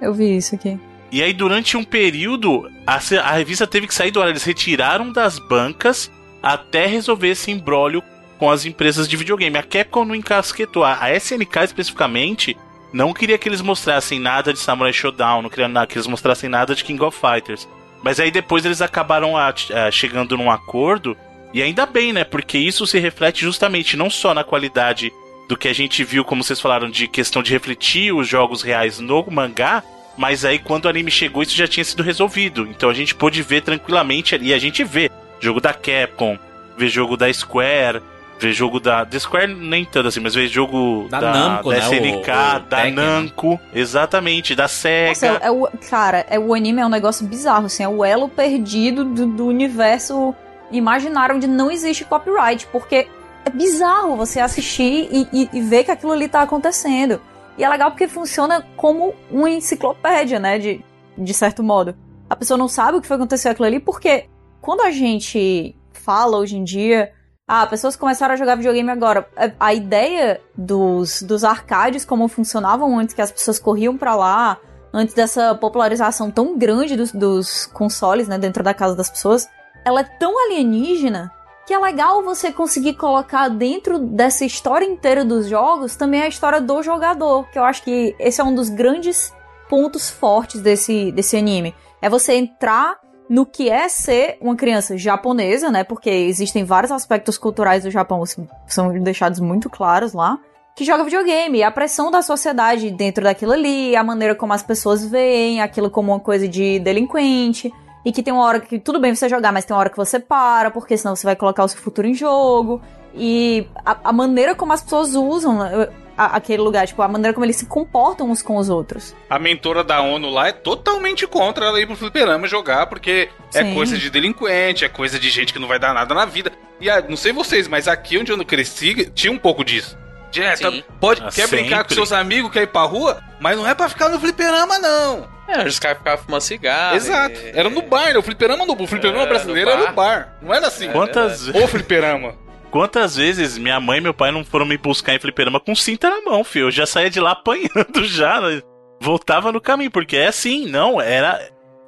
[0.00, 0.78] Eu vi isso aqui.
[1.12, 4.28] E aí, durante um período, a, a revista teve que sair do ar.
[4.30, 6.10] Eles retiraram das bancas
[6.42, 8.02] até resolver esse imbróglio
[8.38, 9.56] com as empresas de videogame.
[9.58, 10.82] A Capcom não encasquetou.
[10.82, 12.56] A, a SNK, especificamente,
[12.92, 16.48] não queria que eles mostrassem nada de Samurai Shodown, não queria nada, que eles mostrassem
[16.48, 17.68] nada de King of Fighters.
[18.02, 19.48] Mas aí depois eles acabaram a-
[19.86, 21.16] a- chegando num acordo.
[21.52, 22.24] E ainda bem, né?
[22.24, 25.12] Porque isso se reflete justamente não só na qualidade
[25.48, 28.98] do que a gente viu, como vocês falaram, de questão de refletir os jogos reais
[28.98, 29.82] no mangá,
[30.16, 32.66] mas aí quando o anime chegou isso já tinha sido resolvido.
[32.70, 34.48] Então a gente pôde ver tranquilamente ali.
[34.48, 36.38] E a gente vê jogo da Capcom,
[36.76, 38.00] vê jogo da Square,
[38.40, 39.04] vê jogo da.
[39.04, 41.88] Da Square nem tanto assim, mas vê jogo Da da, Namco, da né?
[41.88, 43.04] O- SNK, o da Tekken, né?
[43.04, 45.08] Namco, exatamente, da SEGA.
[45.08, 48.28] Nossa, é, o, cara, é, o anime é um negócio bizarro, assim, é o elo
[48.28, 50.34] perdido do, do universo
[50.72, 53.08] imaginário onde não existe copyright, porque
[53.44, 57.20] é bizarro você assistir e, e- e ver que aquilo ali tá acontecendo.
[57.58, 60.84] E é legal porque funciona como uma enciclopédia, né, de,
[61.18, 61.94] de certo modo.
[62.30, 64.26] A pessoa não sabe o que foi acontecer aquilo ali, porque
[64.60, 67.12] quando a gente fala hoje em dia,
[67.46, 69.28] ah, pessoas começaram a jogar videogame agora.
[69.36, 74.56] A, a ideia dos, dos arcades, como funcionavam antes, que as pessoas corriam pra lá,
[74.94, 79.46] antes dessa popularização tão grande dos, dos consoles, né, dentro da casa das pessoas,
[79.84, 81.32] ela é tão alienígena
[81.66, 86.60] que é legal você conseguir colocar dentro dessa história inteira dos jogos também a história
[86.60, 89.32] do jogador, que eu acho que esse é um dos grandes
[89.68, 91.74] pontos fortes desse, desse anime.
[92.00, 95.84] É você entrar no que é ser uma criança japonesa, né?
[95.84, 100.38] Porque existem vários aspectos culturais do Japão que são deixados muito claros lá.
[100.74, 105.04] Que joga videogame, a pressão da sociedade dentro daquilo ali, a maneira como as pessoas
[105.04, 107.72] veem aquilo como uma coisa de delinquente.
[108.04, 109.96] E que tem uma hora que tudo bem você jogar, mas tem uma hora que
[109.96, 112.82] você para, porque senão você vai colocar o seu futuro em jogo.
[113.14, 117.32] E a, a maneira como as pessoas usam eh, a- aquele lugar, tipo, a maneira
[117.34, 119.14] como eles se comportam uns com os outros.
[119.30, 123.62] A mentora da ONU lá é totalmente contra ela ir pro fliperama jogar, porque é
[123.64, 123.74] Sim.
[123.74, 126.50] coisa de delinquente, é coisa de gente que não vai dar nada na vida.
[126.80, 129.96] E ah, não sei vocês, mas aqui onde eu cresci, tinha um pouco disso.
[130.32, 130.82] Direto, Sim.
[131.00, 131.94] pode, Ah, quer brincar com sempre.
[131.94, 135.30] seus amigos, quer ir pra rua, mas não é pra ficar no fliperama, não.
[135.46, 136.96] É, os caras ficavam fumando cigarro.
[136.96, 137.38] Exato.
[137.38, 138.18] e- Era no bar, né?
[138.18, 140.38] O fliperama no o fliperama É, brasileiro no era no bar.
[140.40, 140.90] Não era assim.
[140.90, 142.34] Quantas, O fliperama.
[142.70, 146.08] quantas vezes minha mãe e meu pai não foram me buscar em fliperama com cinta
[146.08, 146.66] na mão, filho?
[146.66, 148.40] Eu já saía de lá apanhando já.
[148.40, 148.62] né?
[149.00, 151.38] Voltava no caminho, porque é assim, não, era.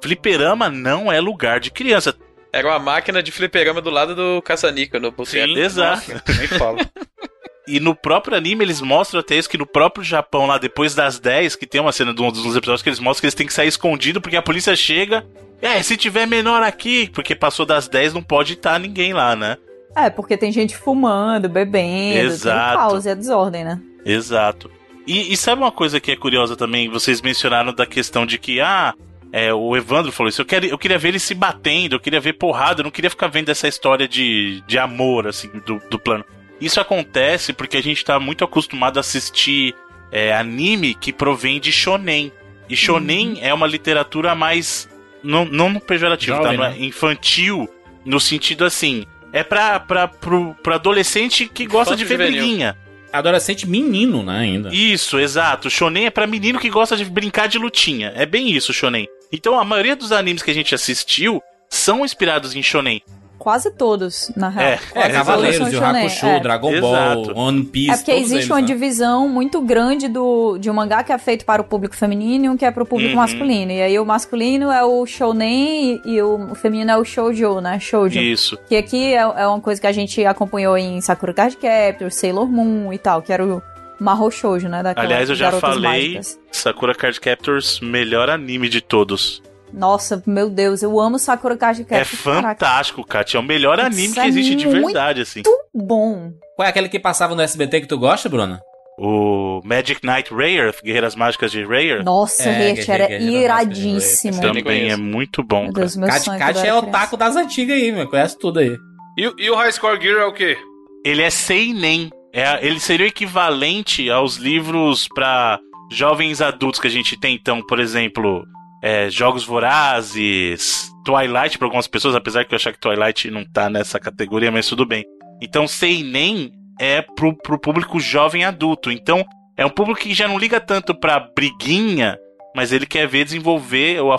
[0.03, 2.13] Fliperama não é lugar de criança.
[2.53, 5.47] Era uma máquina de fliperama do lado do caça-níquel no boteco.
[5.47, 6.11] Sim, exato.
[6.11, 6.77] Nossa, nem falo.
[7.67, 11.19] E no próprio anime eles mostram até isso que no próprio Japão, lá depois das
[11.19, 13.47] 10, que tem uma cena de um dos episódios que eles mostram que eles têm
[13.47, 15.25] que sair escondido porque a polícia chega.
[15.61, 19.57] É, se tiver menor aqui, porque passou das 10 não pode estar ninguém lá, né?
[19.95, 22.77] É, porque tem gente fumando, bebendo, Exato.
[22.77, 23.81] tem caos e a desordem, né?
[24.05, 24.69] Exato.
[25.07, 26.89] E, e sabe uma coisa que é curiosa também?
[26.89, 28.93] Vocês mencionaram da questão de que, ah,
[29.31, 30.41] é, o Evandro falou isso.
[30.41, 33.09] Eu, quero, eu queria ver ele se batendo, eu queria ver porrada, eu não queria
[33.09, 36.25] ficar vendo essa história de, de amor, assim, do, do plano.
[36.59, 39.75] Isso acontece porque a gente tá muito acostumado a assistir
[40.11, 42.31] é, anime que provém de shonen.
[42.69, 44.89] E shonen é uma literatura mais.
[45.23, 46.57] Não, não no pejorativo, Jovem, tá?
[46.57, 46.85] Não é né?
[46.85, 47.69] infantil,
[48.05, 49.05] no sentido assim.
[49.33, 52.77] É pra, pra, pro, pro adolescente que gosta de ver briguinha.
[53.11, 54.73] Adolescente menino, né, ainda.
[54.73, 55.69] Isso, exato.
[55.69, 58.13] Shonen é pra menino que gosta de brincar de lutinha.
[58.15, 59.07] É bem isso, Shonen.
[59.31, 63.01] Então a maioria dos animes que a gente assistiu são inspirados em Shonen.
[63.45, 64.69] Quase todos, na real.
[64.71, 66.39] É, Quase É, Cavaleiros, Yu shonen, Hakusho, é.
[66.39, 67.39] Dragon Ball, Exato.
[67.39, 67.91] One Piece.
[67.91, 68.65] É porque todos existe eles, uma né?
[68.65, 72.49] divisão muito grande do, de um mangá que é feito para o público feminino e
[72.49, 73.17] um que é para o público Uhum.
[73.17, 73.71] masculino.
[73.71, 77.61] E aí o masculino é o shounen e, e o, o feminino é o shoujo,
[77.61, 77.79] né?
[77.79, 78.19] Shoujo.
[78.19, 78.57] Isso.
[78.67, 82.47] Que aqui é, é uma coisa que a gente acompanhou em Sakura Card Captor, Sailor
[82.51, 83.61] Moon e tal, que era o,
[83.99, 84.81] Mahou Shoujo, né?
[84.81, 86.39] Daquela Aliás, eu já falei, mágicas.
[86.51, 89.41] Sakura Card Captors, melhor anime de todos.
[89.73, 92.21] Nossa, meu Deus, eu amo Sakura Card É Captors.
[92.21, 93.35] Caraca, fantástico, Kat.
[93.35, 95.41] É o melhor anime Isso que é existe de muito verdade, assim.
[95.73, 96.31] bom.
[96.55, 98.61] Qual é aquele que passava no SBT que tu gosta, Bruna?
[98.97, 104.39] O Magic Knight Rare, Guerreiras Mágicas de Rare, Nossa, É, Riet era de iradíssimo.
[104.39, 105.81] Também é muito bom, Meu cara.
[105.85, 108.09] Deus, meu Kat, Kat é era o taco das antigas aí, mano.
[108.09, 108.77] Conhece tudo aí.
[109.17, 110.57] E, o- e o High Score Gear é o quê?
[111.05, 112.09] Ele é seinen.
[112.33, 115.59] É, ele seria o equivalente aos livros pra
[115.91, 117.35] jovens adultos que a gente tem.
[117.35, 118.45] Então, por exemplo,
[118.85, 123.67] é, Jogos Vorazes, Twilight pra algumas pessoas, apesar que eu achar que Twilight não tá
[123.67, 125.03] nessa categoria, mas tudo bem.
[125.41, 128.91] Então, seinen é pro, pro público jovem adulto.
[128.91, 129.25] Então,
[129.57, 132.15] é um público que já não liga tanto pra briguinha,
[132.55, 134.11] mas ele quer ver desenvolver ou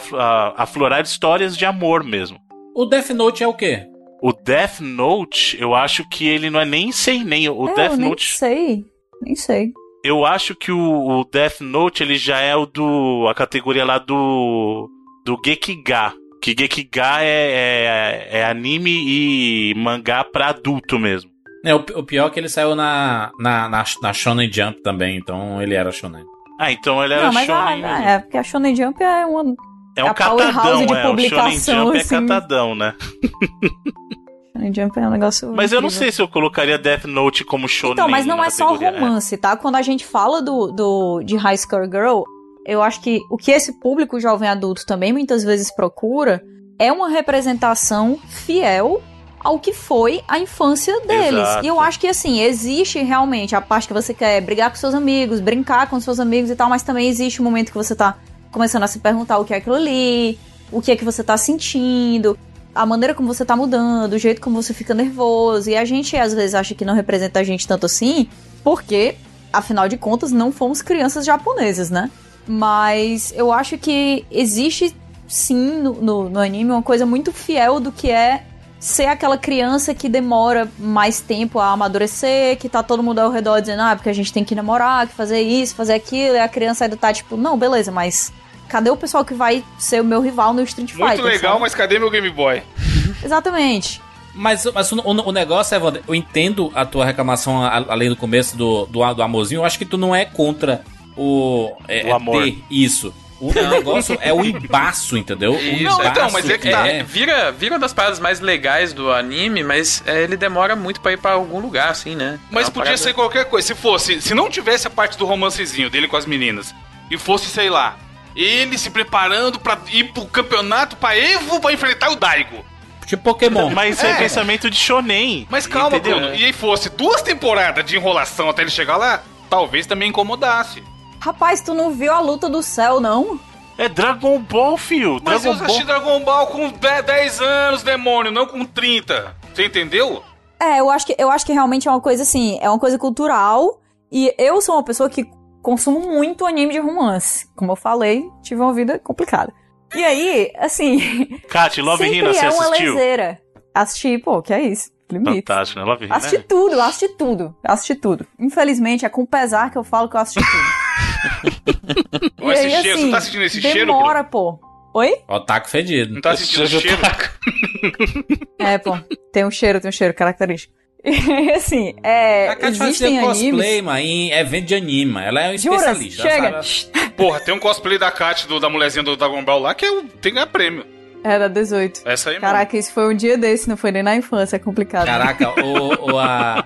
[0.57, 2.37] aflorar histórias de amor mesmo.
[2.75, 3.87] O Death Note é o quê?
[4.21, 7.49] O Death Note, eu acho que ele não é nem seinen.
[7.51, 8.85] O É, Death eu nem Note sei.
[9.23, 9.73] Nem sei.
[10.07, 13.99] Eu acho que o, o Death Note ele já é o do a categoria lá
[13.99, 14.91] do
[15.25, 16.13] do Gekiga.
[16.41, 21.31] Que Gekiga é, é, é anime e mangá pra adulto mesmo.
[21.65, 25.17] É, o, o pior é que ele saiu na, na, na, na Shonen Jump também,
[25.17, 26.25] então ele era Shonen.
[26.61, 27.85] Ah, então ele era Não, mas shonen.
[27.85, 29.55] ah, é, porque a Shonen Jump é uma.
[29.97, 30.97] é um catadão, de é.
[30.97, 32.15] O Shonen publicação, Jump assim.
[32.15, 32.95] é catadão, né?
[34.57, 35.53] Shonen Jump é um negócio.
[35.53, 36.05] Mas eu não incrível.
[36.05, 37.93] sei se eu colocaria Death Note como shonen.
[37.93, 39.57] Então, mas não é só categoria, romance, tá?
[39.57, 42.23] Quando a gente fala do, do de High Score Girl,
[42.65, 46.43] eu acho que o que esse público jovem adulto também muitas vezes procura
[46.79, 49.03] é uma representação fiel
[49.39, 51.41] ao que foi a infância deles.
[51.41, 51.65] Exato.
[51.65, 54.95] E eu acho que assim, existe realmente a parte que você quer brigar com seus
[54.95, 58.17] amigos, brincar com seus amigos e tal, mas também existe o momento que você tá
[58.51, 60.39] começando a se perguntar o que é aquilo ali,
[60.73, 62.37] o que é que você tá sentindo,
[62.77, 65.71] a maneira como você tá mudando, o jeito como você fica nervoso.
[65.71, 68.29] E a gente às vezes acha que não representa a gente tanto assim,
[68.63, 69.17] porque,
[69.53, 72.11] afinal de contas, não fomos crianças japonesas, né?
[72.47, 74.95] Mas eu acho que existe
[75.27, 78.45] sim no, no, no anime uma coisa muito fiel do que é
[78.79, 83.61] ser aquela criança que demora mais tempo a amadurecer, que tá todo mundo ao redor
[83.61, 86.49] dizendo, ah, porque a gente tem que namorar, que fazer isso, fazer aquilo, e a
[86.49, 88.33] criança ainda tá tipo, não, beleza, mas
[88.69, 91.07] cadê o pessoal que vai ser o meu rival no Street Fighter?
[91.09, 91.61] Muito legal, sabe?
[91.63, 92.63] mas cadê meu Game Boy?
[93.25, 94.01] Exatamente.
[94.35, 98.09] Mas, mas o, o- o negócio é, Wander, eu entendo a tua reclamação a- além
[98.11, 99.61] do começo do, do, do amorzinho.
[99.61, 100.83] Eu acho que tu não é contra
[101.17, 102.43] o, é, O é amor.
[102.43, 103.15] ter isso.
[103.39, 105.53] O negócio é o embaço, entendeu?
[105.53, 106.85] O Isso, embaço então, mas é que tá.
[107.07, 111.13] Vira, vira uma das paradas mais legais do anime, mas é, ele demora muito pra
[111.13, 112.39] ir pra algum lugar, assim, né?
[112.51, 113.67] Mas É podia parada- ser qualquer coisa.
[113.69, 116.75] Se fosse, se não tivesse a parte do romancezinho dele com as meninas,
[117.11, 117.97] e fosse, sei lá,
[118.37, 122.65] ele se preparando pra ir pro campeonato pra Evo pra enfrentar o Daigo.
[123.07, 123.71] Tipo Pokémon.
[123.71, 125.47] Mas isso é, pensamento de shonen.
[125.49, 126.19] Mas calma, entendeu?
[126.19, 126.35] Bruno.
[126.35, 130.83] E aí fosse duas temporadas de enrolação até ele chegar lá, talvez também incomodasse.
[131.21, 133.41] Rapaz, tu não viu a luta do céu, não?
[133.79, 135.21] É Dragon Ball, fio.
[135.23, 136.01] Mas Dragon eu assisti Ball.
[136.01, 139.37] Dragon Ball com 10 10 anos, demônio, não com 30.
[139.55, 140.23] Você entendeu?
[140.59, 142.99] É, eu acho que eu acho que realmente é uma coisa assim, é uma coisa
[142.99, 143.81] cultural.
[144.11, 145.29] E eu sou uma pessoa que
[145.67, 147.49] consumo muito anime de romance.
[147.57, 149.53] Como eu falei, tive uma vida complicada.
[149.97, 151.27] E aí, assim.
[151.51, 152.95] Kat, Love sempre Hina, você é uma assistiu?
[152.95, 153.41] lezeira.
[153.75, 154.93] Assisti, pô, que é isso?
[155.11, 155.39] Limite.
[155.39, 155.85] Fantástico, né?
[155.85, 156.15] Love Hina.
[156.15, 156.45] Assisti né?
[156.49, 158.27] tudo, assisti tudo, assisti tudo.
[158.39, 162.33] Infelizmente, é com pesar que eu falo que eu assisti tudo.
[162.43, 164.61] Olha esse cheiro, você tá sentindo esse cheiro, Demora, pô.
[164.95, 165.17] Oi?
[165.27, 166.15] Ó, taco fedido.
[166.15, 166.97] Não tá sentindo o cheiro?
[168.59, 168.97] É, pô.
[169.33, 170.73] Tem um cheiro, tem um cheiro característico.
[171.55, 172.49] Assim, é.
[172.49, 175.13] A Kat fazia cosplay, mano, em evento de anime.
[175.13, 175.27] mano.
[175.27, 175.77] Ela é um Jura?
[175.77, 176.23] especialista.
[176.29, 176.63] ela Chega.
[176.63, 179.85] sabe- Porra, tem um cosplay da Kat, do, da mulherzinha do Dragon Ball lá, que
[179.87, 180.85] é tem que ganhar prêmio.
[181.25, 182.03] Era 18.
[182.05, 182.47] Essa aí mesmo.
[182.47, 185.07] Caraca, isso foi um dia desse, não foi nem na infância, é complicado.
[185.07, 186.65] Caraca, o, o- a-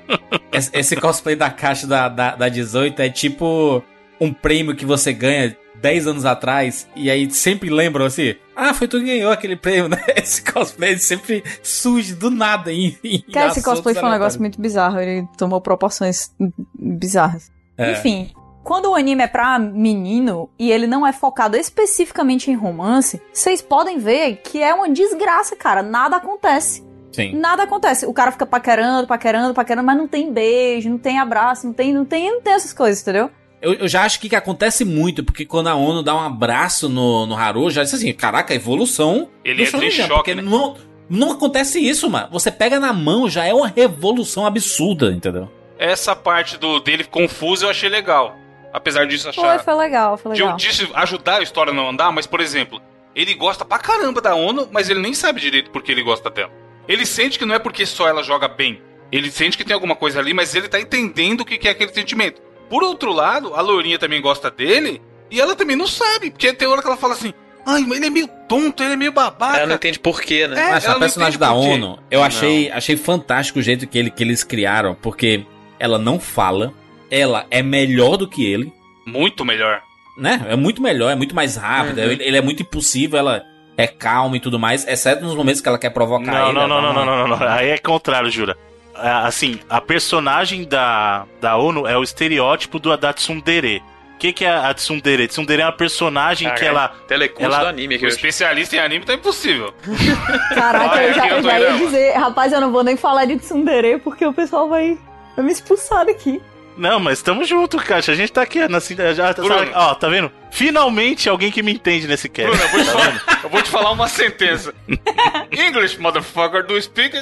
[0.52, 3.82] esse, esse cosplay da caixa da, da, da 18 é tipo
[4.20, 8.86] um prêmio que você ganha 10 anos atrás e aí sempre lembram assim: ah, foi
[8.86, 10.02] tu que ganhou aquele prêmio, né?
[10.16, 12.72] Esse cosplay sempre surge do nada.
[12.72, 16.30] Em, em Cara, esse cosplay foi um negócio muito bizarro, ele tomou proporções
[16.74, 17.50] bizarras.
[17.76, 17.92] É.
[17.92, 18.30] Enfim,
[18.62, 23.62] quando o anime é pra menino e ele não é focado especificamente em romance, vocês
[23.62, 25.82] podem ver que é uma desgraça, cara.
[25.82, 26.84] Nada acontece.
[27.12, 27.34] Sim.
[27.36, 28.06] Nada acontece.
[28.06, 31.92] O cara fica paquerando, paquerando, paquerando, mas não tem beijo, não tem abraço, não tem,
[31.92, 33.30] não tem, não tem essas coisas, entendeu?
[33.62, 36.88] Eu, eu já acho que, que acontece muito, porque quando a ONU dá um abraço
[36.88, 39.28] no, no Haru, já disse assim: caraca, evolução.
[39.44, 40.42] Ele entra em choque, porque né?
[40.42, 40.76] não,
[41.08, 42.28] não acontece isso, mano.
[42.30, 45.50] Você pega na mão, já é uma revolução absurda, entendeu?
[45.78, 48.36] Essa parte do dele confuso eu achei legal.
[48.72, 49.64] Apesar disso Foi, achar.
[49.64, 50.56] foi legal, foi de, legal.
[50.56, 52.80] disso ajudar a história a não andar, mas, por exemplo,
[53.14, 56.52] ele gosta pra caramba da ONU, mas ele nem sabe direito porque ele gosta dela.
[56.86, 58.80] Ele sente que não é porque só ela joga bem.
[59.10, 61.72] Ele sente que tem alguma coisa ali, mas ele tá entendendo o que que é
[61.72, 62.40] aquele sentimento.
[62.70, 66.30] Por outro lado, a Lourinha também gosta dele e ela também não sabe.
[66.30, 67.34] Porque tem hora que ela fala assim:
[67.66, 69.58] ai, mas ele é meio tonto, ele é meio babaca.
[69.58, 70.68] Ela não entende porquê, né?
[70.68, 71.52] É, Mas a personagem da.
[71.52, 75.44] ONU, eu achei, achei fantástico o jeito que, ele, que eles criaram, porque
[75.78, 76.72] ela não fala,
[77.10, 78.72] ela é melhor do que ele,
[79.06, 79.82] Muito melhor.
[80.16, 80.46] né?
[80.48, 82.10] É muito melhor, é muito mais rápida, Uhum.
[82.12, 83.42] ele, ele é muito impulsivo, ela
[83.76, 86.58] é calma e tudo mais, exceto nos momentos que ela quer provocar Não, ele.
[86.58, 87.48] não, não, não, não, não, não, não.
[87.48, 88.56] Aí é contrário, Jura.
[89.02, 93.82] É, Assim, a personagem da, da ONU é o estereótipo do da Tsundere.
[94.14, 95.26] O que, que é a Tsundere?
[95.28, 96.88] Tsundere é uma personagem que Caralho, ela.
[97.08, 99.72] Telecurso ela- do anime aqui O especialista em anime tá impossível.
[100.54, 103.36] Caraca, Olha eu já, eu já ia dizer, rapaz, eu não vou nem falar de
[103.38, 104.98] tsundere porque o pessoal vai,
[105.34, 106.40] vai me expulsar daqui.
[106.76, 108.12] Não, mas tamo junto, Caixa.
[108.12, 108.78] A gente tá aqui na.
[109.14, 109.70] Já, tá, Bruno.
[109.74, 110.30] ó, tá vendo?
[110.50, 112.50] Finalmente alguém que me entende nesse cast.
[112.56, 114.74] Bruno, eu vou te Tá falar, eu vou te falar uma sentença.
[115.50, 117.16] English, motherfucker, do speak.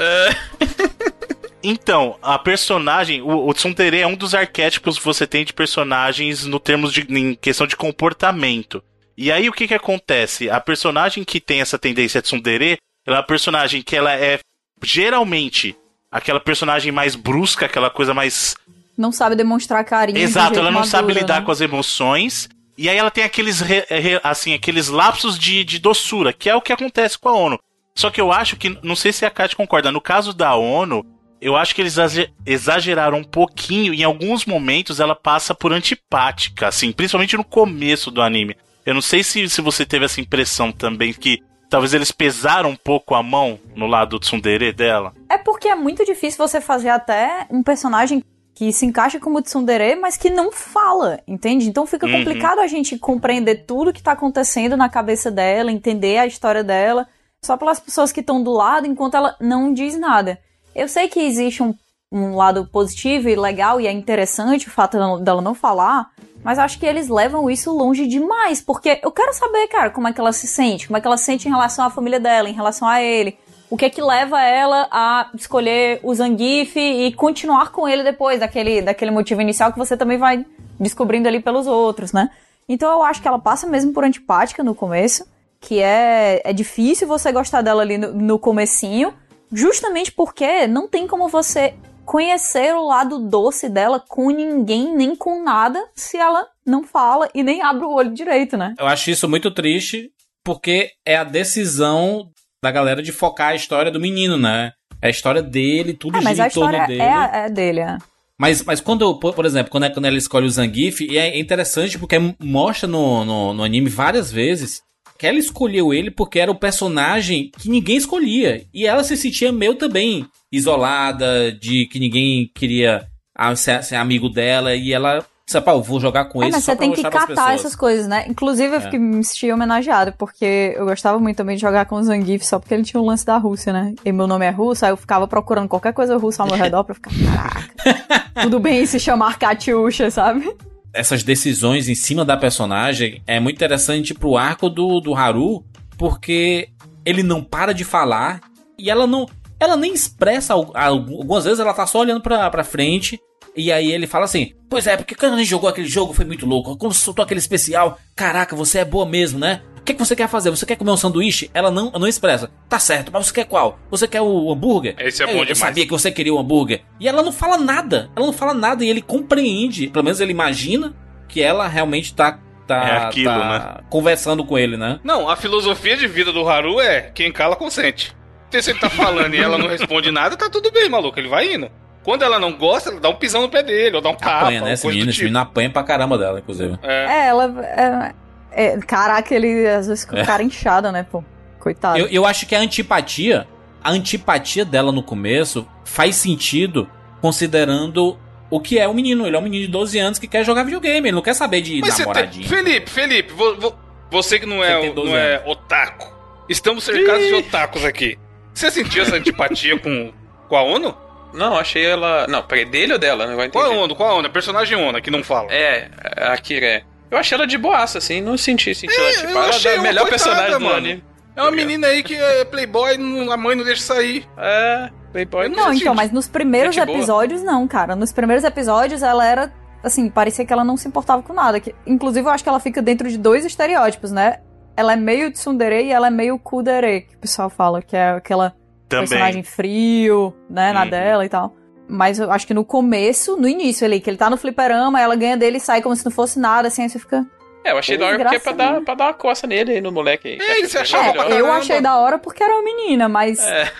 [1.70, 6.44] Então, a personagem, o, o Tsundere é um dos arquétipos que você tem de personagens
[6.46, 8.82] no termos de em questão de comportamento.
[9.16, 10.48] E aí o que que acontece?
[10.48, 14.38] A personagem que tem essa tendência Tsundere, ela é uma personagem que ela é
[14.82, 15.76] geralmente
[16.10, 18.56] aquela personagem mais brusca, aquela coisa mais
[18.96, 20.16] Não sabe demonstrar carinho.
[20.16, 21.44] de Exato, jeito ela não sabe maduro, lidar né?
[21.46, 22.48] com as emoções.
[22.78, 26.54] E aí ela tem aqueles, re- re- assim, aqueles lapsos de, de doçura, que é
[26.54, 27.58] o que acontece com a ONU.
[27.94, 31.04] Só que eu acho que, não sei se a Kat concorda, no caso da ONU,
[31.40, 33.94] eu acho que eles exage- exageraram um pouquinho.
[33.94, 38.56] Em alguns momentos ela passa por antipática, assim, principalmente no começo do anime.
[38.84, 42.76] Eu não sei se, se você teve essa impressão também, que talvez eles pesaram um
[42.76, 45.12] pouco a mão no lado do tsundere dela.
[45.28, 48.24] É porque é muito difícil você fazer até um personagem
[48.54, 51.68] que se encaixa como tsundere, mas que não fala, entende?
[51.68, 52.12] Então fica Uhum.
[52.12, 57.06] complicado a gente compreender tudo que tá acontecendo na cabeça dela, entender a história dela,
[57.44, 60.40] só pelas pessoas que estão do lado, enquanto ela não diz nada.
[60.78, 61.74] Eu sei que existe um,
[62.10, 66.10] um lado positivo e legal, e é interessante o fato dela- não falar,
[66.44, 70.12] mas acho que eles levam isso longe demais, porque eu quero saber, cara, como é
[70.12, 72.48] que ela se sente, como é que ela se sente em relação à família dela,
[72.48, 73.36] em relação a ele.
[73.68, 78.38] O que é que leva ela a escolher o Zangief e continuar com ele depois
[78.38, 80.46] daquele, daquele motivo inicial que você também vai
[80.78, 82.30] descobrindo ali pelos outros, né?
[82.68, 85.26] Então eu acho que ela passa mesmo por antipática no começo,
[85.60, 89.12] que é, é difícil você gostar dela ali no, no comecinho,
[89.52, 91.74] justamente porque não tem como você
[92.04, 97.42] conhecer o lado doce dela com ninguém, nem com nada, se ela não fala e
[97.42, 98.74] nem abre o olho direito, né?
[98.78, 100.10] Eu acho isso muito triste,
[100.42, 102.30] porque é a decisão
[102.62, 104.72] da galera de focar a história do menino, né?
[105.02, 107.02] É a história dele, tudo É, gira em torno dele.
[107.02, 107.98] é, a- é dele, é.
[108.40, 111.38] Mas, mas quando, eu- por exemplo, quando, é- quando ela escolhe o Zangief, e é
[111.38, 114.80] interessante porque mostra no, no, no anime várias vezes
[115.18, 118.64] que ela escolheu ele porque era o personagem que ninguém escolhia.
[118.72, 123.06] E ela se sentia meio também isolada, de que ninguém queria
[123.36, 125.24] ah, ser, ser amigo dela, e ela
[125.64, 128.06] pá, eu vou jogar com É, ele mas só você tem que catar essas coisas,
[128.06, 128.26] né?
[128.28, 128.80] Inclusive, eu É.
[128.80, 132.58] fiquei, me senti homenageado, porque eu gostava muito também de jogar com o Zangief, só
[132.58, 133.94] porque ele tinha o lance da Rússia, né?
[134.04, 136.84] E meu nome é russo, aí eu ficava procurando qualquer coisa russa ao meu redor
[136.84, 140.54] pra ficar, caraca, tudo bem se chamar Katyusha, sabe?
[140.98, 145.64] Essas decisões em cima da personagem é muito interessante pro arco do, do Haru,
[145.96, 146.68] porque
[147.04, 148.40] ele não para de falar
[148.78, 149.26] e ela não.
[149.60, 150.54] Ela nem expressa.
[150.54, 153.18] al- al- Algumas vezes ela tá só olhando pra, pra frente.
[153.56, 156.24] E aí ele fala assim: Pois é, porque quando a gente jogou aquele jogo foi
[156.24, 156.76] muito louco.
[156.76, 159.62] Quando soltou aquele especial, caraca, você é boa mesmo, né?
[159.88, 160.50] O que, que você quer fazer?
[160.50, 161.50] Você quer comer um sanduíche?
[161.54, 162.50] Ela não, não expressa.
[162.68, 163.78] Tá certo, mas você quer qual?
[163.90, 164.94] Você quer o hambúrguer?
[164.98, 165.56] Esse é Eu- bom Eu demais.
[165.56, 166.82] sabia que você queria o hambúrguer.
[167.00, 168.10] E ela não fala nada.
[168.14, 169.86] Ela não fala nada e ele compreende.
[169.88, 170.94] Pelo menos ele imagina
[171.26, 172.38] que ela realmente tá.
[172.66, 175.00] tá É aquilo, tá Conversando com ele, né?
[175.02, 178.14] Não, a filosofia de vida do Haru é quem cala consente.
[178.50, 181.18] Então, se ele tá falando e ela não responde nada, tá tudo bem, maluco.
[181.18, 181.70] Ele vai indo.
[182.02, 184.40] Quando ela não gosta, ela dá um pisão no pé dele, ou dá um tapa,
[184.40, 184.72] Apanha, né?
[184.74, 185.24] Esse menino, do esse tipo.
[185.24, 186.78] menino apanha pra caramba dela, inclusive.
[186.82, 187.44] É, ela.
[187.64, 190.24] É, é, caraca, ele às vezes com É.
[190.24, 191.22] cara inchada, né, pô?
[191.58, 191.98] Coitado.
[191.98, 193.46] Eu, eu acho que a antipatia,
[193.82, 196.88] a antipatia dela no começo faz sentido
[197.20, 198.18] considerando
[198.50, 199.26] o que é o menino.
[199.26, 201.60] Ele é um menino de 12 anos que quer jogar videogame, ele não quer saber
[201.60, 202.06] de Mas você tem...
[202.12, 202.48] namoradinho.
[202.48, 203.74] Felipe, Felipe, vo- vo-
[204.10, 206.12] você que não Você é, tem 12 não é otaku.
[206.48, 208.18] Estamos cercados de otakus aqui.
[208.54, 210.12] Você sentiu essa antipatia com,
[210.48, 210.96] com a ONU?
[211.34, 212.26] Não, achei ela.
[212.26, 213.26] Não, peraí, dele ou dela?
[213.26, 213.64] Não vai entender.
[213.64, 213.94] Qual a ONU?
[213.94, 214.30] Qual a ONU?
[214.30, 215.52] Personagem ONU que não fala.
[215.52, 216.84] É, a Kiré.
[217.10, 219.76] Eu achei ela de boaça, assim, não senti, senti ela, tipo, eu ela achei é
[219.78, 220.76] a melhor coitada, personagem do mano.
[220.76, 221.04] anime.
[221.34, 222.94] É uma menina aí que é playboy,
[223.32, 224.26] a mãe não deixa sair.
[224.36, 225.48] É, playboy.
[225.48, 226.98] Não, então, mas nos primeiros Gente boa.
[226.98, 227.94] episódios, não, cara.
[227.94, 229.52] Nos primeiros episódios, ela era.
[229.82, 231.60] Assim, parecia que ela não se importava com nada.
[231.60, 234.40] Que, inclusive, eu acho que ela fica dentro de dois estereótipos, né?
[234.76, 238.10] Ela é meio tsundere e ela é meio kudere, que o pessoal fala, que é
[238.10, 238.52] aquela
[238.88, 239.06] Também.
[239.06, 240.90] personagem frio, né, na Uhum.
[240.90, 241.54] dela e tal.
[241.88, 245.16] Mas eu acho que no começo, no início ali, que ele tá no fliperama, ela
[245.16, 247.24] ganha dele e sai como se não fosse nada, assim, aí você fica.
[247.64, 249.80] É, eu achei da hora porque é pra dar, pra dar uma coça nele aí
[249.80, 250.38] no moleque aí.
[250.40, 253.70] Ei, você achou É, pra eu achei da hora porque era uma menina, mas É.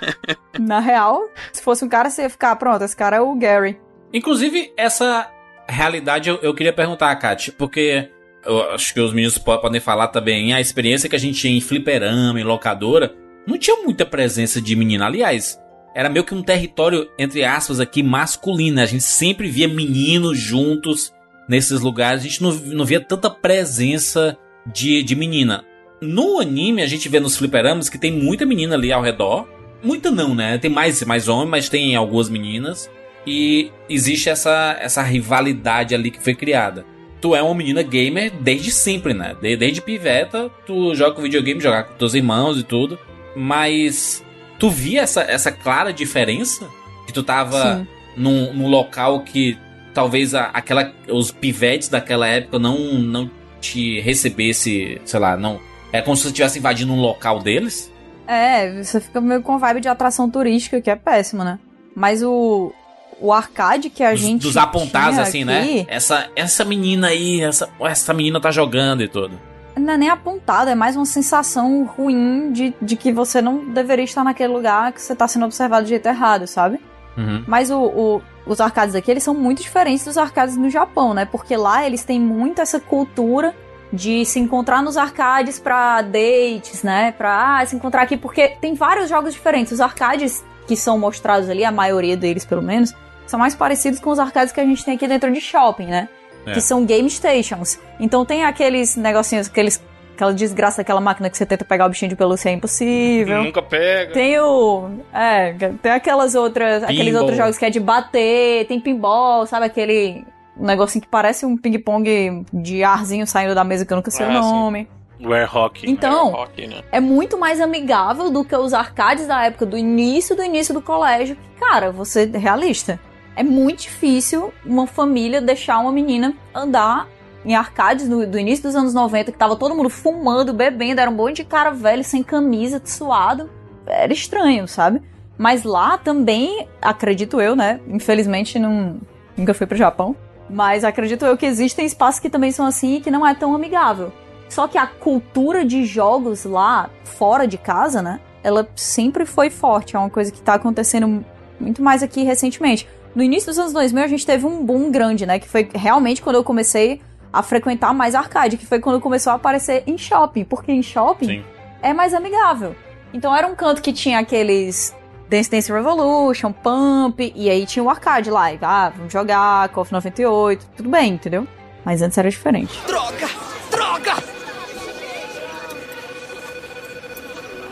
[0.59, 3.79] na real, se fosse um cara, você ia ficar, pronto, esse cara é o Gary.
[4.13, 5.31] Inclusive, essa
[5.69, 8.09] realidade eu, eu queria perguntar, Kat, porque
[8.45, 11.57] eu acho que os meninos po- podem falar também, a experiência que a gente tinha
[11.57, 13.15] em fliperama, em locadora,
[13.47, 15.07] não tinha muita presença de menina.
[15.07, 15.59] Aliás,
[15.99, 18.81] era meio que um território, entre aspas, aqui, masculino.
[18.81, 21.13] A gente sempre via meninos juntos
[21.49, 24.39] nesses lugares, a gente não, não via tanta presença
[24.73, 25.65] de, de menina.
[26.01, 29.49] No anime, a gente vê nos fliperamas que tem muita menina ali ao redor.
[29.83, 30.57] Muita não, né?
[30.57, 32.89] Tem mais, mais homens, mas tem algumas meninas.
[33.27, 36.87] E existe essa, essa rivalidade ali que foi criada.
[37.21, 39.35] Tu é uma menina gamer desde sempre, né?
[39.43, 42.97] De- Desde piveta, tu joga videogame, jogar com teus irmãos e tudo.
[43.35, 44.25] Mas
[44.59, 46.69] tu via essa, essa clara diferença?
[47.07, 47.87] Que tu tava Sim.
[48.17, 49.57] num, num local que
[49.95, 53.31] talvez a- aquela, os pivetes daquela época não, não
[53.61, 55.61] te recebesse, sei lá, não.
[55.93, 57.91] É como se você estivesse invadindo um local deles?
[58.27, 61.59] É, você fica meio com vibe de atração turística, que é péssimo, né?
[61.97, 62.73] Mas o,
[63.21, 64.43] o arcade que a Dos, gente.
[64.43, 65.87] dos apontados, assim, aqui, né?
[65.89, 69.41] Essa, essa menina aí, essa, essa menina tá jogando e tudo.
[69.79, 74.05] Não é nem apontado, é mais uma sensação ruim de, de que você não deveria
[74.05, 76.81] estar naquele lugar que você tá sendo observado do jeito errado, sabe?
[77.17, 77.45] Uhum.
[77.47, 81.25] Mas o, o- os arcades aqui, eles são muito diferentes dos arcades no Japão, né?
[81.25, 83.55] Porque lá eles têm muito essa cultura
[83.93, 87.13] de se encontrar nos arcades pra dates, né?
[87.13, 89.73] Pra ah, se encontrar aqui, porque tem vários jogos diferentes.
[89.73, 92.93] Os arcades que são mostrados ali, a maioria deles pelo menos,
[93.27, 96.09] são mais parecidos com os arcades que a gente tem aqui dentro de shopping, né?
[96.49, 96.55] É.
[96.55, 97.79] Que são game stations.
[98.01, 99.83] Então tem aqueles negocinhos, aqueles,
[100.15, 103.43] aquela desgraça daquela máquina que você tenta pegar o bichinho de pelúcia é impossível.
[103.45, 104.13] Nunca pega.
[104.13, 104.91] Tem o.
[105.13, 106.83] É, tem aquelas outras.
[106.83, 107.21] Aqueles Pinball.
[107.23, 109.67] outros jogos que é de bater, tem pinball, sabe?
[109.67, 110.25] Aquele
[110.57, 114.41] negocinho que parece um ping-pong de arzinho saindo da mesa que eu nunca sei Ah,
[114.41, 114.51] o sim.
[114.53, 114.89] nome.
[115.21, 115.91] Ware Hockey.
[115.91, 116.83] Então, né?
[116.93, 120.81] é muito mais amigável do que os arcades da época do início do início do
[120.81, 121.37] colégio.
[121.59, 123.01] Cara, você é realista.
[123.39, 127.07] É muito difícil uma família deixar uma menina andar
[127.45, 131.09] em arcades do, do início dos anos 90, que tava todo mundo fumando, bebendo, era
[131.09, 133.49] um monte de cara velho, sem camisa, suado.
[133.87, 135.01] Era estranho, sabe?
[135.39, 137.79] Mas lá também, acredito eu, né?
[137.87, 138.97] Infelizmente não,
[139.37, 140.17] nunca fui pro Japão.
[140.51, 143.55] Mas acredito eu que existem espaços que também são assim e que não é tão
[143.55, 144.13] amigável.
[144.49, 148.19] Só que a cultura de jogos lá, fora de casa, né?
[148.43, 149.95] Ela sempre foi forte.
[149.95, 151.25] É uma coisa que tá acontecendo
[151.61, 152.89] muito mais aqui recentemente.
[153.15, 155.39] No início dos anos 2000, a gente teve um boom grande, né?
[155.39, 157.01] Que foi realmente quando eu comecei
[157.33, 160.45] a frequentar mais arcade, que foi quando começou a aparecer em shopping.
[160.45, 161.45] Porque em shopping Sim.
[161.83, 162.75] é mais amigável.
[163.13, 164.95] Então era um canto que tinha aqueles
[165.29, 168.53] Dance Dance Revolution, Pump, e aí tinha o arcade lá.
[168.53, 171.47] E, ah, vamos jogar, KOF 98, tudo bem, entendeu?
[171.85, 172.81] Mas antes era diferente.
[172.87, 173.29] Droga!
[173.71, 174.15] Droga!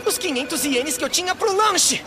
[0.06, 2.02] Os 500 ienes que eu tinha pro lanche!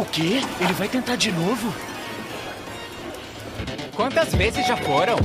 [0.00, 0.40] O quê?
[0.58, 1.74] Ele vai tentar de novo?
[3.94, 5.18] Quantas vezes já foram?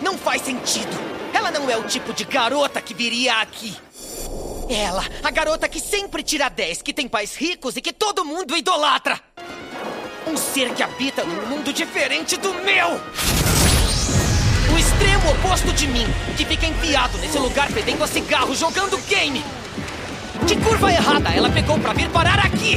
[0.00, 0.90] Não faz sentido!
[1.32, 3.76] Ela não é o tipo de garota que viria aqui!
[4.68, 8.56] Ela, a garota que sempre tira 10, que tem pais ricos e que todo mundo
[8.56, 9.20] idolatra!
[10.26, 12.88] Um ser que habita num mundo diferente do meu!
[14.74, 19.44] O extremo oposto de mim, que fica enfiado nesse lugar fedendo a cigarro jogando game!
[20.46, 22.76] Que curva errada ela pegou pra vir parar aqui?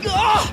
[0.00, 0.08] Quê?
[0.08, 0.48] Ah!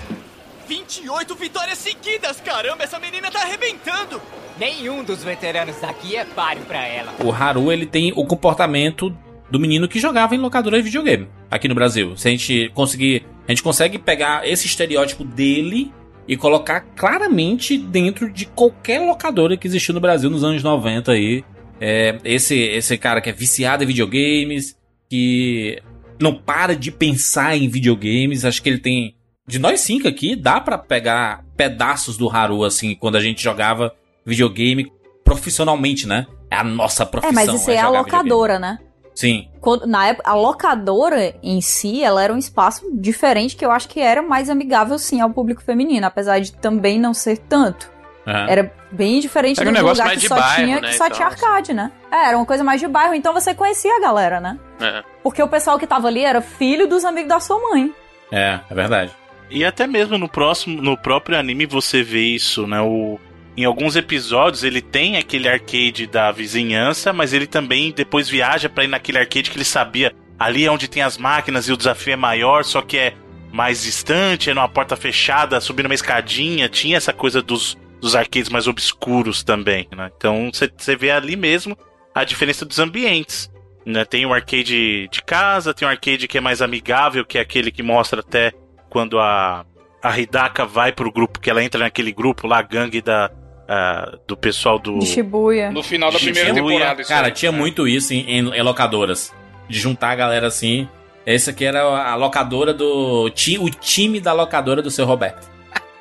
[0.67, 2.39] 28 vitórias seguidas!
[2.41, 4.21] Caramba, essa menina tá arrebentando!
[4.59, 7.13] Nenhum dos veteranos daqui é páreo pra ela.
[7.23, 9.15] O Haru, ele tem o comportamento
[9.49, 12.15] do menino que jogava em locadora de videogame aqui no Brasil.
[12.17, 15.91] Se a gente conseguir, a gente consegue pegar esse estereótipo dele
[16.27, 21.43] e colocar claramente dentro de qualquer locadora que existiu no Brasil nos anos 90 aí.
[21.79, 24.75] É, esse esse cara que é viciado em videogames,
[25.09, 25.81] que
[26.19, 29.15] não para de pensar em videogames, acho que ele tem
[29.47, 33.93] de nós cinco aqui, dá pra pegar pedaços do Haru assim quando a gente jogava
[34.25, 34.91] videogame
[35.23, 36.25] profissionalmente, né?
[36.49, 37.33] É a nossa É, profissão.
[37.33, 38.29] mas isso aí é a jogar videogame.
[38.29, 38.79] locadora, né?
[39.17, 39.47] Sim.
[39.59, 43.89] Quando- na época, a locadora em si, ela era um espaço diferente que eu acho
[43.89, 47.89] que era mais amigável sim ao público feminino, apesar de também não ser tanto.
[48.27, 48.45] Aham.
[48.47, 50.87] Era bem diferente Era do um negócio lugar mais que de só bairro, tinha, né,
[50.89, 51.91] que e só tal, tinha arcade, né?
[52.11, 54.59] É, era uma coisa mais de bairro, então você conhecia a galera, né?
[54.79, 55.03] É.
[55.23, 57.91] Porque o pessoal que tava ali era filho dos amigos da sua mãe.
[58.31, 59.11] É, é verdade.
[59.49, 62.79] E até mesmo no próximo, no próprio anime você vê isso, né?
[62.81, 63.17] O,
[63.57, 68.83] em alguns episódios ele tem aquele arcade da vizinhança, mas ele também depois viaja para
[68.83, 72.13] ir naquele arcade que ele sabia ali é onde tem as máquinas e o desafio
[72.13, 73.13] é maior, só que é
[73.51, 78.49] mais distante, é numa porta fechada, subindo uma escadinha, tinha essa coisa dos, dos arcades
[78.49, 80.11] mais obscuros também, né?
[80.15, 81.77] Então você vê ali mesmo
[82.13, 83.51] a diferença dos ambientes.
[83.85, 84.03] Né?
[84.03, 87.71] Tem o arcade de casa, tem o arcade que é mais amigável, que é aquele
[87.71, 88.51] que mostra até
[88.89, 89.65] quando a,
[90.03, 93.31] a Hidaka vai pro grupo, que ela entra naquele grupo lá, gangue da,
[93.69, 94.99] uh, do pessoal do.
[94.99, 95.71] De Shibuya.
[95.71, 96.75] No final da primeira Shibuya.
[96.77, 97.01] temporada.
[97.01, 97.33] isso Cara, aí.
[97.33, 99.33] tinha muito isso em, em- em locadoras.
[99.69, 100.87] De juntar a galera assim.
[101.25, 103.29] Esse aqui era a locadora do.
[103.31, 105.45] ti- O time da locadora do seu Roberto.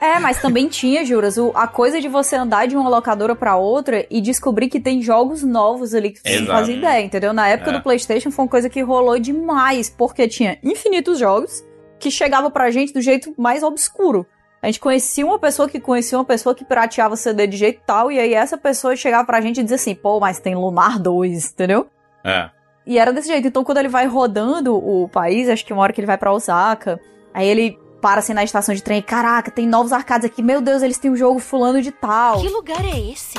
[0.01, 3.57] É, mas também tinha, Juras, o- a coisa de você andar de uma locadora pra
[3.57, 7.33] outra e descobrir que tem jogos novos ali que você não fazia ideia, entendeu?
[7.33, 7.73] Na época É.
[7.73, 11.65] do PlayStation foi uma coisa que rolou demais, porque tinha infinitos jogos
[11.99, 14.27] que chegavam pra gente do jeito mais obscuro.
[14.63, 18.11] A gente conhecia uma pessoa que conhecia uma pessoa que pirateava CD de jeito tal,
[18.11, 21.53] e aí essa pessoa chegava pra gente e dizia assim: pô, mas tem Lunar 2,
[21.53, 21.89] entendeu?
[22.25, 22.51] É.
[22.87, 23.49] E era desse jeito.
[23.49, 26.33] Então, quando ele vai rodando o país, acho que uma hora que ele vai pra
[26.33, 27.01] Osaka,
[27.35, 29.03] aí ele para assim na estação de trem.
[29.03, 30.43] Caraca, tem novos arcades aqui.
[30.43, 32.41] Meu Deus, eles têm um jogo fulano de tal.
[32.41, 33.37] Que lugar é esse?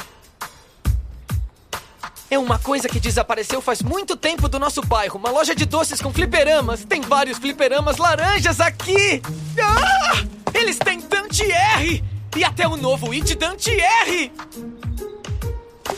[2.29, 5.17] É uma coisa que desapareceu faz muito tempo do nosso bairro.
[5.17, 6.83] Uma loja de doces com fliperamas.
[6.83, 9.21] Tem vários fliperamas laranjas aqui.
[9.61, 10.46] Ah!
[10.53, 12.03] Eles têm Dante R!
[12.35, 14.31] E até o novo It Dante R!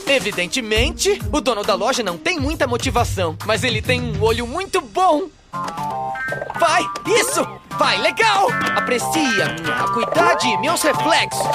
[0.08, 4.82] Evidentemente, o dono da loja não tem muita motivação, mas ele tem um olho muito
[4.82, 5.30] bom.
[6.60, 7.46] Vai, isso!
[7.78, 8.48] Vai, legal!
[8.76, 11.48] Aprecia minha acuidade, meus reflexos.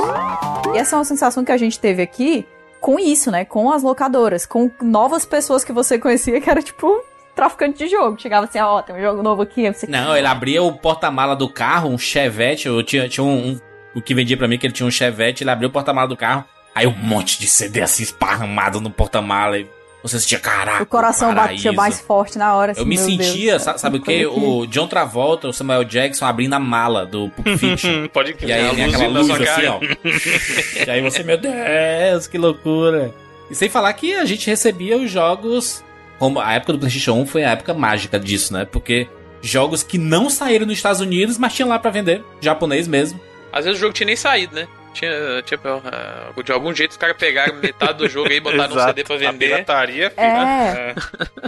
[0.75, 2.47] E essa é uma sensação que a gente teve aqui
[2.81, 3.45] com isso, né?
[3.45, 7.03] Com as locadoras, com novas pessoas que você conhecia que era tipo
[7.35, 8.19] traficante de jogo.
[8.21, 9.71] Chegava assim, ó, tem um jogo novo aqui.
[9.73, 9.87] Você...
[9.87, 12.67] Não, ele abria o porta-mala do carro, um Chevette.
[12.69, 13.61] Eu tinha, tinha um, um-
[13.95, 16.17] O que vendia pra mim que ele tinha um Chevette, ele abriu o porta-mala do
[16.17, 16.45] carro.
[16.75, 19.59] Aí um monte de CD assim esparramado no porta-mala.
[19.59, 19.67] E
[20.03, 20.83] você sentia, caraca.
[20.83, 22.73] O coração paraíso." batia mais forte na hora.
[22.73, 24.27] Eu assim, me meu sentia, Deus, sa- sabe o aqui.
[24.27, 28.09] O John Travolta, o Samuel Jackson abrindo a mala do Pulp Fiction.
[28.09, 28.49] Pode crer.
[28.51, 29.73] E aí vem luz aquela luz assim, cara.
[29.73, 29.81] ó.
[30.87, 33.15] e aí você, meu Deus, que loucura.
[33.51, 35.85] E sem falar que a gente recebia os jogos.
[36.19, 38.65] Como a época do PlayStation 1 foi a época mágica disso, né?
[38.65, 39.09] Porque
[39.43, 42.23] jogos que não saíram nos Estados Unidos, mas tinham lá pra vender.
[42.41, 43.21] Japonês mesmo.
[43.53, 44.67] Às vezes o jogo tinha nem saído, né?
[44.93, 45.11] Tinha,
[45.45, 48.77] tinha uh, de algum jeito os caras pegaram metade do jogo aí e botaram no
[48.79, 48.89] Exato.
[48.91, 49.47] CD pra A vender.
[49.47, 50.21] pirataria, filho.
[50.27, 50.95] É.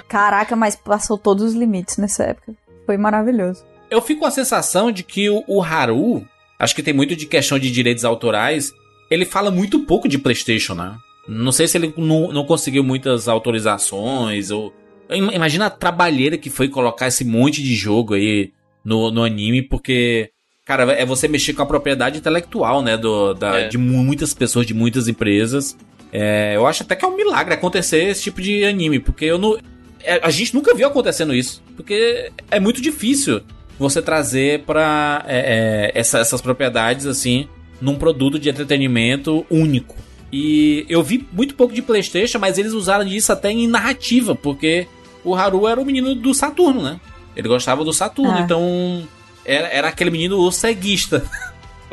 [0.08, 2.52] Caraca, mas passou todos os limites nessa época.
[2.84, 3.64] Foi maravilhoso.
[3.88, 6.26] Eu fico com a sensação de que o, o Haru,
[6.58, 8.72] acho que tem muito de questão de direitos autorais,
[9.10, 10.96] ele fala muito pouco de PlayStation, né?
[11.28, 14.72] Não sei se ele não, não conseguiu muitas autorizações ou.
[15.10, 18.52] Im- Imagina a trabalheira que foi colocar esse monte de jogo aí
[18.84, 20.30] no, no anime, porque.
[20.64, 22.96] Cara, é você mexer com a propriedade intelectual, né?
[22.96, 23.68] Do, da, É.
[23.68, 25.76] De mu- muitas pessoas, de muitas empresas.
[26.12, 29.38] É, eu acho até que é um milagre acontecer esse tipo de anime, porque eu
[29.38, 29.56] não.
[30.02, 31.62] é, a gente nunca viu acontecendo isso.
[31.76, 33.42] Porque é muito difícil
[33.78, 37.46] você trazer pra é, é, essa- essas propriedades assim
[37.80, 39.94] num produto de entretenimento único.
[40.38, 44.86] E eu vi muito pouco de PlayStation, mas eles usaram disso até em narrativa, porque
[45.24, 47.00] o Haru era o menino do Saturno, né?
[47.34, 48.40] Ele gostava do Saturno, Ah.
[48.40, 49.08] então
[49.44, 51.24] era, era aquele menino ceguista.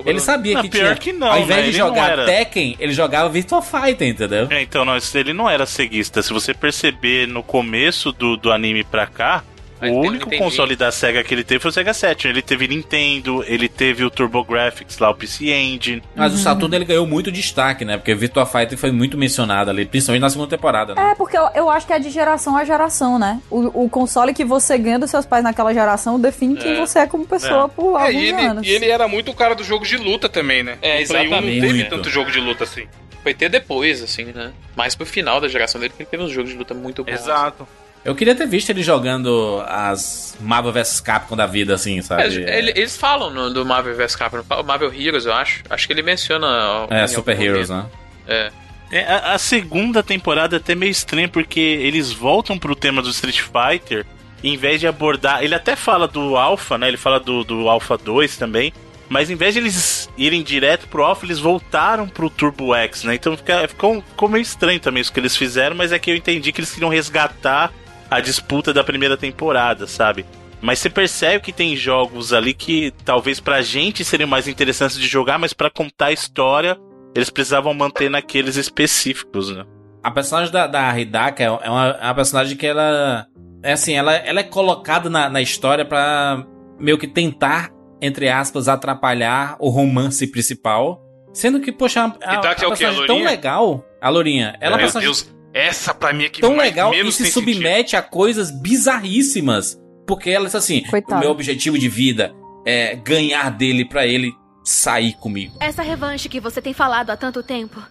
[0.05, 0.95] Ele sabia Não, que pior tinha.
[0.95, 1.61] que não, Ao invés né?
[1.63, 2.25] de Ele jogar era.
[2.25, 4.47] Tekken, ele jogava Virtua Fighter, entendeu?
[4.49, 6.21] É, então, não, ele não era ceguista.
[6.23, 9.43] Se você perceber no começo do, do anime pra cá,
[9.91, 12.29] O único console da SEGA que ele teve foi o Sega Saturn.
[12.33, 16.01] Ele teve Nintendo, ele teve o TurboGrafx lá, o PC Engine.
[16.15, 17.97] Mas o Saturno ele ganhou muito destaque, né?
[17.97, 21.11] Porque Virtua Fighter foi muito mencionado ali, principalmente na segunda temporada, né?
[21.11, 23.39] É, porque eu, eu acho que é de geração a geração, né?
[23.49, 26.79] O, o console que você ganha dos seus pais naquela geração define quem É.
[26.79, 27.67] você é como pessoa É.
[27.67, 28.67] por É, alguns e, ele, anos.
[28.67, 30.77] e ele era muito o cara do jogo de luta também, né?
[30.81, 31.61] É, O Play 1 não exatamente.
[31.61, 31.89] teve Muito.
[31.89, 32.83] tanto jogo de luta assim.
[33.21, 34.51] Foi ter depois, assim, né?
[34.75, 37.13] Mais pro final da geração dele, que ele teve uns jogos de luta muito bons.
[37.13, 37.65] Exato.
[38.05, 42.23] Eu queria ter visto ele jogando as Marvel vs Capcom da vida, assim, É, sabe?
[42.35, 45.63] ele- eles falam no, do Marvel vs Capcom, o Marvel Heroes, eu acho.
[45.69, 46.47] Acho que ele menciona.
[46.89, 47.85] É, Super Heroes, momento.
[47.85, 47.91] né?
[48.27, 48.51] É.
[48.91, 53.09] É, a, a segunda temporada é até meio estranha, porque eles voltam pro tema do
[53.09, 54.05] Street Fighter,
[54.43, 55.41] em vez de abordar.
[55.43, 56.89] Ele até fala do Alpha, né?
[56.89, 58.73] Ele fala do, do Alpha 2 também.
[59.09, 63.15] Mas em vez de eles irem direto pro Alpha, eles voltaram pro Turbo X, né?
[63.15, 66.15] Então fica, ficou, ficou meio estranho também isso que eles fizeram, mas é que eu
[66.15, 67.71] entendi que eles queriam resgatar
[68.15, 70.25] a disputa da primeira temporada, sabe?
[70.61, 75.07] Mas você percebe que tem jogos ali que talvez pra gente seriam mais interessantes de
[75.07, 76.77] jogar, mas pra contar a história,
[77.13, 79.65] eles precisavam manter naqueles específicos, né?
[80.01, 83.27] A personagem da, da Hidaka é uma, é uma personagem que ela.
[83.61, 86.45] É assim, ela, ela é colocada na, na história pra
[86.79, 87.71] meio que tentar
[88.03, 91.01] entre aspas, atrapalhar o romance principal.
[91.31, 94.57] Sendo que, poxa, a, a, Hidaka é o quê, a personagem tão legal, a Lourinha,
[94.59, 97.23] ela é personagem Deus, essa pra mim é que tão mais- legal e menos se
[97.23, 99.77] tem submete a coisas bizarríssimas.
[100.07, 101.15] Porque ela diz assim: Coitada.
[101.15, 102.33] o meu objetivo de vida
[102.65, 104.33] é ganhar dele pra ele
[104.65, 105.57] sair comigo.
[105.59, 107.81] Essa revanche que você tem falado há tanto tempo.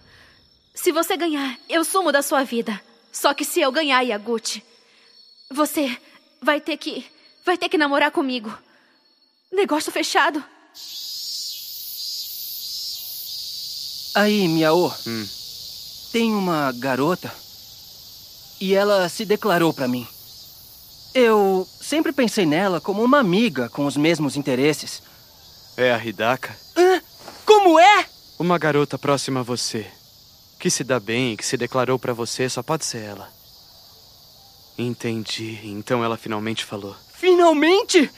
[0.75, 2.79] Se você ganhar, eu sumo da sua vida.
[3.11, 4.63] Só que se eu ganhar, Yaguchi,
[5.51, 5.95] você
[6.41, 7.05] vai ter que.
[7.45, 8.51] vai ter que namorar comigo.
[9.51, 10.43] Negócio fechado.
[14.15, 14.93] Aí, Miao.
[16.11, 17.33] Tem uma garota.
[18.63, 20.07] E ela se declarou pra mim.
[21.13, 25.03] Eu sempre pensei nela como uma amiga com os mesmos interesses.
[25.75, 26.55] É a Hidaka?
[27.45, 28.05] Como é?
[28.39, 29.85] Uma garota próxima a você.
[30.57, 33.27] Que se dá bem e que se declarou pra você só pode ser ela.
[34.77, 35.59] Entendi.
[35.65, 36.95] Então ela finalmente falou.
[37.15, 38.09] Finalmente?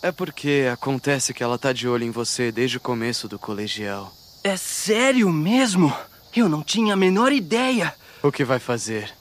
[0.00, 4.12] É porque acontece que ela tá de olho em você desde o começo do colegial.
[4.44, 5.92] É sério mesmo?
[6.36, 7.92] Eu não tinha a menor ideia.
[8.22, 9.12] O que vai fazer?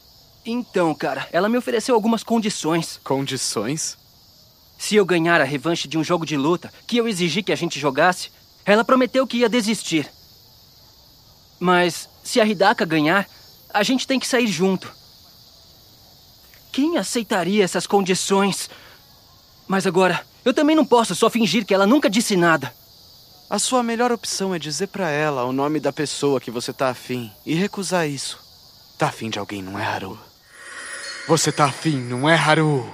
[0.45, 2.99] Então, cara, ela me ofereceu algumas condições.
[3.03, 3.97] Condições?
[4.77, 7.55] Se eu ganhar a revanche de um jogo de luta que eu exigi que a
[7.55, 8.31] gente jogasse,
[8.65, 10.11] ela prometeu que ia desistir.
[11.59, 13.27] Mas se a Hidaka ganhar,
[13.71, 14.91] a gente tem que sair junto.
[16.71, 18.69] Quem aceitaria essas condições?
[19.67, 22.73] Mas agora, eu também não posso só fingir que ela nunca disse nada.
[23.47, 26.89] A sua melhor opção é dizer pra ela o nome da pessoa que você tá
[26.89, 28.39] afim e recusar isso.
[28.97, 30.30] Tá afim de alguém, não é, Haru?
[31.27, 32.91] Você tá afim, não é, Haru?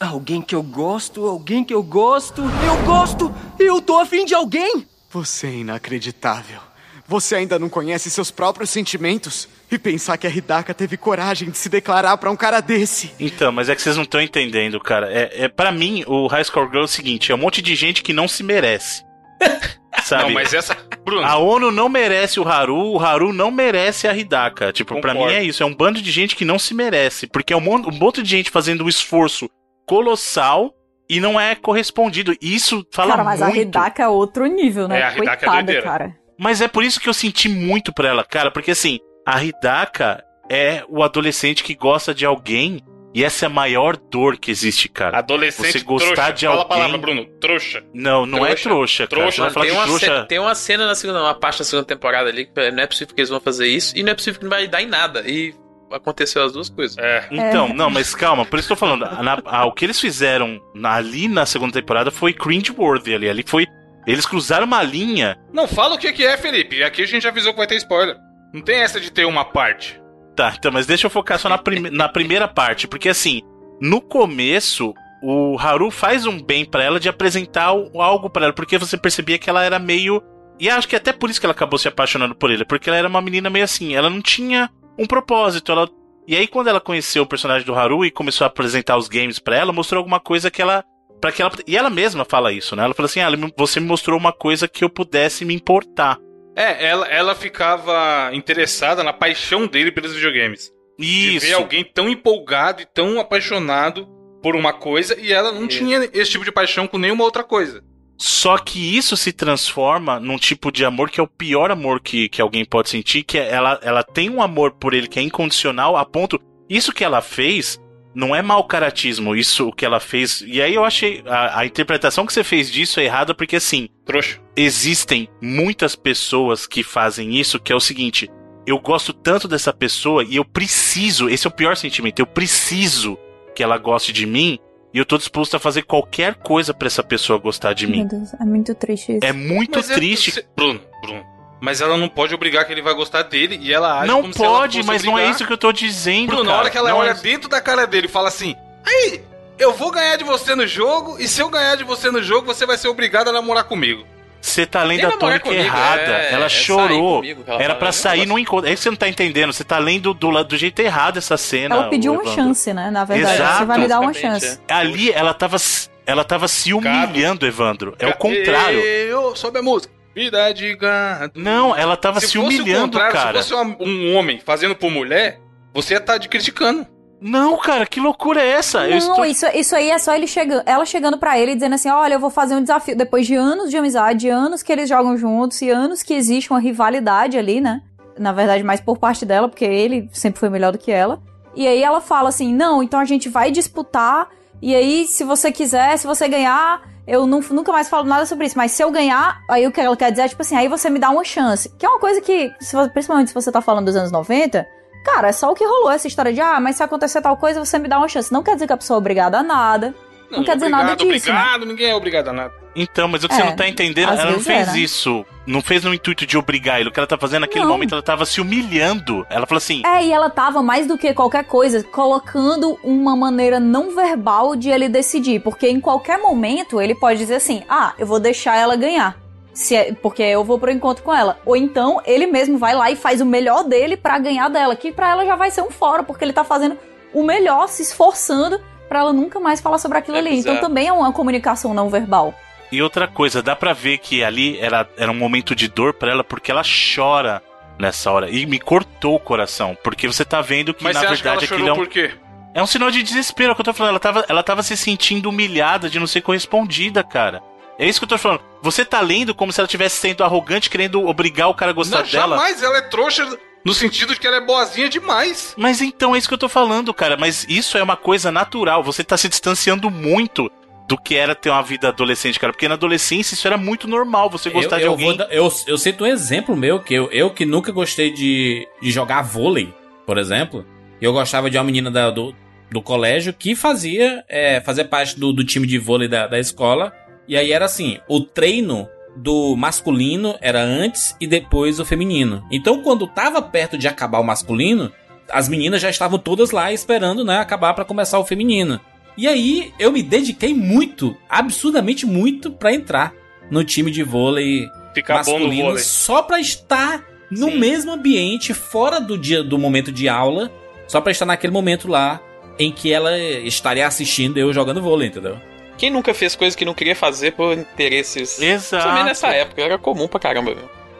[0.00, 3.32] Alguém que eu gosto, alguém que eu gosto, eu gosto!
[3.58, 4.86] Eu tô afim de alguém!
[5.10, 6.60] Você é inacreditável.
[7.06, 9.48] Você ainda não conhece seus próprios sentimentos?
[9.70, 13.12] E pensar que a Hidaka teve coragem de se declarar pra um cara desse.
[13.20, 15.12] Então, mas é que vocês não estão entendendo, cara.
[15.12, 17.74] É, é para mim, o High Score Girl é o seguinte: é um monte de
[17.74, 19.04] gente que não se merece.
[20.04, 20.24] Sabe?
[20.24, 20.76] Não, mas essa.
[21.04, 21.26] Bruno.
[21.26, 24.72] A ONU não merece o Haru, o Haru não merece a Hidaka.
[24.72, 25.62] Tipo, pra mim é isso.
[25.62, 27.26] É um bando de gente que não se merece.
[27.26, 29.48] Porque é um monte, um monte de gente fazendo um esforço
[29.86, 30.74] colossal
[31.08, 32.32] e não é correspondido.
[32.40, 33.60] E Isso fala Cara, mas a muito.
[33.60, 35.00] Hidaka é outro nível, né?
[35.00, 35.82] É, a Hidaka é Coitada, doideira.
[35.82, 36.16] cara.
[36.38, 40.24] Mas é por isso que eu senti muito pra ela, cara, porque assim, a Hidaka
[40.50, 42.80] é o adolescente que gosta de alguém
[43.14, 45.18] e essa é a maior dor que existe, cara.
[45.18, 46.32] Adolescente Você gostar trouxa.
[46.32, 46.76] de Fala a alguém.
[46.78, 47.24] palavra, Bruno.
[47.40, 47.82] Trouxa.
[47.94, 49.20] Não, não é trouxa, cara.
[49.22, 50.20] Trouxa, Você vai falar tem, que uma trouxa.
[50.22, 52.86] ce- tem uma cena na segunda, uma parte da segunda temporada ali que não é
[52.86, 54.86] possível que eles vão fazer isso e não é possível que não vai dar em
[54.86, 55.22] nada.
[55.26, 55.54] E
[55.90, 56.96] aconteceu as duas coisas.
[56.96, 57.26] É.
[57.30, 59.02] Então, não, mas calma, por isso que eu tô falando.
[59.22, 63.28] na- a- o que eles fizeram ali na segunda temporada foi cringe-worthy ali.
[63.28, 63.66] Ali foi.
[64.06, 65.36] Eles cruzaram uma linha.
[65.52, 66.82] Não, fala o que que é, Felipe.
[66.82, 68.16] Aqui a gente já avisou que vai ter spoiler.
[68.52, 70.00] Não tem essa de ter uma parte.
[70.42, 71.62] Tá, então, mas deixa eu focar só na,
[71.92, 73.42] na primeira parte, porque assim,
[73.80, 78.76] no começo, o Haru faz um bem pra ela de apresentar algo pra ela, porque
[78.76, 80.20] você percebia que ela era meio.
[80.58, 82.96] E acho que até por isso que ela acabou se apaixonando por ele, porque ela
[82.96, 84.68] era uma menina meio assim, ela não tinha
[84.98, 85.88] um propósito, ela.
[86.26, 89.38] E aí, quando ela conheceu o personagem do Haru e começou a apresentar os games
[89.38, 90.82] pra ela, mostrou alguma coisa que ela.
[91.20, 91.52] para que ela.
[91.68, 92.82] E ela mesma fala isso, né?
[92.82, 96.18] Ela fala assim: ah, você me mostrou uma coisa que eu pudesse me importar.
[96.54, 100.70] É, ela, ela ficava interessada na paixão dele pelos videogames.
[100.98, 101.46] De Isso.
[101.46, 104.06] ver alguém tão empolgado e tão apaixonado
[104.42, 107.82] por uma coisa e ela não tinha esse tipo de paixão com nenhuma outra coisa.
[108.18, 112.28] Só que isso se transforma num tipo de amor que é o pior amor que,
[112.28, 115.22] que alguém pode sentir, que é ela, ela tem um amor por ele que é
[115.22, 116.40] incondicional a ponto.
[116.68, 117.80] Isso que ela fez
[118.14, 120.42] não é mau caratismo, isso o que ela fez.
[120.46, 121.22] E aí eu achei.
[121.26, 123.88] A, a interpretação que você fez disso é errada, porque assim.
[124.04, 124.38] Trouxa.
[124.56, 128.30] Existem muitas pessoas que fazem isso, que é o seguinte.
[128.66, 133.18] Eu gosto tanto dessa pessoa e eu preciso, esse é o pior sentimento, eu preciso
[133.56, 134.58] que ela goste de mim
[134.94, 137.98] e eu tô disposto a fazer qualquer coisa pra essa pessoa gostar de mim.
[138.00, 139.24] Meu Deus, é muito triste isso.
[139.26, 140.30] É muito Mas é- triste.
[140.32, 141.24] cê- Bruno, Bruno.
[141.62, 144.34] Mas ela não pode obrigar que ele vai gostar dele e ela age Não como
[144.34, 146.26] se ela pode, fosse mas não é isso que eu tô dizendo.
[146.26, 146.60] Bruno, na cara.
[146.62, 149.22] hora que ela Não olha é- dentro da cara dele e fala assim: Aí,
[149.60, 152.44] eu vou ganhar de você no jogo, e se eu ganhar de você no jogo,
[152.48, 154.04] você vai ser obrigado a namorar comigo.
[154.40, 156.02] Você tá lendo a tônica comigo, errada.
[156.02, 157.18] é- ela é chorou.
[157.18, 157.92] comigo ela Era né?
[157.92, 158.68] sair no encontro.
[158.68, 159.52] É que você não tá entendendo.
[159.52, 161.76] Você tá lendo do, do jeito errado essa cena.
[161.76, 162.90] Ela pediu uma chance, né?
[162.90, 163.58] Na verdade, Exato.
[163.58, 164.58] você vai me dar uma chance.
[164.66, 164.74] é.
[164.74, 165.58] Ali ela tava,
[166.04, 167.94] ela tava se humilhando, Evandro.
[168.00, 168.80] É o contrário.
[168.80, 170.01] Eu sobe a música.
[170.14, 171.38] Vida de gato.
[171.40, 173.42] Não, ela tava se, o humilhando, cara.
[173.42, 175.40] Se fosse uma- um homem fazendo por mulher,
[175.72, 176.86] você ia estar de criticando.
[177.20, 178.80] Não, cara, que loucura é essa?
[178.88, 181.76] Não, estou- isso, isso aí é só ele chegando, ela chegando pra ele e dizendo
[181.76, 182.96] assim: olha, eu vou fazer um desafio.
[182.96, 186.50] Depois de anos de amizade, de anos que eles jogam juntos e anos que existe
[186.50, 187.80] uma rivalidade ali, né?
[188.18, 191.22] Na verdade, mais por parte dela, porque ele sempre foi melhor do que ela.
[191.54, 194.28] E aí ela fala assim: não, então a gente vai disputar.
[194.60, 198.46] E aí, se você quiser, se você ganhar, eu nu- nunca mais falo nada sobre
[198.46, 200.68] isso, mas se eu ganhar, aí o que ela quer dizer é, tipo assim, aí
[200.68, 201.68] você me dá uma chance.
[201.78, 204.66] Que é uma coisa que, se vo- principalmente se você tá falando dos anos 90,
[205.04, 207.64] cara, é só o que rolou, essa história de, ah, mas se acontecer tal coisa,
[207.64, 208.32] você me dá uma chance.
[208.32, 209.94] Não quer dizer que a pessoa é obrigada a nada.
[210.30, 211.32] Não, quer dizer nada obrigado, disso.
[211.32, 211.38] né?
[211.38, 212.61] Obrigado, ninguém é obrigado a nada.
[212.74, 214.78] Então, mas o que É, você não tá entendendo, às ela não fez era.
[214.78, 215.24] isso.
[215.46, 216.88] Não fez no intuito de obrigar ele.
[216.88, 217.72] O que ela tá fazendo naquele Não.
[217.72, 219.26] momento, ela tava se humilhando.
[219.28, 223.58] Ela falou assim: É, e ela tava mais do que qualquer coisa colocando uma maneira
[223.60, 228.06] não verbal de ele decidir, porque em qualquer momento ele pode dizer assim: "Ah, eu
[228.06, 229.16] vou deixar ela ganhar".
[229.52, 231.38] Se é- porque eu vou pro encontro com ela.
[231.44, 234.90] Ou então ele mesmo vai lá e faz o melhor dele pra ganhar dela, que
[234.92, 236.78] pra ela já vai ser um fora, porque ele tá fazendo
[237.12, 238.58] o melhor, se esforçando
[238.88, 240.30] pra ela nunca mais falar sobre aquilo É ali.
[240.38, 240.60] Então bizarro.
[240.60, 242.32] também é uma comunicação não verbal.
[242.72, 246.10] E outra coisa, dá pra ver que ali era, era um momento de dor pra
[246.10, 247.42] ela, porque ela chora
[247.78, 248.30] nessa hora.
[248.30, 249.76] E me cortou o coração.
[249.84, 251.76] Porque você tá vendo que, Mas na você acha que ela verdade, aquilo é um.
[251.76, 252.12] por quê?
[252.54, 253.90] É um sinal de desespero, é que eu tô falando.
[253.90, 257.42] Ela tava, ela tava se sentindo humilhada de não ser correspondida, cara.
[257.78, 258.40] É isso que eu tô falando.
[258.62, 262.02] Você tá lendo como se ela estivesse sendo arrogante, querendo obrigar o cara a gostar
[262.02, 262.36] Não, dela.
[262.36, 263.26] jamais, ela é trouxa
[263.64, 265.54] no sentido de que ela é boazinha demais.
[265.56, 267.16] Mas então é isso que eu tô falando, cara.
[267.16, 268.82] Mas isso é uma coisa natural.
[268.82, 270.50] Você tá se distanciando muito
[270.92, 272.52] do que era ter uma vida adolescente, cara.
[272.52, 274.28] Porque na adolescência isso era muito normal.
[274.28, 275.16] Você gostar eu, de eu alguém.
[275.16, 278.90] vou eu, eu cito um exemplo meu, que eu, eu que nunca gostei de, de
[278.90, 279.72] jogar vôlei,
[280.06, 280.66] por exemplo.
[281.00, 282.34] Eu gostava de uma menina da- do,
[282.70, 286.92] do colégio que fazia, é, fazia parte do, do time de vôlei da, da escola.
[287.26, 288.86] E aí era assim, o treino
[289.16, 292.44] do masculino era antes e depois o feminino.
[292.52, 294.92] Então quando tava perto de acabar o masculino,
[295.30, 298.78] as meninas já estavam todas lá esperando, né, acabar pra começar o feminino.
[299.16, 303.12] E aí eu me dediquei muito, absurdamente muito, pra entrar
[303.50, 305.82] no time de vôlei Ficar bom no masculino vôlei.
[305.82, 310.50] só pra estar no mesmo ambiente, fora do dia do momento de aula,
[310.86, 312.20] só pra estar naquele momento lá
[312.58, 315.38] em que ela estaria assistindo eu jogando vôlei, entendeu?
[315.78, 318.40] Quem nunca fez coisa que não queria fazer por interesses?
[318.40, 318.86] Exato.
[318.86, 320.54] Também nessa época, era comum pra caramba?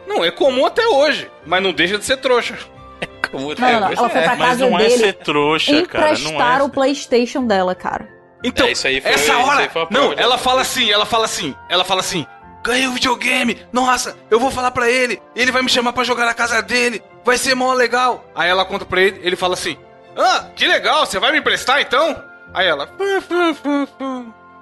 [0.07, 2.57] Não, é comum até hoje, mas não deixa de ser trouxa.
[3.33, 3.87] Comum Não, não, não.
[3.87, 6.05] Ela foi pra Mas casa não é dele ser trouxa, cara.
[6.07, 6.63] Não emprestar é.
[6.63, 8.07] o PlayStation dela, cara.
[8.43, 9.71] Então, É, isso aí foi- essa isso hora.
[9.89, 12.25] não, de ela fala assim, ela fala assim, ela fala assim:
[12.63, 16.25] ganhei o videogame, nossa, eu vou falar pra ele, ele vai me chamar pra jogar
[16.25, 18.23] na casa dele, vai ser mó legal.
[18.35, 19.77] Aí ela conta pra ele, ele fala assim:
[20.17, 22.15] ah, que legal, você vai me emprestar então?
[22.53, 22.87] Aí ela.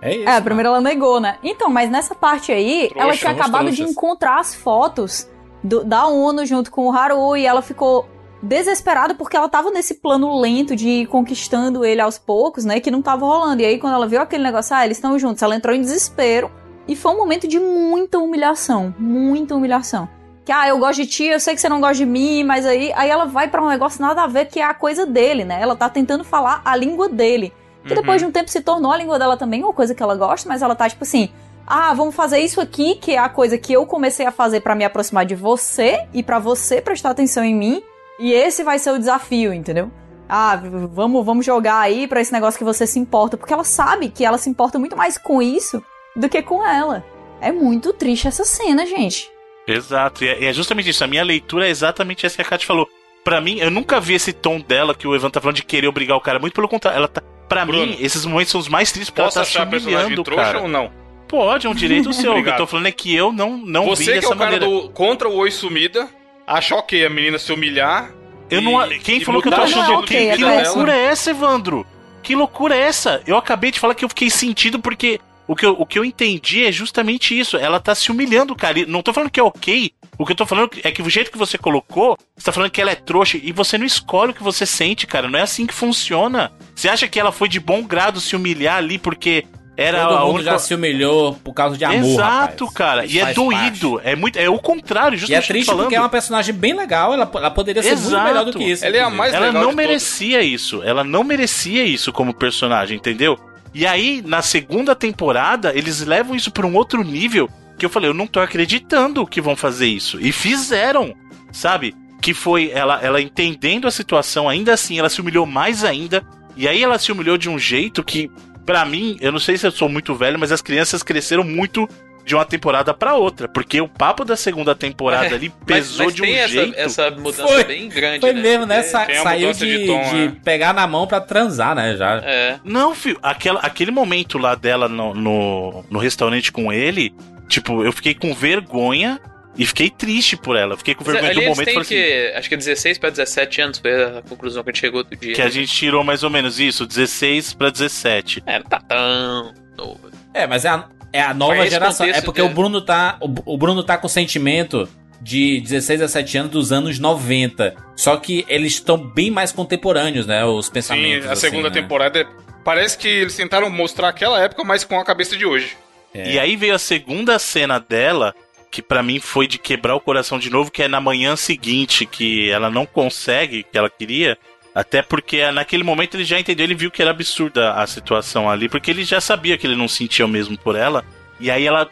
[0.01, 0.29] É isso.
[0.29, 1.37] É, primeiro ela negou, né?
[1.43, 3.91] Então, mas nessa parte aí, Trouxa, ela tinha acabado de trouxas.
[3.91, 5.29] encontrar as fotos
[5.63, 8.09] do- da ONU junto com o Haru e ela ficou
[8.41, 12.79] desesperada porque ela tava nesse plano lento de ir conquistando ele aos poucos, né?
[12.79, 13.61] Que não tava rolando.
[13.61, 16.49] E aí, quando ela viu aquele negócio, ah, eles estão juntos, ela entrou em desespero.
[16.87, 18.93] E foi um momento de muita humilhação.
[18.97, 20.09] Muita humilhação.
[20.43, 22.65] Que, ah, eu gosto de ti, eu sei que você não gosta de mim, mas
[22.65, 25.45] aí, aí ela vai pra um negócio nada a ver, que é a coisa dele,
[25.45, 25.61] né?
[25.61, 27.53] Ela tá tentando falar a língua dele.
[27.85, 30.15] Que depois de um tempo se tornou a língua dela também uma coisa que ela
[30.15, 31.29] gosta, mas ela tá tipo assim:
[31.65, 34.75] ah, vamos fazer isso aqui, que é a coisa que eu comecei a fazer pra
[34.75, 37.83] me aproximar de você e pra você prestar atenção em mim,
[38.21, 39.91] e esse vai ser o desafio, entendeu?
[40.29, 40.55] Ah,
[40.93, 44.23] vamos, vamos jogar aí pra esse negócio que você se importa, porque ela sabe que
[44.23, 45.83] ela se importa muito mais com isso
[46.15, 47.03] do que com ela.
[47.41, 49.29] É muito triste essa cena, gente.
[49.67, 51.03] Exato, e é, é justamente isso.
[51.03, 52.87] A minha leitura é exatamente essa que a Kat falou.
[53.23, 55.87] Pra mim, eu nunca vi esse tom dela que o Evan tá falando de querer
[55.87, 56.39] obrigar o cara.
[56.39, 57.21] Muito pelo contrário, ela tá.
[57.47, 59.67] Pra Bruno, mim, esses momentos são os mais tristes porque Posso ela tá se achar
[59.67, 60.61] a personagem humilhando, trouxa cara.
[60.61, 60.89] ou não?
[61.27, 62.33] Pode, é um direito seu.
[62.33, 64.33] O que eu tô falando é que eu não, não vi Você que é dessa
[64.33, 64.65] o cara maneira.
[64.65, 66.09] do contra o oi sumida,
[66.45, 68.11] acha ok a menina se humilhar.
[68.49, 68.89] Eu e- não.
[68.99, 70.31] Quem e falou que eu tô achando ok?
[70.31, 70.63] Que dela?
[70.63, 71.85] loucura é essa, Evandro?
[72.21, 73.21] Que loucura é essa?
[73.25, 76.05] Eu acabei de falar que eu fiquei sentido porque o que eu, o que eu
[76.05, 77.57] entendi é justamente isso.
[77.57, 78.79] Ela tá se humilhando, cara.
[78.79, 79.91] E não tô falando que é ok.
[80.17, 82.69] O que eu tô falando é que o jeito que você colocou, você tá falando
[82.69, 85.27] que ela é trouxa e você não escolhe o que você sente, cara.
[85.27, 86.51] Não é assim que funciona.
[86.75, 89.45] Você acha que ela foi de bom grado se humilhar ali porque
[89.77, 90.51] era Todo a mundo única.
[90.51, 92.73] já se humilhou por causa de amor, Exato, rapaz.
[92.77, 93.05] cara.
[93.05, 94.01] Isso E é doído.
[94.03, 94.37] É muito.
[94.37, 95.83] É o contrário, E é justamente eu tô triste falando.
[95.85, 98.85] porque é uma personagem bem legal, ela, ela poderia ser muito melhor do que isso.
[98.85, 99.17] Ela é a inclusive.
[99.17, 100.81] mais ela legal não merecia isso.
[100.83, 103.39] Ela não merecia isso como personagem, entendeu?
[103.73, 108.09] E aí, na segunda temporada, eles levam isso pra um outro nível que eu falei,
[108.09, 110.19] eu não tô acreditando que vão fazer isso.
[110.19, 111.15] E fizeram,
[111.51, 111.95] sabe?
[112.21, 116.21] Que foi ela, ela entendendo a situação, ainda assim, ela se humilhou mais ainda.
[116.55, 118.29] E aí ela se humilhou de um jeito que,
[118.65, 121.87] pra mim, eu não sei se eu sou muito velho, mas as crianças cresceram muito
[122.23, 123.47] de uma temporada pra outra.
[123.47, 126.73] Porque o papo da segunda temporada ali pesou É, mas de um tem essa, jeito.
[126.77, 127.63] essa mudança Foi.
[127.63, 128.41] bem grande, Foi né?
[128.41, 128.83] mesmo, né?
[128.83, 130.35] Sa- saiu de, de tom, de né?
[130.43, 131.95] pegar na mão pra transar, né?
[131.97, 132.17] Já.
[132.23, 132.59] É.
[132.63, 137.11] Não, filho, aquela, aquele momento lá dela no, no, no restaurante com ele,
[137.47, 139.19] tipo, eu fiquei com vergonha
[139.57, 140.77] e fiquei triste por ela.
[140.77, 143.79] Fiquei com vergonha do momento e falei assim, que, acho que 16 pra 17 anos
[143.79, 145.33] foi a conclusão que a gente chegou outro dia.
[145.33, 148.43] que a gente tirou mais ou menos isso, 16 pra 17.
[148.45, 149.99] É, não tá tão novo.
[150.33, 152.05] É, mas é a- É a nova geração.
[152.07, 153.17] É porque de- o Bruno tá.
[153.19, 154.87] O, o Bruno tá com sentimento
[155.21, 157.75] de 16 a 17 anos dos anos 90.
[157.97, 160.43] Só que eles estão bem mais contemporâneos, né?
[160.45, 161.29] Os Sim, pensamentos.
[161.29, 161.81] a segunda assim, né?
[161.81, 162.27] temporada é-
[162.63, 165.75] parece que eles tentaram mostrar aquela época, mas com a cabeça de hoje.
[166.13, 166.31] É.
[166.33, 168.33] E aí veio a segunda cena dela,
[168.71, 172.05] que pra mim foi de quebrar o coração de novo, que é na manhã seguinte,
[172.05, 174.37] que ela não consegue, que ela queria.
[174.73, 178.69] Até porque naquele momento ele já entendeu, ele viu que era absurda a situação ali,
[178.69, 181.03] porque ele já sabia que ele não sentia o mesmo por ela.
[181.37, 181.89] E aí ela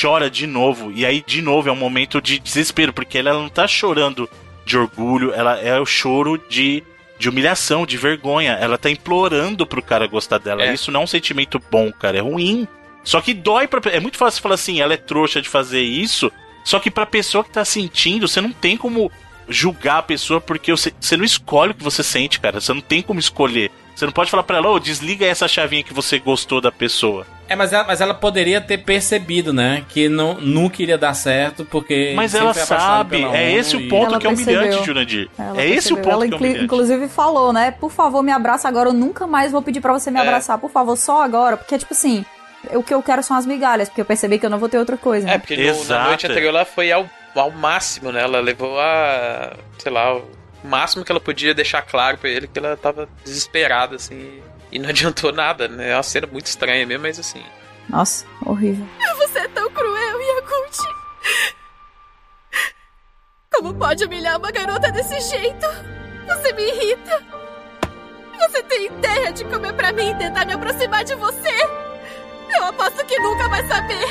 [0.00, 0.90] chora de novo.
[0.90, 4.28] E aí, de novo, é um momento de desespero, porque ela não tá chorando
[4.64, 6.82] de orgulho, ela é o choro de,
[7.18, 8.52] de humilhação, de vergonha.
[8.52, 10.64] Ela tá implorando pro cara gostar dela.
[10.66, 12.66] Isso não é um sentimento bom, cara, é ruim.
[13.04, 13.80] Só que dói pra.
[13.92, 16.32] É muito fácil falar assim, ela é trouxa de fazer isso.
[16.64, 19.12] Só que pra pessoa que tá sentindo, você não tem como
[19.48, 22.60] julgar a pessoa porque você, você não escolhe o que você sente, cara.
[22.60, 23.70] Você não tem como escolher.
[23.94, 27.24] Você não pode falar pra ela, ô, desliga essa chavinha que você gostou da pessoa.
[27.48, 29.84] É, mas ela, mas ela poderia ter percebido, né?
[29.90, 32.12] Que não, nunca iria dar certo, porque.
[32.16, 34.84] Mas ela sabe, pela é ONU esse o ponto que é humilhante.
[34.84, 35.28] Jurandir.
[35.38, 36.64] Ela É esse o ponto Ela que é humilhante.
[36.64, 37.70] inclusive falou, né?
[37.70, 38.88] Por favor, me abraça agora.
[38.88, 40.22] Eu nunca mais vou pedir pra você me É.
[40.22, 40.56] abraçar.
[40.58, 41.56] Por favor, só agora.
[41.58, 42.24] Porque, tipo assim,
[42.72, 43.88] o que eu quero são as migalhas.
[43.88, 45.26] Porque eu percebi que eu não vou ter outra coisa.
[45.26, 45.34] né?
[45.34, 48.22] É, porque no- na noite anterior ela foi ao, ao máximo, né?
[48.22, 49.54] Ela levou a.
[49.78, 50.24] sei lá, o
[50.62, 54.42] máximo que ela podia deixar claro pra ele que ela tava desesperada, assim.
[54.72, 55.90] E não adiantou nada, né?
[55.90, 57.42] É uma cena muito estranha mesmo, mas assim.
[57.88, 58.86] Nossa, horrível.
[59.18, 60.78] Você é tão cruel, Yakult.
[63.52, 65.66] Como pode humilhar uma garota desse jeito?
[66.26, 67.22] Você me irrita.
[68.38, 71.50] Você tem ideia de como é pra mim tentar me aproximar de você?
[72.56, 74.04] Eu aposto que nunca vai saber.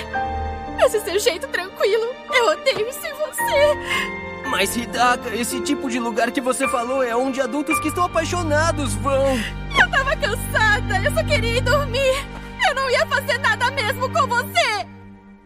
[0.86, 4.49] Esse seu jeito tranquilo, eu odeio isso em você.
[4.49, 8.94] Mas, Hidaka, esse tipo de lugar que você falou é onde adultos que estão apaixonados
[8.95, 9.36] vão.
[9.80, 12.26] Eu tava cansada, eu só queria ir dormir.
[12.68, 14.88] Eu não ia fazer nada mesmo com você.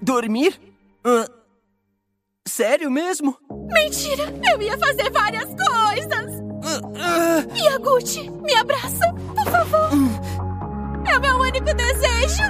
[0.02, 0.60] Dormir?
[1.06, 1.28] Ah,
[2.48, 3.38] sério mesmo?
[3.72, 6.38] Mentira, eu ia fazer várias coisas.
[7.56, 9.90] Yaguchi, me abraça, por favor.
[11.10, 12.44] É o meu único desejo.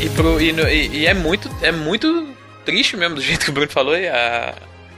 [0.00, 2.28] E, pro, e, no- e- e é muito é muito
[2.64, 4.54] triste mesmo, do jeito que o Bruno falou, e a,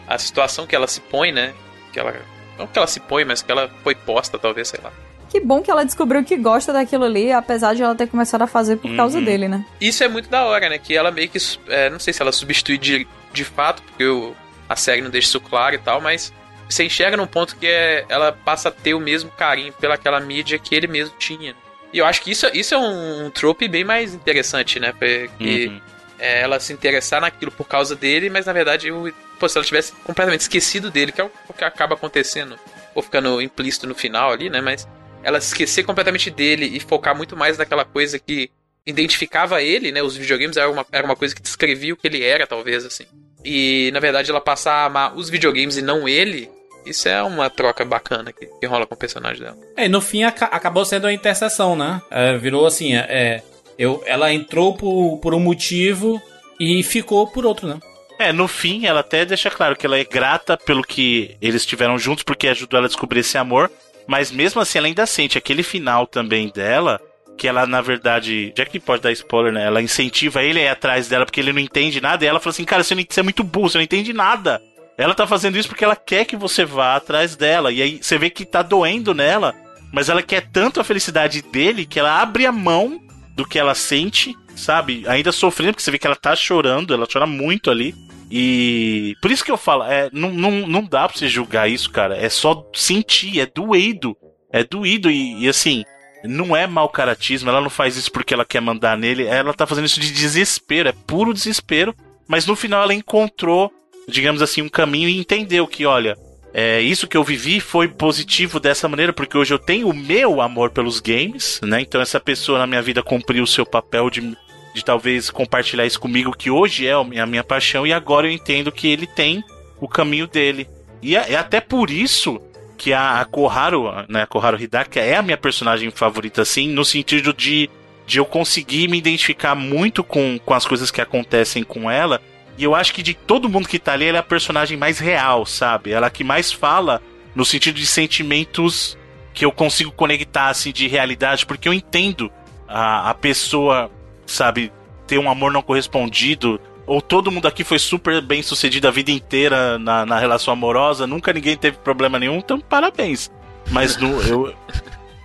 [0.07, 1.53] a situação que ela se põe, né?
[1.93, 2.15] Que ela.
[2.59, 4.93] Não que ela se põe, mas que ela foi posta, talvez, sei lá.
[5.29, 8.47] Que bom que ela descobriu que gosta daquilo ali, apesar de ela ter começado a
[8.47, 9.25] fazer por causa Uhum.
[9.25, 9.65] dele, né?
[9.81, 10.79] Isso é muito da hora, né?
[10.79, 11.39] Que ela meio que.
[11.69, 14.35] é, não sei se ela substitui de, de fato, porque o-
[14.69, 16.33] a série não deixa isso claro e tal, mas
[16.69, 20.59] você enxerga num ponto que é, ela passa a ter o mesmo carinho pelaquela mídia
[20.59, 21.55] que ele mesmo tinha.
[21.93, 24.93] E eu acho que isso, isso é um, trope bem mais interessante, né?
[24.93, 25.81] Porque Uhum.
[26.19, 29.65] é, ela se interessar naquilo por causa dele, mas na verdade, o- pô, se ela
[29.65, 32.59] tivesse completamente esquecido dele, que é o o que acaba acontecendo,
[32.95, 34.61] ou ficando implícito no final ali, né?
[34.61, 34.89] Mas
[35.23, 38.51] ela esquecer completamente dele e focar muito mais naquela coisa que
[38.87, 40.03] identificava ele, né?
[40.03, 43.05] Os videogames era uma, era uma coisa que descrevia o que ele era, talvez, assim.
[43.45, 46.51] E na verdade ela passar a amar os videogames e não ele,
[46.85, 49.57] isso é uma troca bacana que, que rola com o personagem dela.
[49.77, 52.01] É, e no fim aca- acabou sendo uma interseção, né?
[52.11, 53.43] É, virou assim, é, é,
[53.79, 56.21] eu, ela entrou por, por um motivo
[56.61, 57.79] e ficou por outro, né?
[58.19, 61.99] É, no fim, ela até deixa claro que ela é grata pelo que eles tiveram
[61.99, 63.71] juntos, porque ajudou ela a descobrir esse amor.
[64.07, 67.01] Mas mesmo assim, ela ainda sente aquele final também dela,
[67.37, 69.65] que ela, na verdade, já que pode dar spoiler, né?
[69.65, 72.25] Ela incentiva ele a ir atrás dela porque ele não entende nada.
[72.25, 74.61] E ela fala assim: Cara, você, não, você é muito burro, você não entende nada.
[75.03, 77.73] Ela tá fazendo isso porque ela quer que você vá atrás dela.
[77.73, 79.55] E aí você vê que tá doendo nela,
[79.93, 83.01] mas ela quer tanto a felicidade dele que ela abre a mão
[83.35, 85.05] do que ela sente, sabe?
[85.07, 87.95] Ainda sofrendo, porque você vê que ela tá chorando, ela chora muito ali.
[88.31, 91.91] E por isso que eu falo, é, não, não, não dá pra você julgar isso,
[91.91, 92.17] cara.
[92.17, 94.17] É só sentir, é doído.
[94.51, 95.85] É doído e, e, assim,
[96.25, 99.67] não é mau caratismo, ela não faz isso porque ela quer mandar nele, ela tá
[99.67, 101.95] fazendo isso de desespero, é puro desespero.
[102.29, 103.71] Mas no final ela encontrou,
[104.09, 106.17] digamos assim, um caminho e entendeu que, olha,
[106.55, 110.41] é, isso que eu vivi foi positivo dessa maneira, porque hoje eu tenho o meu
[110.41, 111.81] amor pelos games, né?
[111.81, 114.37] Então essa pessoa na minha vida cumpriu o seu papel de,
[114.75, 118.71] de talvez compartilhar isso comigo, que hoje é a minha, paixão, e agora eu entendo
[118.71, 119.43] que ele tem
[119.81, 120.69] o caminho dele.
[121.01, 122.41] E é, é até por isso
[122.77, 126.85] que a, a Koharu, né, a Koharu Hidaka é a minha personagem favorita, assim, no
[126.85, 127.71] sentido de,
[128.07, 132.21] de eu conseguir me identificar muito com, com as coisas que acontecem com ela.
[132.59, 134.99] E eu acho que de todo mundo que tá ali, ela é a personagem mais
[134.99, 135.93] real, sabe?
[135.93, 137.01] Ela é que mais fala
[137.35, 138.97] no sentido de sentimentos
[139.33, 142.31] que eu consigo conectar, assim, de realidade, porque eu entendo
[142.69, 143.91] a, a pessoa,
[144.27, 144.71] sabe,
[145.07, 149.11] ter um amor não correspondido, ou todo mundo aqui foi super bem sucedido a vida
[149.11, 153.31] inteira na, na relação amorosa, nunca ninguém teve problema nenhum, então parabéns.
[153.71, 154.55] Mas no, eu,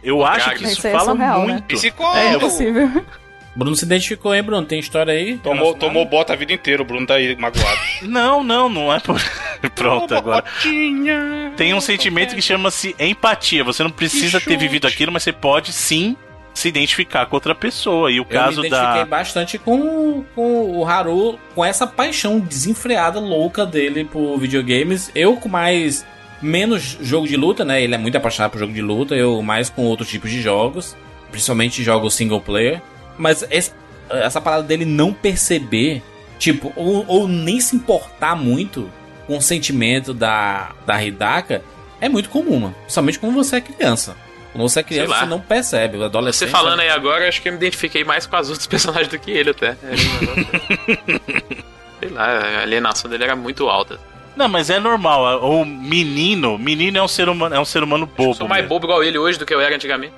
[0.04, 1.54] eu acho que isso, é fala surreal, né?
[1.54, 1.76] muito.
[1.76, 1.78] É,
[2.18, 3.06] É impossível.
[3.57, 4.67] Bruno se identificou, hein, Bruno?
[4.67, 5.39] Tem história aí?
[5.39, 7.79] Tomou, tomou bota a vida inteira, o Bruno tá aí magoado.
[8.03, 9.19] Não, não, não é por.
[9.73, 10.43] Pronto, Ô, agora.
[10.43, 11.51] botinha.
[11.57, 13.63] Tem um sentimento que chama-se empatia.
[13.63, 16.15] Você não precisa ter vivido aquilo, mas você pode sim
[16.53, 18.11] se identificar com outra pessoa.
[18.11, 19.05] E o Eu caso me identifiquei da.
[19.05, 25.11] bastante com, com o Haru, com essa paixão desenfreada, louca dele por videogames.
[25.15, 26.05] Eu com mais.
[26.39, 27.81] Menos jogo de luta, né?
[27.81, 29.15] Ele é muito apaixonado por jogo de luta.
[29.15, 30.95] Eu mais com outros tipos de jogos.
[31.31, 32.79] Principalmente jogos single player.
[33.18, 33.72] Mas esse-
[34.10, 36.02] essa parada dele não perceber,
[36.39, 38.89] tipo, ou, ou nem se importar muito
[39.26, 41.61] com o sentimento da, da Hidaka,
[41.99, 42.76] é muito comum, mano.
[42.84, 44.15] Principalmente quando você é criança.
[44.53, 45.98] Quando você é criança, você não percebe.
[45.98, 46.48] O adolescente.
[46.49, 49.19] Você falando aí agora, acho que eu me identifiquei mais com as outras personagens do
[49.19, 49.68] que ele até.
[49.68, 51.22] É, um negócio-
[51.99, 53.99] Sei lá, a alienação dele era muito alta.
[54.35, 55.44] Não, mas é normal.
[55.44, 58.35] O menino, menino é um ser humano, é um ser humano bobo.
[58.35, 58.69] Sou mais mesmo.
[58.76, 60.14] bobo igual ele hoje do que eu era antigamente.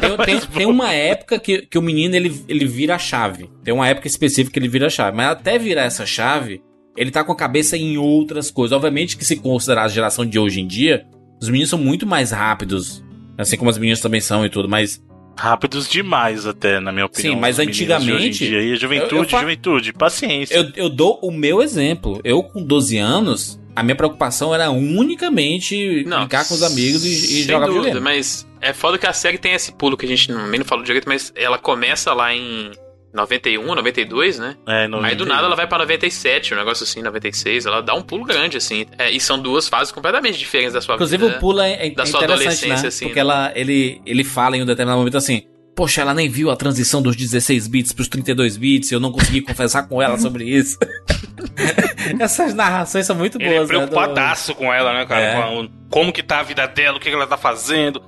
[0.00, 3.50] Tem, tem- tem uma época que, que o menino ele, ele vira a chave.
[3.64, 5.16] Tem uma época específica que ele vira a chave.
[5.16, 6.62] Mas até virar essa chave,
[6.96, 8.74] ele tá com a cabeça em outras coisas.
[8.76, 11.04] Obviamente que se considerar a geração de hoje em dia,
[11.42, 13.02] os meninos são muito mais rápidos.
[13.36, 15.02] Assim como as meninas também são e tudo, mas.
[15.36, 17.34] Rápidos demais, até, na minha opinião.
[17.34, 18.62] Sim, mas antigamente- dia.
[18.62, 20.54] E a juventude, Eu- eu fa- juventude, paciência.
[20.54, 22.20] Eu, eu dou o meu exemplo.
[22.22, 27.42] Eu, com 12 anos, a minha preocupação era unicamente brincar com os amigos e, e
[27.42, 28.00] jogar dúvida, videogame.
[28.00, 30.84] mas é foda que a série tem esse pulo que a gente nem não falou
[30.84, 32.70] direito, mas ela começa lá em
[33.12, 34.56] 91, 92, né?
[34.66, 35.26] É, Aí do 91.
[35.26, 38.86] nada ela vai pra 97, um negócio assim, 96, ela dá um pulo grande, assim.
[38.98, 41.36] É, e são duas fases completamente diferentes da sua Inclusive vida.
[41.36, 42.88] o pulo é, é da sua interessante, adolescência, né?
[42.88, 43.04] assim.
[43.06, 45.46] Porque ela, ele, ele fala em um determinado momento assim:
[45.76, 49.40] Poxa, ela nem viu a transição dos 16 bits pros 32 bits, eu não consegui
[49.40, 50.78] conversar com ela sobre isso.
[52.20, 53.74] Essas narrações são muito Ele é boas, né?
[53.74, 55.20] do- preocupadaço com ela, né, cara?
[55.20, 55.34] É.
[55.34, 58.00] Com a- como que tá a vida dela, o que que ela tá fazendo.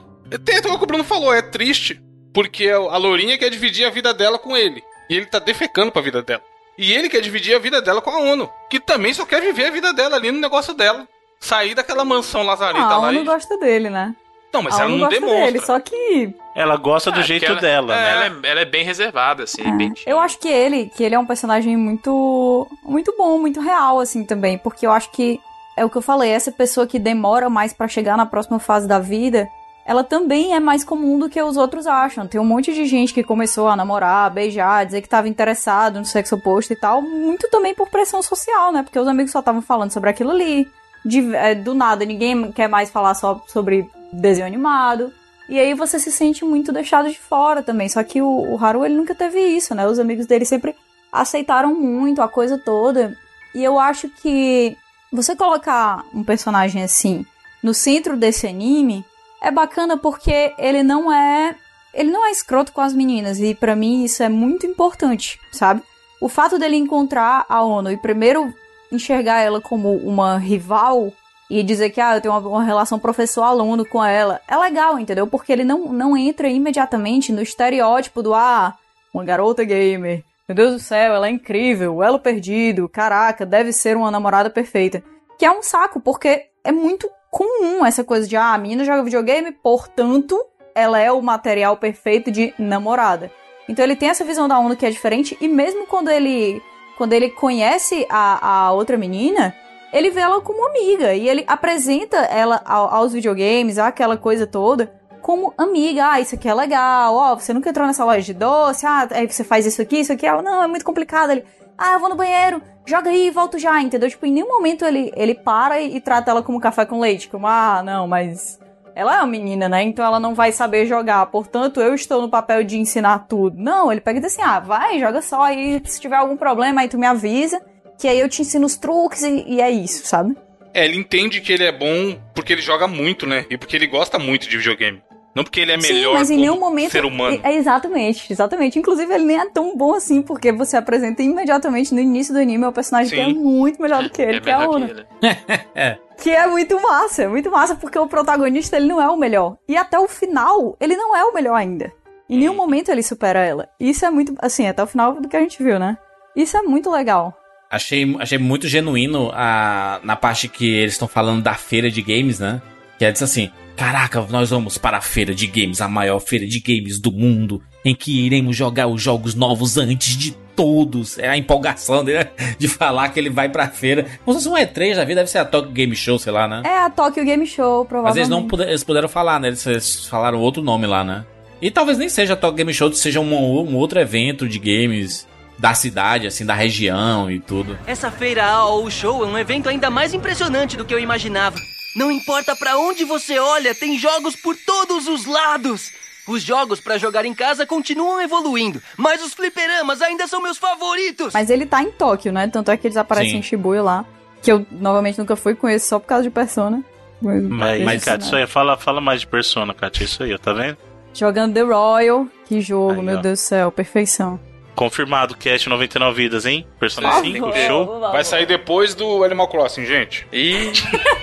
[0.44, 2.01] Tem até o que o Bruno falou, é triste,
[2.32, 4.82] porque a Lourinha quer dividir a vida dela com ele.
[5.09, 6.43] E ele tá defecando pra vida dela.
[6.76, 9.66] E ele quer dividir a vida dela com a ONU, que também só quer viver
[9.66, 11.06] a vida dela ali no negócio dela.
[11.40, 13.24] Sair daquela mansão lazareta Ah, a lá ONU e...
[13.24, 14.14] gosta dele, né?
[14.56, 15.44] Não, mas a ela não gosta demonstra.
[15.44, 18.10] dele, só que Ela gosta do É, jeito porque dela, ela, né?
[18.10, 21.18] Ela é, ela é bem reservada, assim, bem Eu acho que ele, que ele é
[21.18, 25.40] um personagem muito muito bom, muito real assim também, porque eu acho que
[25.76, 28.88] é o que eu falei, essa pessoa que demora mais pra chegar na próxima fase
[28.88, 29.46] da vida,
[29.84, 32.26] ela também é mais comum do que os outros acham.
[32.26, 36.04] Tem um monte de gente que começou a namorar, beijar, dizer que tava interessado no
[36.06, 38.82] sexo oposto e tal, muito também por pressão social, né?
[38.82, 40.66] Porque os amigos só estavam falando sobre aquilo ali.
[41.04, 43.88] De- é, do nada, ninguém quer mais falar só sobre
[44.20, 45.12] desenho animado.
[45.48, 47.88] E aí você se sente muito deixado de fora também.
[47.88, 49.86] Só que o, o Haru, ele nunca teve isso, né?
[49.86, 50.74] Os amigos dele sempre
[51.12, 53.16] aceitaram muito a coisa toda.
[53.55, 54.76] E eu acho que
[55.12, 57.24] você colocar um personagem assim
[57.62, 59.05] no centro desse anime
[59.40, 61.55] é bacana porque ele não é
[61.94, 65.82] ele não é escroto com as meninas e pra mim isso é muito importante, sabe?
[66.20, 68.52] O fato dele encontrar a Ono e primeiro
[68.93, 71.12] enxergar ela como uma rival
[71.51, 75.27] e dizer que ah, eu tenho uma, uma relação professor-aluno com ela, é legal, entendeu?
[75.27, 78.74] Porque ele não, não entra imediatamente no estereótipo do ah,
[79.12, 80.24] uma garota gamer.
[80.48, 85.02] Meu Deus do céu, ela é incrível, elo perdido, caraca, deve ser uma namorada perfeita.
[85.39, 89.02] Que é um saco, porque é muito comum essa coisa de ah, a menina joga
[89.02, 90.40] videogame, portanto,
[90.74, 93.31] ela é o material perfeito de namorada.
[93.68, 96.62] Então ele tem essa visão da Ono que é diferente, e mesmo quando ele
[96.97, 99.55] quando ele conhece a, a outra menina,
[99.92, 104.92] ele vê ela como amiga e ele apresenta ela ao- aos videogames, aquela coisa toda,
[105.22, 106.10] como amiga.
[106.12, 107.14] Ah, isso aqui é legal.
[107.14, 108.86] Ó, você nunca entrou nessa loja de doce?
[108.86, 110.26] Ah, aí você faz isso aqui, isso aqui.
[110.26, 111.42] Ah, não, é muito complicado.
[111.78, 114.08] Ah, eu vou no banheiro, joga aí e volto já, entendeu?
[114.08, 117.28] Tipo, em nenhum momento ele, ele para e, e trata ela como café com leite.
[117.28, 118.58] Como, ah, não, mas
[118.94, 119.82] ela é uma menina, né?
[119.82, 121.26] Então ela não vai saber jogar.
[121.26, 123.56] Portanto, eu estou no papel de ensinar tudo.
[123.60, 125.42] Não, ele pega e diz assim: ah, vai, joga só.
[125.42, 127.60] Aí se tiver algum problema, aí tu me avisa.
[127.98, 130.36] Que aí eu te ensino os truques e, e é isso, sabe?
[130.74, 133.47] É, ele entende que ele é bom porque ele joga muito, né?
[133.48, 135.02] E porque ele gosta muito de videogame.
[135.36, 136.93] Não porque ele é melhor Sim, mas em nenhum momento.
[136.93, 137.39] ser humano.
[137.43, 138.78] É, exatamente, exatamente.
[138.78, 142.64] Inclusive, ele nem é tão bom assim, porque você apresenta imediatamente no início do anime
[142.64, 143.35] o personagem que é Sim.
[143.35, 145.06] muito melhor do que ele, é que é a Ona.
[146.16, 149.59] que é muito massa, é muito massa, porque o protagonista ele não é o melhor.
[149.68, 151.93] E até o final, ele não é o melhor ainda.
[152.31, 153.68] Em nenhum momento ele supera ela.
[153.78, 154.35] Isso é muito.
[154.39, 155.98] Assim, até o final do que a gente viu, né?
[156.35, 157.35] Isso é muito legal.
[157.70, 162.38] Achei, achei muito genuíno a, na parte que eles estão falando da feira de games,
[162.38, 162.62] né?
[162.98, 166.47] Que é disso assim: Caraca, nós vamos para a feira de games, a maior feira
[166.47, 171.18] de games do mundo, em que iremos jogar os jogos novos antes de todos.
[171.18, 172.26] É a empolgação dele
[172.59, 174.06] de falar que ele vai pra feira.
[174.24, 176.48] Como se fosse um E3 da vida, deve ser a Tokyo Game Show, sei lá,
[176.48, 176.62] né?
[176.64, 178.18] É a Tokyo Game Show, Mas provavelmente.
[178.18, 179.48] eles não puder, eles puderam falar, né?
[179.48, 181.24] Eles, eles falaram outro nome lá, né?
[181.60, 185.26] E talvez nem seja a Tokyo Game Show, seja um, um outro evento de games
[185.58, 187.78] da cidade, assim, da região e tudo.
[187.86, 191.56] Essa feira ou show é um evento ainda mais impressionante do que eu imaginava.
[191.94, 195.90] Não importa pra onde você olha, tem jogos por todos os lados.
[196.28, 201.32] Os jogos pra jogar em casa continuam evoluindo, mas os fliperamas ainda são meus favoritos.
[201.32, 202.48] Mas ele tá em Tóquio, né?
[202.48, 203.38] Tanto é que eles aparecem Sim.
[203.38, 204.04] em Shibuya lá.
[204.42, 206.82] Que eu, novamente, nunca fui com esse só por causa de Persona.
[207.22, 210.76] Mas, Mas- Kátia, isso aí, fala, fala mais de Persona, Kátia, isso aí, tá vendo?
[211.14, 212.26] Jogando The Royal.
[212.44, 213.20] Que jogo, meu ó.
[213.22, 213.72] Deus do céu.
[213.72, 214.38] Perfeição.
[214.77, 216.66] Confirmado, cast 99 vidas, hein?
[216.78, 217.98] Persona Ah, 5, tem show.
[217.98, 220.27] Vai sair depois do Animal Crossing, gente.
[220.32, 220.70] E.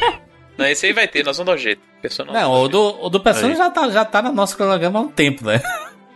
[0.57, 1.81] Não, esse aí vai ter, nós vamos dar um jeito.
[2.01, 3.55] Persona Não, o do, o do Persona Aí.
[3.55, 5.61] já tá, já tá no nosso cronograma há um tempo, né?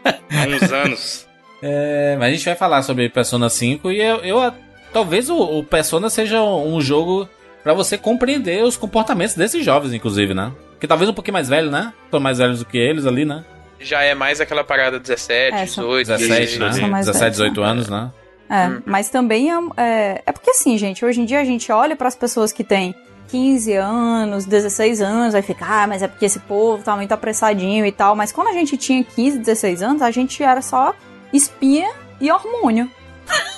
[0.04, 1.28] Há uns anos.
[1.60, 4.54] É, mas a gente vai falar sobre Persona 5 e eu, eu
[4.94, 7.28] talvez o, o Persona seja um jogo
[7.64, 10.52] pra você compreender os comportamentos desses jovens, inclusive, né?
[10.80, 11.92] Que talvez um pouquinho mais velho, né?
[12.12, 13.44] São mais velhos do que eles ali, né?
[13.80, 16.72] Já é mais aquela parada 17, É, são- 18, 17, né?
[16.74, 18.12] São mais 17, velhos, 18 anos, né?
[18.49, 20.22] É, mas também é, é.
[20.26, 22.95] É porque assim, gente, hoje em dia a gente olha pras pessoas que têm
[23.28, 27.86] 15 anos, 16 anos, aí fica, ah, mas é porque esse povo tá muito apressadinho
[27.86, 28.16] e tal.
[28.16, 30.94] Mas quando a gente tinha 15, 16 anos, a gente era só
[31.34, 31.90] espinha
[32.22, 32.90] e hormônio.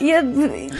[0.01, 0.09] E,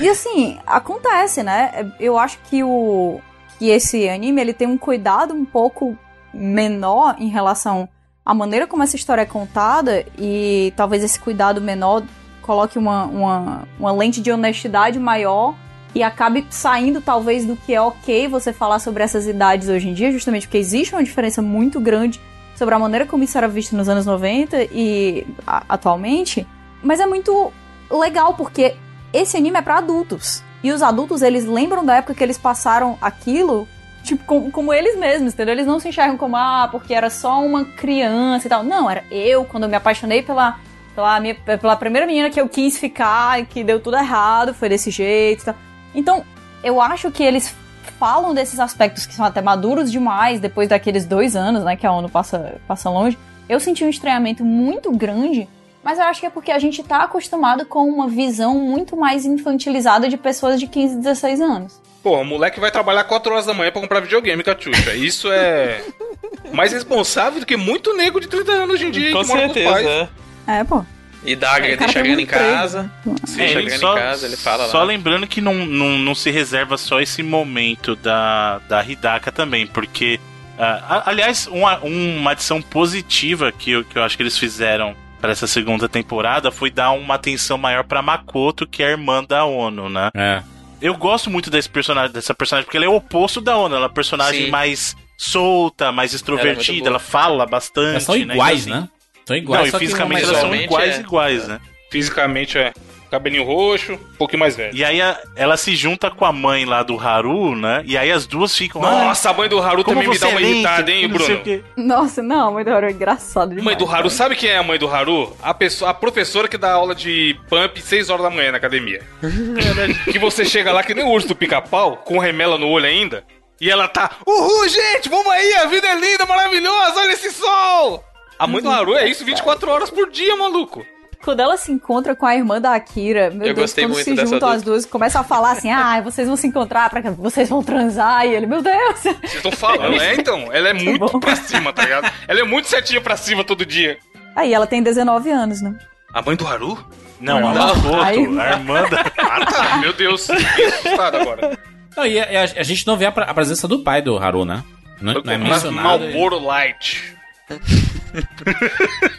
[0.02, 1.92] e assim, acontece, né?
[2.00, 3.22] Eu acho que o.
[3.60, 5.96] que esse anime ele tem um cuidado um pouco
[6.34, 7.88] menor em relação
[8.30, 12.04] à maneira como essa história é contada, e talvez esse cuidado menor
[12.44, 15.56] coloque uma, uma, uma lente de honestidade maior
[15.96, 19.94] e acabe saindo talvez do que é ok você falar sobre essas idades hoje em
[19.96, 22.22] dia, justamente porque existe uma diferença muito grande
[22.56, 26.46] sobre a maneira como isso era visto nos anos 90 e a- atualmente,
[26.84, 27.52] mas é muito
[27.90, 28.76] legal porque
[29.12, 30.44] esse anime é pra adultos.
[30.64, 33.68] E os adultos, eles lembram da época que eles passaram aquilo,
[34.04, 35.54] tipo, com- como eles mesmos, entendeu?
[35.54, 38.64] Eles não se enxergam como, ah, porque era só uma criança e tal.
[38.64, 40.58] Não, era eu, quando eu me apaixonei pela,
[40.96, 44.70] pela, minha, pela primeira menina que eu quis ficar e que deu tudo errado, foi
[44.70, 45.56] desse jeito e tal.
[45.94, 46.24] Então,
[46.64, 47.54] eu acho que eles
[47.98, 51.92] falam desses aspectos que são até maduros demais depois daqueles dois anos, né, que a
[51.92, 53.18] ONU passa, passa longe.
[53.48, 55.50] Eu senti um estranhamento muito grande,
[55.84, 59.26] mas eu acho que é porque a gente tá acostumado com uma visão muito mais
[59.26, 61.82] infantilizada de pessoas de 15, 16 anos.
[62.02, 64.94] Pô, o moleque vai trabalhar 4 horas da manhã pra comprar videogame, Catiuxa.
[64.96, 65.84] Isso é
[66.54, 70.10] mais responsável do que muito nego de 30 anos hoje em dia Com certeza,
[70.46, 70.52] com.
[70.52, 70.86] É, pô.
[71.26, 72.90] E dá, É, deixa a grana em casa.
[73.06, 74.84] Deixa É, a ele só, em casa, ele fala só lá.
[74.86, 80.18] lembrando que não, não, não se reserva só esse momento da, da Hidaka também, porque.
[80.58, 85.34] a- aliás, uma, uma adição positiva que eu, que eu acho que eles fizeram para
[85.34, 89.44] essa segunda temporada foi dar uma atenção maior pra Makoto, que é a irmã da
[89.44, 90.10] ONU, né?
[90.16, 90.42] É.
[90.82, 93.86] Eu gosto muito desse personagem, dessa personagem, porque ela é o oposto da ONU, ela
[93.86, 94.52] é uma personagem Sim.
[94.52, 97.90] mais solta, mais extrovertida, ela, fala bastante.
[97.90, 98.34] Elas são né?
[98.34, 98.90] iguais, Então, assim, né?
[99.26, 101.06] São iguais, Não, só e fisicamente uma elas são iguais, jovem.
[101.06, 101.60] iguais, né?
[101.92, 102.74] Fisicamente é
[103.10, 104.76] cabelinho roxo, um pouquinho mais velho.
[104.76, 107.82] E aí a- ela se junta com a mãe lá do Haru, né?
[107.86, 108.82] E aí as duas ficam.
[108.82, 111.36] Nossa, "Ah, a mãe do Haru também me dá uma é irritada, hein, não Bruno?
[111.36, 113.66] o quê." Nossa, não, muito horror, engraçado demais.
[113.66, 115.36] Mãe do Haru, sabe quem é a mãe do Haru?
[115.42, 119.02] A, pessoa, a professora que dá aula de pump 6 horas da manhã na academia.
[120.12, 123.24] que você chega lá que nem o urso do pica-pau, com remela no olho ainda,
[123.60, 128.04] e ela tá, uhul, gente, vamos aí, a vida é linda, maravilhosa, olha esse sol!
[128.38, 130.86] A mãe do Haru é isso 24 horas por dia, maluco.
[131.24, 134.30] Quando ela se encontra com a irmã da Akira, meu Eu Deus, quando se juntam
[134.40, 134.54] dupla.
[134.56, 137.62] as duas, começam a falar assim, ah, vocês vão se encontrar, pra que vocês vão
[137.62, 139.00] transar, e ele, meu Deus.
[139.00, 142.12] Vocês estão falando, é então, ela é muito pra cima, tá ligado?
[142.28, 143.98] Ela é muito certinha pra cima todo dia.
[144.36, 145.76] Aí ela tem 19 anos, né?
[146.14, 146.84] A mãe do Haru?
[147.20, 147.76] Não, Não, a não.
[147.76, 149.02] Makoto, Aí- a irmã da.
[149.18, 151.60] Ah, tá, meu Deus, fiquei assustado agora.
[151.98, 154.46] Não, e a, e a- a gente não vê a, presença do pai do Haru,
[154.46, 154.64] né?
[155.02, 156.04] Não, não é mencionado.
[156.06, 157.16] Malboro Light.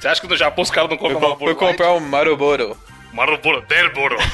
[0.01, 2.77] Você acha que no Japão os caras não compram Malboro Foi comprar um Maruboro.
[3.13, 4.17] Maruboro, Derboro.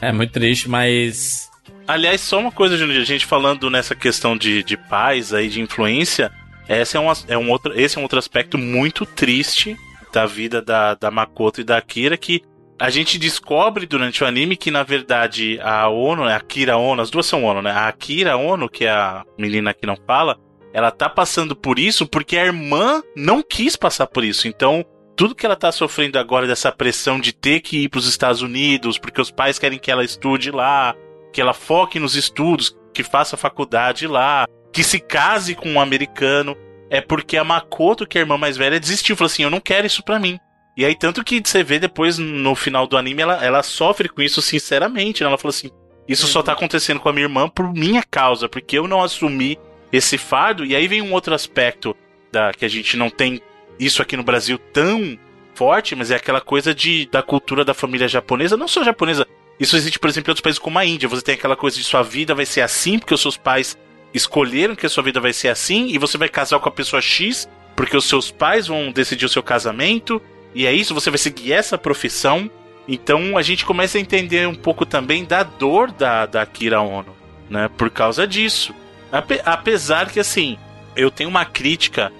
[0.00, 1.50] É muito triste, mas.
[1.86, 5.60] Aliás, só uma coisa, Júnior, a gente falando nessa questão de, de pais aí, de
[5.60, 6.30] influência,
[6.68, 9.76] essa é um, as- é um outro, esse é um outro aspecto muito triste
[10.12, 12.42] da vida da, da Makoto e da Akira, que
[12.78, 17.02] a gente descobre durante o anime que, na verdade, a Ono, né, a Akira Ono,
[17.02, 17.72] as duas são Ono, né?
[17.72, 20.38] A Akira Ono, que é a menina que não fala,
[20.78, 24.48] ela tá passando por isso porque a irmã não quis passar por isso.
[24.48, 24.84] Então,
[25.16, 28.98] tudo que ela tá sofrendo agora dessa pressão de ter que ir pros Estados Unidos,
[28.98, 30.94] porque os pais querem que ela estude lá,
[31.32, 36.56] que ela foque nos estudos, que faça faculdade lá, que se case com um americano,
[36.88, 39.60] é porque a Makoto, que é a irmã mais velha, desistiu, falou assim: "Eu não
[39.60, 40.38] quero isso pra mim".
[40.76, 44.22] E aí, tanto que você vê depois no final do anime, ela, ela sofre com
[44.22, 45.24] isso sinceramente.
[45.24, 45.28] Né?
[45.28, 45.70] Ela falou assim:
[46.06, 49.58] Isso só tá acontecendo com a minha irmã por minha causa, porque eu não assumi
[49.92, 50.64] esse fardo.
[50.64, 51.96] E aí vem um outro aspecto
[52.30, 53.40] da que a gente não tem
[53.78, 55.18] isso aqui no Brasil tão
[55.54, 59.26] forte, mas é aquela coisa de, da cultura da família japonesa, não só japonesa.
[59.58, 61.08] Isso existe, por exemplo, em outros países como a Índia.
[61.08, 63.76] Você tem aquela coisa de sua vida vai ser assim, porque os seus pais
[64.14, 67.02] escolheram que a sua vida vai ser assim, e você vai casar com a pessoa
[67.02, 70.22] X, porque os seus pais vão decidir o seu casamento,
[70.54, 72.50] e é isso, você vai seguir essa profissão.
[72.86, 77.14] Então a gente começa a entender um pouco também da dor da, da Akira Ono,
[77.50, 77.68] né?
[77.76, 78.74] Por causa disso.
[79.10, 80.58] Ape, apesar que, assim,
[80.96, 82.12] eu tenho uma crítica.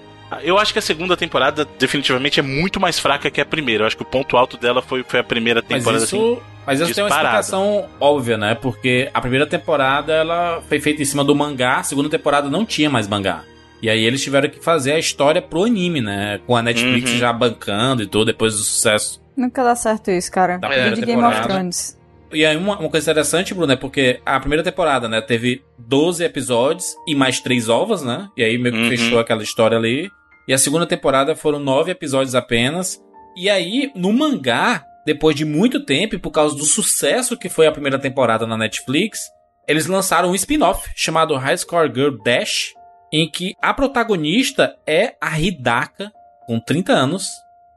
[0.43, 3.83] Eu acho que a segunda temporada definitivamente é muito mais fraca que a primeira.
[3.83, 5.91] Eu acho que o ponto alto dela foi, foi a primeira temporada.
[6.01, 8.53] Mas isso, assim, mas isso tem uma explicação óbvia, né?
[8.53, 12.63] Porque a primeira temporada ela foi feita em cima do mangá, a segunda temporada não
[12.65, 13.43] tinha mais mangá.
[13.81, 16.39] E aí eles tiveram que fazer a história pro anime, né?
[16.45, 17.17] Com a Netflix Uhum.
[17.17, 20.57] já bancando e tudo, depois do sucesso Nunca dá certo isso, cara.
[20.57, 21.41] Da primeira de Game of.
[21.41, 21.97] Thrones.
[22.31, 26.23] E aí, uma, uma coisa interessante, Bruno, é porque a primeira temporada, né, teve 12
[26.23, 28.27] episódios e mais três ovas, né?
[28.37, 28.89] E aí meio que Uhum.
[28.89, 30.09] fechou aquela história ali.
[30.47, 32.99] E a segunda temporada foram nove episódios apenas.
[33.35, 37.65] E aí, no mangá, depois de muito tempo, e por causa do sucesso que foi
[37.67, 39.19] a primeira temporada na Netflix,
[39.67, 42.73] eles lançaram um spin-off chamado High Score Girl Dash,
[43.11, 46.11] em que a protagonista é a Hidaka,
[46.47, 47.27] com 30 anos,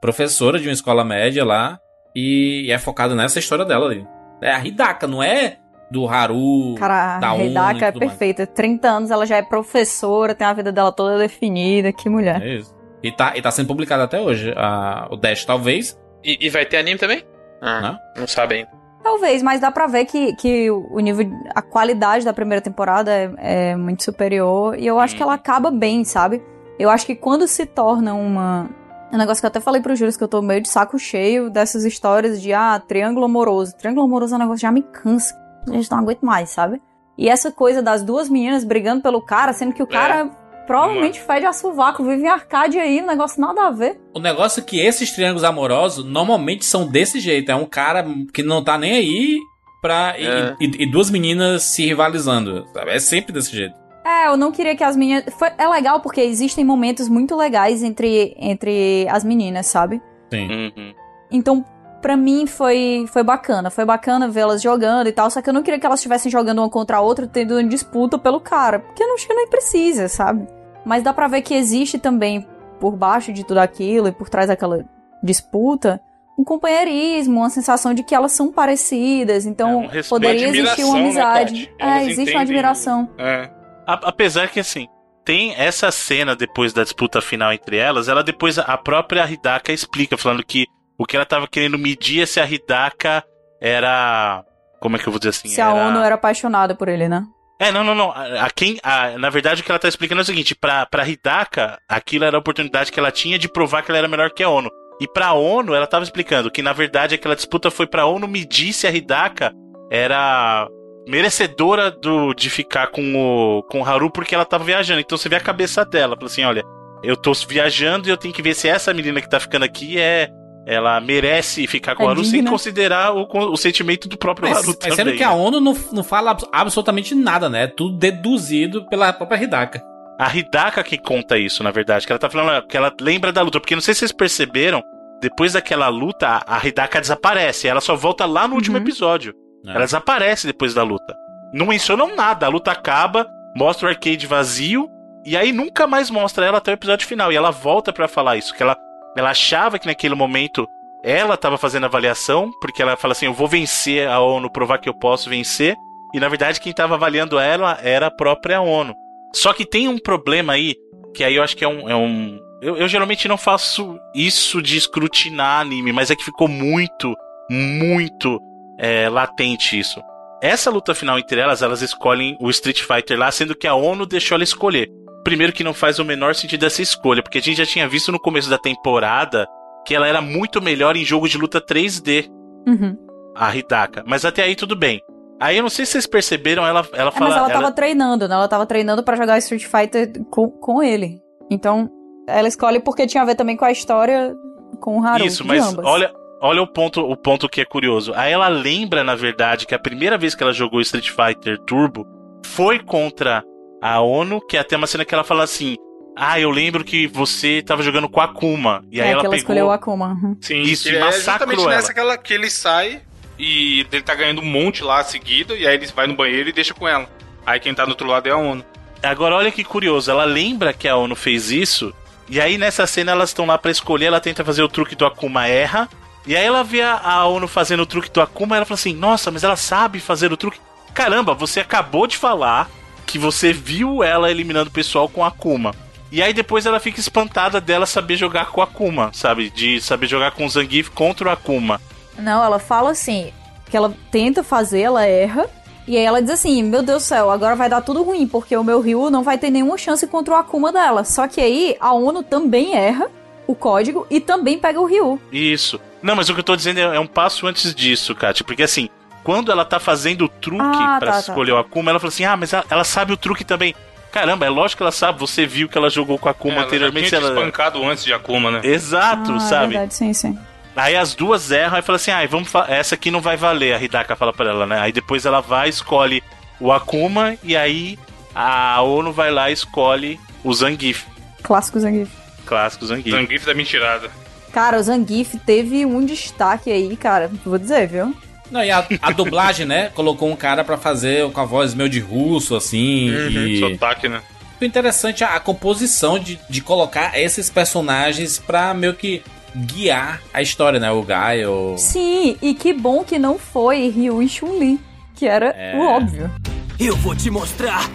[0.01, 1.79] professora de uma escola média lá,
[2.15, 4.05] e é focado nessa história dela ali.
[4.43, 5.57] É a Hidaka, não é
[5.91, 7.99] do Haru, Cara, da a Hidaka é mais.
[7.99, 8.47] perfeita.
[8.47, 11.91] 30 anos, ela já é professora, tem a vida dela toda definida.
[11.93, 12.41] Que mulher.
[12.41, 12.75] É isso.
[13.03, 14.53] E tá, e tá sendo publicado até hoje.
[14.55, 15.99] a- o Dash, talvez.
[16.23, 17.21] E, e vai ter anime também?
[17.61, 18.21] Ah, Não?
[18.21, 18.69] não sabe ainda.
[19.03, 23.71] Talvez, mas dá pra ver que, que o nível, a qualidade da primeira temporada é,
[23.71, 24.79] é muito superior.
[24.79, 26.41] E eu acho que ela acaba bem, sabe?
[26.79, 28.69] Eu acho que quando se torna uma.
[29.13, 30.97] É um negócio que eu até falei pro Júlio que eu tô meio de saco
[30.97, 33.77] cheio dessas histórias de, ah, triângulo amoroso.
[33.77, 35.35] Triângulo amoroso é um negócio que já me cansa.
[35.69, 36.81] A gente não aguento mais, sabe?
[37.15, 40.31] E essa coisa das duas meninas brigando pelo cara, sendo que o cara
[40.65, 44.01] provavelmente fede a sovaco, vive em arcade aí, um negócio nada a ver.
[44.15, 47.51] O negócio é que esses triângulos amorosos normalmente são desse jeito.
[47.51, 48.03] É um cara
[48.33, 49.37] que não tá nem aí
[49.79, 50.15] pra.
[50.17, 50.55] e- É.
[50.59, 52.65] E, e duas meninas se rivalizando.
[52.73, 52.91] sabe?
[52.91, 53.75] É sempre desse jeito.
[54.05, 55.25] É, eu não queria que as meninas.
[55.37, 55.49] Foi...
[55.57, 60.01] É legal porque existem momentos muito legais entre, entre as meninas, sabe?
[60.31, 60.47] Sim.
[60.49, 60.93] Uhum.
[61.31, 61.65] Então,
[62.01, 63.69] pra mim foi, foi bacana.
[63.69, 65.29] Foi bacana vê-las jogando e tal.
[65.29, 67.63] Só que eu não queria que elas estivessem jogando uma contra a outra, tendo uma
[67.63, 68.79] disputa pelo cara.
[68.79, 70.47] Porque eu não acho que nem precisa, sabe?
[70.85, 72.45] Mas dá pra ver que existe também,
[72.79, 74.83] por baixo de tudo aquilo e por trás daquela
[75.23, 76.01] disputa,
[76.37, 79.45] um companheirismo, uma sensação de que elas são parecidas.
[79.45, 81.67] Então, um respeito, poderia existir uma né, amizade.
[81.67, 81.75] Tati?
[81.79, 83.09] é, existe uma entendem- admiração.
[83.17, 83.49] É.
[83.87, 84.87] A- apesar que assim,
[85.25, 90.17] tem essa cena depois da disputa final entre elas, ela depois a própria Hidaka explica,
[90.17, 90.65] falando que
[90.97, 93.23] o que ela tava querendo medir é se a Hidaka
[93.61, 94.43] era.
[94.79, 95.47] Como é que eu vou dizer assim?
[95.47, 97.23] Se a ONU era apaixonada por ele, né?
[97.59, 98.11] É, não, não, não.
[98.11, 100.85] A, a quem, a- na verdade, o que ela tá explicando é o seguinte: pra,
[100.85, 104.29] pra Hidaka, aquilo era a oportunidade que ela tinha de provar que ela era melhor
[104.31, 104.69] que a ONU.
[104.99, 108.73] E pra ONU, ela tava explicando que, na verdade, aquela disputa foi pra ONU medir
[108.73, 109.53] se a Hidaka
[109.89, 110.67] era
[111.07, 114.99] merecedora do, de ficar com o, com o Haru porque ela tava viajando.
[114.99, 116.63] Então você vê a cabeça dela, fala assim: olha,
[117.03, 119.99] eu tô viajando e eu tenho que ver se essa menina que tá ficando aqui
[119.99, 120.29] é.
[120.65, 122.49] Ela merece ficar com É o Haru sem digna.
[122.51, 124.95] considerar o, o sentimento do próprio Mas, Haru mas também.
[124.95, 127.63] sendo que a ONU não, não fala abs- absolutamente nada, né?
[127.63, 129.83] É tudo deduzido pela própria Hidaka.
[130.17, 132.05] A Hidaka que conta isso, na verdade.
[132.07, 133.59] Que ela tá falando que ela lembra da luta.
[133.59, 134.81] Porque não sei se vocês perceberam,
[135.21, 137.67] depois daquela luta, a a Hidaka desaparece.
[137.67, 139.33] Ela só volta lá no último episódio.
[139.65, 141.15] Ela desaparece depois da luta.
[141.53, 142.45] Não mencionam nada.
[142.45, 144.89] A luta acaba, mostra o arcade vazio.
[145.25, 147.31] E aí nunca mais mostra ela até o episódio final.
[147.31, 148.53] E ela volta pra falar isso.
[148.53, 148.75] Que ela,
[149.15, 150.67] ela achava que naquele momento
[151.03, 152.51] ela tava fazendo avaliação.
[152.59, 155.75] Porque ela fala assim: eu vou vencer a ONU, provar que eu posso vencer.
[156.13, 158.93] E na verdade quem tava avaliando ela era a própria ONU.
[159.33, 160.75] Só que tem um problema aí,
[161.15, 161.89] que aí eu acho que é um.
[161.89, 166.47] É um eu, eu geralmente não faço isso de escrutinar anime, mas é que ficou
[166.47, 167.13] muito,
[167.49, 168.39] muito
[168.79, 170.01] é, latente isso.
[170.41, 174.05] Essa luta final entre elas, elas escolhem o Street Fighter lá, sendo que a ONU
[174.05, 174.89] deixou ela escolher.
[175.23, 178.11] Primeiro que não faz o menor sentido essa escolha, porque a gente já tinha visto
[178.11, 179.47] no começo da temporada
[179.85, 182.29] que ela era muito melhor em jogo de luta 3D,
[182.67, 182.97] Uhum.
[183.35, 184.03] a Hidaka.
[184.05, 185.01] Mas até aí tudo bem.
[185.39, 187.29] Aí eu não sei se vocês perceberam, ela, ela É, fala.
[187.29, 188.35] mas ela ela- tava treinando, né?
[188.35, 191.21] Ela tava treinando pra jogar Street Fighter com, com ele.
[191.49, 191.89] Então,
[192.27, 194.33] ela escolhe porque tinha a ver também com a história
[194.81, 195.25] com o Haru.
[195.25, 195.85] Isso, mas ambas.
[195.85, 196.13] olha,
[196.43, 198.13] olha o ponto, o ponto que é curioso.
[198.15, 202.05] Aí ela lembra, na verdade, que a primeira vez que ela jogou Street Fighter Turbo
[202.45, 203.41] foi contra
[203.81, 205.77] a ONU, que é até uma cena que ela fala assim:
[206.15, 208.83] Ah, eu lembro que você tava jogando com a Akuma.
[208.91, 209.37] E aí é, ela que ela pegou.
[209.37, 210.09] escolheu o Akuma.
[210.21, 210.37] uhum.
[210.41, 211.75] Sim, Isso, e é massacrou justamente ela.
[211.75, 213.01] nessa que, ela, que ele sai
[213.39, 216.53] e ele tá ganhando um monte lá seguido, e aí ele vai no banheiro e
[216.53, 217.09] deixa com ela.
[217.45, 218.63] Aí quem tá do outro lado é a ONU.
[219.01, 221.93] Agora olha que curioso, ela lembra que a ONU fez isso,
[222.29, 225.05] e aí nessa cena elas estão lá pra escolher, ela tenta fazer o truque do
[225.05, 225.89] Akuma, erra,
[226.25, 229.29] e aí ela vê a, ONU fazendo o truque do Akuma, ela fala assim: "Nossa,
[229.31, 230.59] mas ela sabe fazer o truque".
[230.93, 232.69] Caramba, você acabou de falar
[233.05, 235.73] que você viu ela eliminando o pessoal com Akuma.
[236.11, 239.49] E aí depois ela fica espantada dela saber jogar com Akuma, sabe?
[239.49, 241.81] De saber jogar com o Zangief contra o Akuma.
[242.17, 243.33] Não, ela fala assim,
[243.69, 245.49] que ela tenta fazer, ela erra.
[245.87, 248.55] E aí ela diz assim, meu Deus do céu, agora vai dar tudo ruim, porque
[248.55, 251.03] o meu Ryu não vai ter nenhuma chance contra o Akuma dela.
[251.03, 253.09] Só que aí a ONU também erra
[253.47, 255.21] o código e também pega o Ryu.
[255.31, 255.79] Isso.
[256.01, 258.43] Não, mas o que eu tô dizendo é, é um passo antes disso, Kátia.
[258.45, 258.89] Porque assim,
[259.23, 261.57] quando ela tá fazendo o truque Ah, pra tá, escolher tá.
[261.57, 263.73] o Akuma, ela fala assim: ah, mas ela, ela sabe o truque também.
[264.11, 265.19] Caramba, é lógico que ela sabe.
[265.19, 267.09] Você viu que ela jogou com a Akuma É, ela já anteriormente.
[267.09, 267.33] tinha te ela...
[267.35, 268.61] espancado antes de Akuma, né?
[268.63, 269.63] Exato, ah, sabe?
[269.65, 270.37] É verdade, sim, sim.
[270.75, 273.73] Aí as duas erram e fala assim: ah, vamos fa- essa aqui não vai valer.
[273.75, 274.79] A Hidaka fala pra ela, né?
[274.79, 276.21] Aí depois ela vai, escolhe
[276.59, 277.97] o Akuma e aí
[278.35, 281.05] a ONU vai lá e escolhe o Zangief.
[281.43, 282.09] Clássico Zangief.
[282.45, 283.11] Clássico Zangief.
[283.15, 284.09] Zangief da mentirada.
[284.51, 288.13] Cara, o Zangief teve um destaque aí, cara, vou dizer, viu?
[288.51, 289.89] Não, e a, a dublagem, né?
[289.95, 293.07] Colocou um cara pra fazer com a voz meio de russo, assim.
[293.09, 293.59] e...
[293.59, 294.21] Sotaque, né?
[294.61, 299.23] O interessante é a composição de, de colocar esses personagens pra meio que
[299.55, 300.91] guiar a história, né?
[300.91, 301.75] O Gaio.
[301.77, 304.79] Sim, e que bom que não foi Ryu e Chun-Li,
[305.15, 305.75] que era É.
[305.75, 306.31] o óbvio.
[306.79, 307.89] Eu vou te mostrar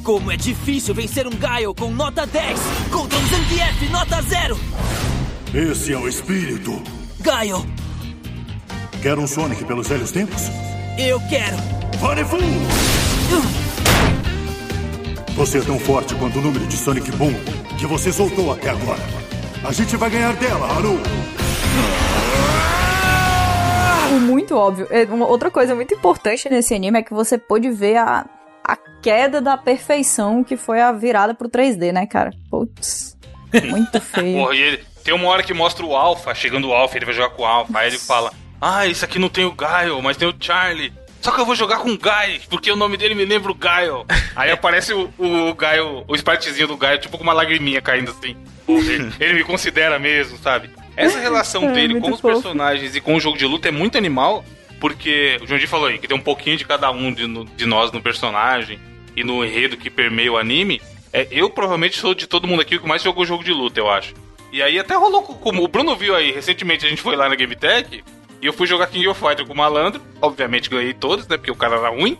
[0.00, 2.58] como é difícil vencer um Gaio com nota 10
[2.90, 4.58] contra um Zangief nota 0.
[5.54, 6.80] Esse é o espírito.
[7.20, 7.64] Gaio,
[9.02, 10.42] Quer um Sonic pelos velhos tempos?
[10.98, 11.56] eu quero.
[11.98, 12.36] Farefu!
[15.36, 17.32] Você é tão forte quanto o número de Sonic Boom
[17.78, 19.00] que você soltou até agora.
[19.64, 20.98] A gente vai ganhar dela, Haru!
[24.20, 24.86] Muito óbvio.
[24.90, 28.26] É, outra coisa muito importante nesse anime é que você pôde ver a,
[28.64, 32.30] a queda da perfeição que foi a virada pro 3D, né, cara?
[32.50, 33.16] Putz.
[33.68, 34.38] Muito feio.
[34.38, 37.14] Porra, e ele, tem uma hora que mostra o Alpha, chegando o Alpha, ele vai
[37.14, 40.16] jogar com o Alpha, aí ele fala: Ah, isso aqui não tem o Gaio, mas
[40.16, 40.92] tem o Charlie.
[41.20, 43.54] Só que eu vou jogar com o Guy, porque o nome dele me lembra o
[43.54, 44.06] Gaio.
[44.34, 48.36] Aí aparece o, o Gaio, o spritezinho do Gaio, tipo com uma lagriminha caindo assim.
[48.66, 50.70] Ele, ele me considera mesmo, sabe?
[50.96, 52.34] Essa relação É, dele com os fofo.
[52.34, 54.44] personagens e com o jogo de luta é muito animal,
[54.80, 57.26] porque o Junji falou aí que tem um pouquinho de cada um de,
[57.56, 58.78] de nós no personagem
[59.14, 60.80] e no enredo que permeia o anime.
[61.12, 63.90] É, eu provavelmente sou de todo mundo aqui que mais jogou jogo de luta, eu
[63.90, 64.14] acho.
[64.52, 67.28] E aí até rolou co- como o Bruno viu aí, recentemente a gente foi lá
[67.28, 68.02] na Game Tech
[68.40, 70.00] e eu fui jogar King of Fighter com o malandro.
[70.22, 71.36] Obviamente ganhei todos, né?
[71.36, 72.16] Porque o cara era ruim.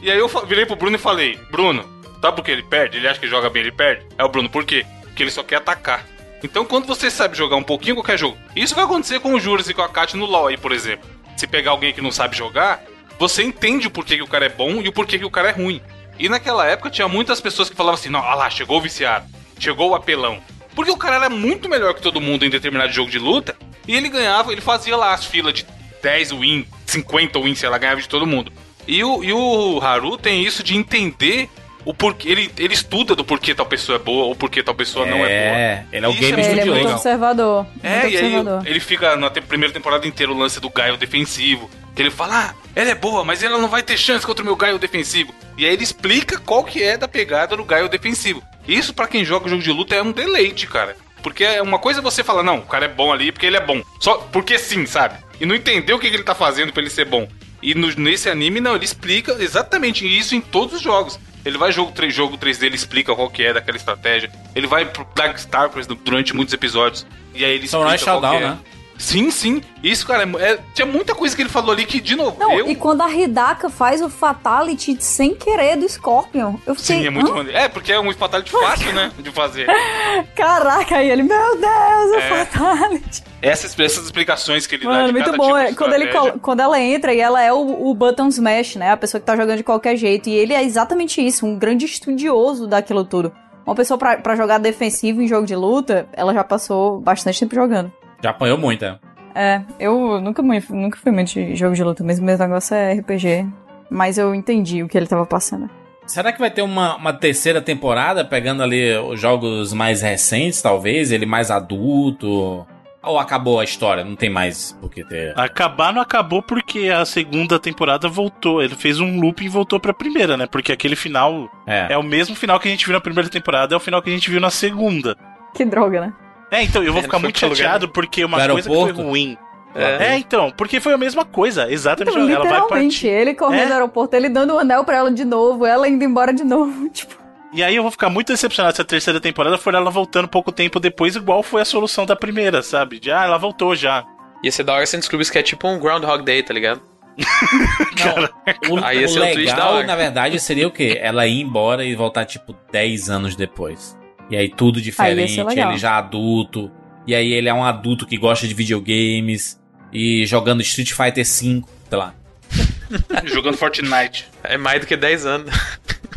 [0.00, 1.84] E aí eu virei pro Bruno e falei: Bruno,
[2.20, 2.98] sabe por que ele perde?
[2.98, 4.06] Ele acha que joga bem, ele perde?
[4.16, 4.84] É o Bruno, por quê?
[5.02, 6.06] Porque ele só quer atacar.
[6.44, 9.68] Então quando você sabe jogar um pouquinho qualquer jogo, isso vai acontecer com o Juras
[9.68, 11.08] e com a Kat no LoL aí, por exemplo.
[11.36, 12.82] Se pegar alguém que não sabe jogar,
[13.18, 15.50] você entende o porquê que o cara é bom e o porquê que o cara
[15.50, 15.80] é ruim.
[16.18, 19.26] E naquela época tinha muitas pessoas que falavam assim: não, olha lá, chegou o viciado,
[19.58, 20.42] chegou o apelão.
[20.74, 23.56] Porque o cara era muito melhor que todo mundo em determinado jogo de luta.
[23.88, 25.66] E ele ganhava, ele fazia lá as filas de
[26.02, 28.52] 10 win, 50 win, sei lá, ganhava de todo mundo.
[28.86, 31.48] E o, e o Haru tem isso de entender
[31.86, 32.28] o porquê.
[32.28, 35.20] Ele, ele estuda do porquê tal pessoa é boa ou porquê tal pessoa não é
[35.20, 35.30] boa.
[35.30, 37.66] É, ele é o Isso game é ele é muito observador.
[37.82, 38.66] É, muito e aí observador.
[38.66, 41.70] ele fica na te- primeira temporada inteira o lance do Gaio defensivo.
[41.94, 44.44] Que ele fala, ah, ela é boa, mas ela não vai ter chance contra o
[44.46, 45.34] meu Gaio defensivo.
[45.56, 48.42] E aí ele explica qual que é da pegada do Gaio defensivo.
[48.68, 50.94] Isso pra quem joga jogo de luta é um deleite, cara.
[51.22, 53.60] Porque é uma coisa você falar, não, o cara é bom ali porque ele é
[53.60, 53.80] bom.
[53.98, 55.16] Só porque sim, sabe?
[55.40, 57.26] E não entender o que, que ele tá fazendo pra ele ser bom.
[57.62, 61.18] E no- nesse anime, não, ele explica exatamente isso em todos os jogos.
[61.46, 64.28] Ele vai jogo 3, jogo 3D, ele explica qual que é daquela estratégia.
[64.52, 67.06] Ele vai pro Dark Starkers durante muitos episódios.
[67.32, 68.50] E aí ele Samurai explica qual que Shodown, é.
[68.54, 68.58] né?
[68.98, 69.60] Sim, sim.
[69.82, 72.52] Isso, cara, é- é- tinha muita coisa que ele falou ali que, de novo, Não,
[72.58, 72.68] eu...
[72.70, 77.00] e quando a Hidaka faz o Fatality sem querer do Scorpion, eu fiquei.
[77.00, 77.36] Sim, é muito "Hã?
[77.36, 77.58] maneiro.
[77.58, 79.12] É, porque é um fatality fácil, né?
[79.18, 79.66] De fazer.
[80.34, 82.44] Caraca, aí ele, meu Deus, o É.
[82.46, 83.22] Fatality.
[83.42, 85.44] Essas, essas explicações que ele dá Mano, muito bom.
[85.46, 86.08] tipo é, quando, ele,
[86.40, 88.90] quando ela entra e ela é o, o Button Smash, né?
[88.92, 90.28] A pessoa que tá jogando de qualquer jeito.
[90.28, 93.32] E ele é exatamente isso, um grande estudioso daquilo tudo.
[93.64, 97.92] Uma pessoa pra jogar defensivo em jogo de luta, ela já passou bastante tempo jogando.
[98.22, 98.98] Já apanhou muito, é.
[99.34, 103.46] É, eu nunca, nunca fui muito de jogo de luta, mesmo meu negócio é RPG.
[103.90, 105.68] Mas eu entendi o que ele tava passando.
[106.06, 111.10] Será que vai ter uma, uma terceira temporada, pegando ali os jogos mais recentes, talvez?
[111.12, 112.66] Ele mais adulto?
[113.02, 114.04] Ou acabou a história?
[114.04, 115.38] Não tem mais por que ter.
[115.38, 118.62] Acabar não acabou porque a segunda temporada voltou.
[118.62, 120.46] Ele fez um loop e voltou pra primeira, né?
[120.46, 121.92] Porque aquele final É.
[121.92, 121.98] é.
[121.98, 124.12] o mesmo final que a gente viu na primeira temporada, é o final que a
[124.12, 125.16] gente viu na segunda.
[125.54, 126.12] Que droga, né?
[126.50, 128.92] É, então, eu vou É, ficar não muito lugar chateado porque uma coisa que foi
[128.92, 129.36] ruim.
[129.74, 130.14] É.
[130.14, 130.16] É.
[130.18, 132.14] então, porque foi a mesma coisa, exatamente.
[132.16, 133.06] Então, ela vai literalmente, partir.
[133.08, 133.66] ele correndo É.
[133.66, 136.88] no aeroporto, ele dando o anel pra ela de novo, ela indo embora de novo.
[136.94, 137.14] Tipo,
[137.52, 140.50] E aí eu vou ficar muito decepcionado se a terceira temporada for ela voltando pouco
[140.50, 142.98] tempo depois, igual foi a solução da primeira, sabe?
[142.98, 144.04] De, ah, ela voltou já.
[144.42, 146.54] Ia ser da hora se a gente descobrisse que é tipo um Groundhog Day, tá
[146.54, 146.80] ligado?
[148.70, 149.86] O, Aí ia o ser um twist da legal, hora.
[149.86, 150.98] na verdade, seria o quê?
[151.00, 153.95] Ela ir embora e voltar, tipo, 10 anos depois.
[154.30, 155.70] E aí tudo diferente, legal.
[155.70, 156.70] ele já adulto.
[157.06, 159.60] E aí ele é um adulto que gosta de videogames.
[159.92, 162.14] E jogando Street Fighter V, sei lá.
[163.24, 164.26] Jogando Fortnite.
[164.42, 165.50] É mais do que 10 anos.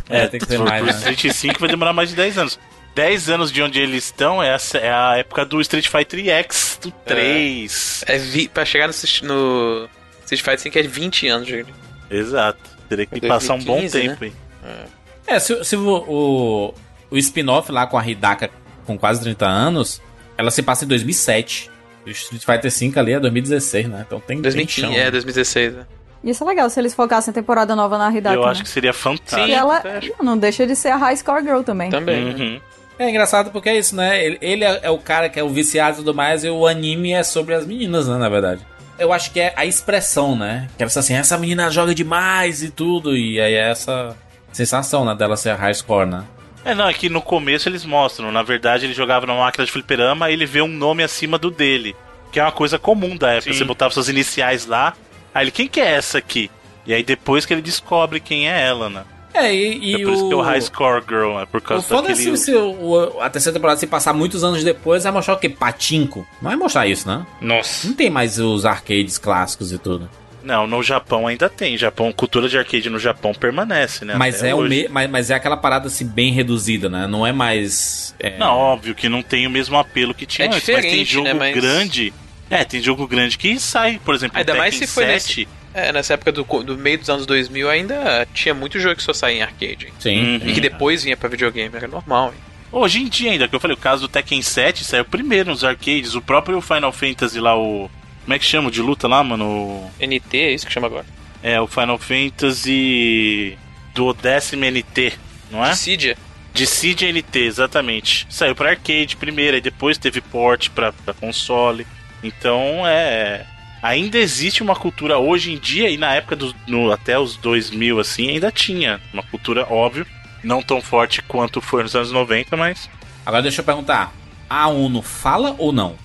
[0.09, 0.91] É, tem que ser mais, né?
[0.91, 2.59] Street 5 vai demorar mais de 10 anos.
[2.95, 6.79] 10 anos de onde eles estão é a, é a época do Street Fighter X,
[6.81, 8.03] do 3.
[8.07, 9.87] É vi, pra chegar no, Street- no
[10.25, 11.73] Street Fighter 5 é 20 anos, gente.
[12.09, 12.59] Exato.
[12.89, 14.31] Teria que É passar um bom 2015, tempo né?
[14.63, 15.35] aí.
[15.35, 16.73] É, se, se o, o,
[17.09, 18.49] o spin-off lá com a Hidaka
[18.85, 20.01] com quase 30 anos,
[20.37, 21.69] ela se passa em 2007.
[22.05, 24.03] E o Street Fighter V ali é 2016, né?
[24.07, 25.11] Então tem, tem 2015, chão, é, né?
[25.11, 25.73] 2016.
[25.73, 25.85] né?
[26.23, 28.51] Isso é legal, se eles focassem a temporada nova na Hidaka, Eu né?
[28.51, 29.47] acho que seria fantástico.
[29.47, 29.81] E ela
[30.21, 31.89] não deixa de ser a High Score Girl também.
[31.89, 32.25] Também.
[32.25, 32.31] né?
[32.33, 32.61] Uhum.
[32.99, 34.25] É engraçado porque é isso, né?
[34.25, 36.67] Ele, ele é, é o cara que é o viciado e tudo mais, e o
[36.67, 38.17] anime é sobre as meninas, né?
[38.17, 38.65] Na verdade.
[38.97, 40.67] Eu acho que é a expressão, né?
[40.75, 44.13] Que ela fala assim, essa menina joga demais e tudo, e aí é essa
[44.51, 45.15] sensação, né?
[45.15, 46.25] Dela ser a high score, né?
[46.65, 48.31] É, não, é que no começo eles mostram.
[48.31, 51.49] Na verdade, ele jogava numa máquina de fliperama aí ele vê um nome acima do
[51.49, 51.95] dele.
[52.31, 53.51] Que é uma coisa comum da época.
[53.53, 53.57] Sim.
[53.57, 54.93] Você botava suas iniciais lá.
[55.33, 56.49] Aí ele, quem que é essa aqui?
[56.85, 59.03] E aí depois que ele descobre quem é ela, né?
[59.33, 60.41] É, e, e é por isso que é o o...
[60.41, 62.35] High Score Girl, é por O causa foda é daquele...
[62.35, 65.37] se, se o- o- a terceira temporada se passar muitos anos depois, vai mostrar o
[65.37, 65.47] quê?
[65.47, 66.25] Patinco?
[66.41, 67.25] Não vai mostrar isso, né?
[67.39, 67.87] Nossa.
[67.87, 70.09] Não tem mais os arcades clássicos e tudo.
[70.43, 71.77] Não, no Japão ainda tem.
[71.77, 74.15] Japão, cultura de arcade no Japão permanece, né?
[74.17, 74.87] Mas Até é, o me...
[74.89, 77.07] mas, mas é aquela parada assim bem reduzida, né?
[77.07, 78.15] Não é mais.
[78.19, 81.03] é, Não, óbvio que não tem o mesmo apelo que tinha É antes, mas tem
[81.05, 82.13] jogo né, mas- grande.
[82.49, 85.13] É, tem jogo grande que sai, por exemplo, Ainda o mais Tekken se foi 7.
[85.13, 89.03] nesse, é, nessa época do, do meio dos anos 2000 ainda tinha muito jogo que
[89.03, 89.93] só saía em arcade.
[89.99, 90.41] Sim.
[90.43, 92.29] E que depois vinha pra videogame, era normal.
[92.29, 92.39] hein?
[92.71, 95.63] Hoje em dia ainda, que eu falei, o caso do Tekken 7 saiu primeiro nos
[95.63, 97.89] arcades, o próprio Final Fantasy lá, o...
[98.29, 99.43] Como é que chama de luta lá, mano?
[99.43, 101.03] O- NT é isso que chama agora.
[101.41, 103.57] É, o Final Fantasy
[103.95, 105.13] do décimo NT,
[105.49, 105.71] não é?
[105.71, 106.15] Dissidia.
[106.53, 108.27] Dissidia NT, exatamente.
[108.29, 111.87] Saiu pra arcade primeiro, aí depois teve port pra, pra console.
[112.21, 113.47] Então, é...
[113.81, 117.99] Ainda existe uma cultura hoje em dia, e na época do, no, até os 2000,
[117.99, 120.05] assim, ainda tinha uma cultura, óbvio,
[120.43, 122.87] não tão forte quanto foi nos anos 90, mas...
[123.25, 124.13] Agora deixa eu perguntar:
[124.47, 125.95] a ONU fala ou não?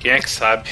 [0.00, 0.70] Quem é que sabe?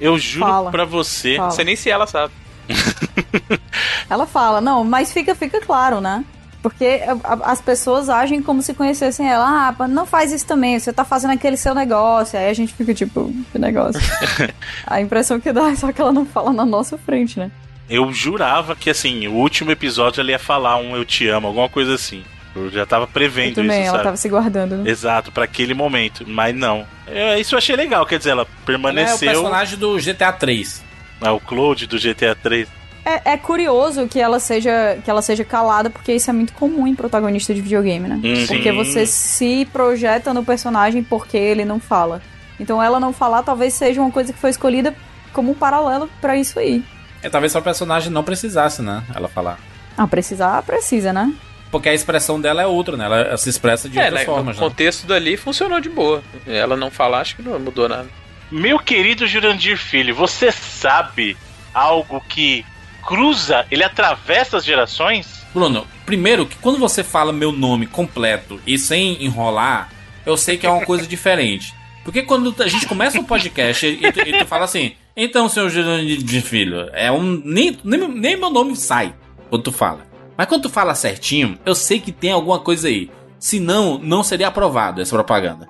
[0.00, 0.70] Eu juro Fala.
[0.70, 1.36] pra você...
[1.36, 1.50] Fala.
[1.50, 2.32] Sei nem se ela sabe.
[4.08, 6.24] Ela fala, não, mas fica, fica claro, né?
[6.62, 7.02] Porque
[7.42, 9.74] as pessoas agem como se conhecessem ela.
[9.78, 12.38] Ah, não faz isso também, você tá fazendo aquele seu negócio.
[12.38, 14.00] Aí a gente fica tipo, que negócio.
[14.86, 17.50] a impressão que dá é só que ela não fala na nossa frente, né?
[17.88, 21.68] Eu jurava que, assim, o último episódio ela ia falar um eu te amo, alguma
[21.68, 22.24] coisa assim.
[22.56, 24.04] Eu já tava Eu prevendo também, isso, ela sabe?
[24.04, 24.90] tava se guardando, né?
[24.90, 26.24] Exato, pra aquele momento.
[26.26, 26.86] Mas não.
[27.06, 29.28] É, isso eu achei legal, quer dizer, ela Ela é o permaneceu.
[29.30, 30.82] personagem do GTA 3.
[31.20, 32.68] É o Claude do GTA 3.
[33.04, 36.86] É, é curioso que ela seja que ela seja calada, porque isso é muito comum
[36.86, 38.14] em protagonista de videogame, né?
[38.16, 38.76] Hum, Porque sim.
[38.76, 42.22] você se projeta no personagem porque ele não fala.
[42.58, 44.94] Então ela não falar talvez seja uma coisa que foi escolhida
[45.34, 46.82] como um paralelo pra isso aí.
[47.22, 49.02] É, talvez só o personagem não precisasse, né?
[49.14, 49.58] Ela falar.
[49.98, 51.30] Ah, precisar, precisa, né?
[51.74, 53.04] Porque a expressão dela é outra, né?
[53.04, 54.68] Ela, se expressa de É, outras né, formas, no né?
[54.68, 56.22] contexto dali funcionou de boa.
[56.46, 58.06] Ela não falar, acho que não mudou nada.
[58.48, 61.36] Meu querido Jurandir Filho, você sabe
[61.74, 62.64] algo que
[63.04, 65.44] cruza, ele atravessa as gerações?
[65.52, 69.90] Bruno, primeiro que quando você fala meu nome completo e sem enrolar,
[70.24, 71.74] eu sei que é uma coisa diferente.
[72.04, 75.68] Porque quando a gente começa um podcast e tu, e tu fala assim, então, senhor
[75.70, 77.42] Jurandir Filho, é um.
[77.44, 79.12] Nem, nem, nem meu nome sai
[79.50, 80.13] quando tu fala.
[80.36, 83.10] Mas quando tu fala certinho, eu sei que tem alguma coisa aí.
[83.38, 85.68] Senão, não seria aprovado essa propaganda.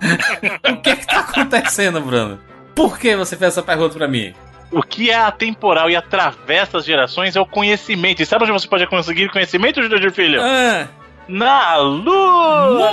[0.70, 2.38] o que é que tá acontecendo, Bruno?
[2.74, 4.34] Por que você fez essa pergunta pra mim?
[4.70, 8.22] O que é atemporal e atravessa as gerações é o conhecimento.
[8.22, 10.40] E sabe onde você pode conseguir conhecimento, Jurandir Filho?
[10.42, 10.88] Ah,
[11.28, 12.92] Na Lura!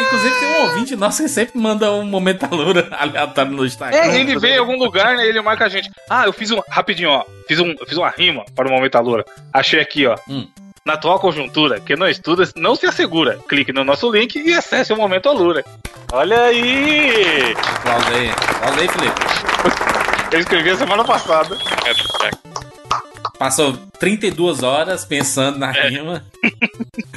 [0.00, 3.98] Inclusive tem um ouvinte nosso que sempre manda um momentalura aleatório no Instagram.
[3.98, 5.26] É, ele vê em algum lugar, né?
[5.26, 5.90] Ele marca a gente.
[6.08, 6.60] Ah, eu fiz um.
[6.68, 7.24] Rapidinho, ó.
[7.46, 9.24] Fiz, um, eu fiz uma rima para o Momento Loura.
[9.52, 10.16] Achei aqui, ó.
[10.28, 10.46] Hum.
[10.84, 13.38] Na atual conjuntura, quem não estuda não se assegura.
[13.48, 15.62] Clique no nosso link e acesse o Momento Alura.
[16.12, 17.54] Olha aí!
[17.76, 18.30] Aplausos aí.
[18.30, 19.20] Aplausos aí, Felipe.
[20.32, 21.56] Eu escrevi a semana passada.
[23.38, 25.88] Passou 32 horas pensando na É.
[25.88, 26.24] rima.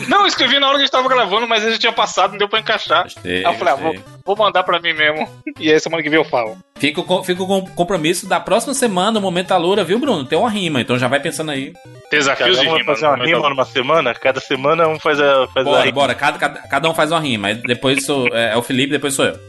[0.08, 2.32] Não, eu escrevi na hora que a gente tava gravando, mas ele já tinha passado,
[2.32, 3.04] não deu pra encaixar.
[3.04, 3.96] Gostei, aí eu falei, ah, vou,
[4.26, 5.28] vou mandar pra mim mesmo.
[5.60, 6.58] E aí semana que vem eu falo.
[6.76, 10.26] Fica, com, fica o compromisso da próxima semana, o Momento Alura, viu, Bruno?
[10.26, 11.74] Tem uma rima, então já vai pensando aí.
[12.12, 12.86] Desafios Cada de um rima.
[12.94, 14.14] fazer uma no rima Momento numa semana?
[14.14, 15.92] Cada semana um faz a, faz a Bora, rima.
[15.94, 16.16] bora.
[16.16, 17.54] Cada, cada, cada um faz uma rima.
[17.54, 19.40] Depois sou, é, é o Felipe, depois sou eu.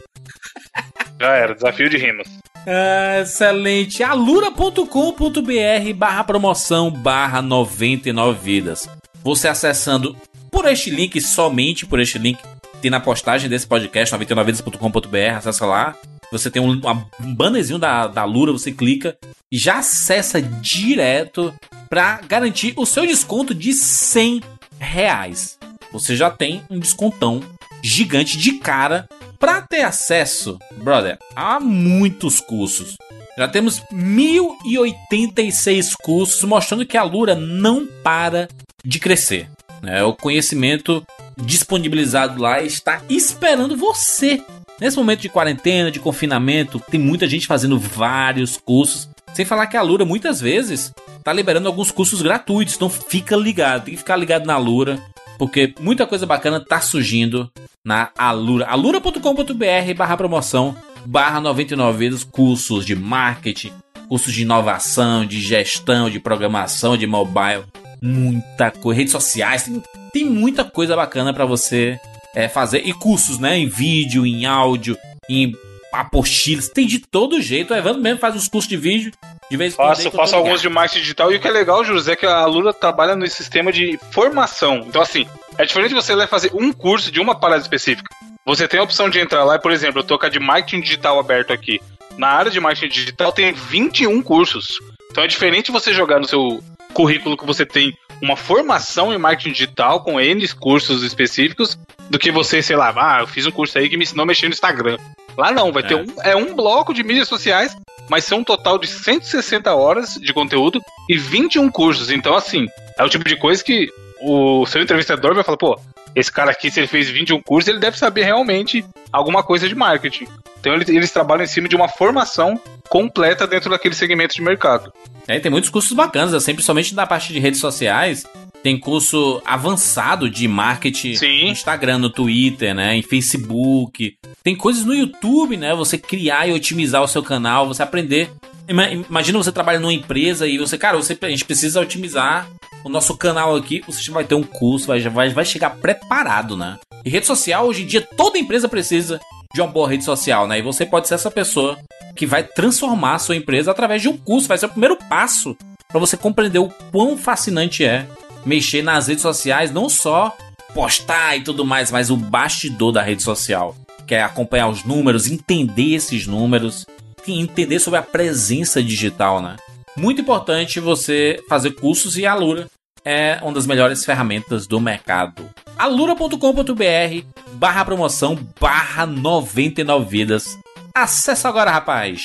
[1.19, 2.27] Já era, desafio de rimas.
[2.65, 4.03] Ah, excelente.
[4.03, 8.89] alura.com.br barra promoção barra 99 vidas.
[9.23, 10.15] Você acessando
[10.51, 12.39] por este link, somente por este link,
[12.81, 15.95] tem na postagem desse podcast, 99vidas.com.br, acessa lá.
[16.31, 16.81] Você tem um,
[17.21, 19.17] um bannerzinho da, da Alura, você clica
[19.51, 21.53] e já acessa direto
[21.89, 24.41] para garantir o seu desconto de 100
[24.79, 25.57] reais.
[25.91, 27.39] Você já tem um descontão
[27.83, 29.07] gigante de cara
[29.37, 32.95] para ter acesso, brother, a muitos cursos.
[33.37, 38.47] Já temos 1086 cursos mostrando que a Lura não para
[38.85, 39.49] de crescer.
[39.81, 40.03] né?
[40.03, 41.05] O conhecimento
[41.37, 44.41] disponibilizado lá está esperando você.
[44.79, 49.09] Nesse momento de quarentena, de confinamento, tem muita gente fazendo vários cursos.
[49.33, 50.93] Sem falar que a Lura muitas vezes
[51.23, 52.75] tá liberando alguns cursos gratuitos.
[52.75, 54.99] Então fica ligado, tem que ficar ligado na Lura,
[55.37, 57.51] porque muita coisa bacana tá surgindo
[57.83, 58.65] na Alura.
[58.65, 63.71] alura.com.br barra promoção barra 99 vezes cursos de marketing,
[64.07, 67.63] cursos de inovação, de gestão, de programação, de mobile,
[68.01, 69.83] muita coisa, redes sociais, tem,
[70.13, 71.99] tem muita coisa bacana para você
[72.35, 74.97] é, fazer e cursos, né, em vídeo, em áudio,
[75.29, 75.53] em
[75.93, 77.73] apostilas, tem de todo jeito.
[77.73, 79.11] O Evandro mesmo faz uns cursos de vídeo,
[79.49, 79.95] de vez em quando.
[79.95, 81.31] Faço, faço alguns de marketing digital.
[81.31, 84.83] E o que é legal, José, é que a Lura trabalha no sistema de formação.
[84.87, 88.09] Então, assim, é diferente de você lá fazer um curso de uma parada específica.
[88.45, 90.39] Você tem a opção de entrar lá, e, por exemplo, eu tô com a de
[90.39, 91.79] marketing digital aberto aqui.
[92.17, 94.79] Na área de marketing digital tem 21 cursos.
[95.09, 96.63] Então é diferente você jogar no seu
[96.93, 101.77] currículo que você tem uma formação em marketing digital com N cursos específicos
[102.09, 104.25] do que você, sei lá, ah, eu fiz um curso aí que me ensinou a
[104.25, 104.97] mexer no Instagram.
[105.37, 107.75] Lá não, vai ter um, é um bloco de mídias sociais,
[108.09, 112.11] mas são um total de 160 horas de conteúdo e 21 cursos.
[112.11, 113.89] Então, assim, é o tipo de coisa que
[114.21, 115.79] o seu entrevistador vai falar, pô,
[116.15, 119.75] esse cara aqui, se ele fez 21 cursos, ele deve saber realmente alguma coisa de
[119.75, 120.27] marketing.
[120.59, 124.93] Então, eles, eles trabalham em cima de uma formação completa dentro daquele segmento de mercado.
[125.27, 128.25] É, tem muitos cursos bacanas, assim, principalmente na parte de redes sociais.
[128.63, 132.95] Tem curso avançado de marketing no Instagram, no Twitter, né?
[132.95, 134.15] Em Facebook.
[134.41, 135.75] Tem coisas no YouTube, né?
[135.75, 138.31] Você criar e otimizar o seu canal, você aprender.
[138.67, 142.47] Ima- Imagina você trabalha numa empresa e você, cara, você, a gente precisa otimizar
[142.85, 143.81] o nosso canal aqui.
[143.85, 146.77] Você vai ter um curso, vai, vai, vai chegar preparado, né?
[147.05, 149.19] E rede social, hoje em dia, toda empresa precisa
[149.53, 150.59] de uma boa rede social, né?
[150.59, 151.77] E você pode ser essa pessoa
[152.15, 154.47] que vai transformar a sua empresa através de um curso.
[154.47, 155.55] Vai ser o primeiro passo
[155.89, 158.07] para você compreender o quão fascinante é
[158.45, 160.35] mexer nas redes sociais, não só
[160.73, 163.75] postar e tudo mais, mas o bastidor da rede social,
[164.07, 166.85] que é acompanhar os números, entender esses números,
[167.27, 169.55] entender sobre a presença digital, né?
[169.95, 172.67] Muito importante você fazer cursos e a Alura
[173.05, 175.47] é uma das melhores ferramentas do mercado.
[175.77, 180.57] alura.com.br barra promoção barra 99 vidas.
[180.95, 182.23] Acesse agora, rapaz!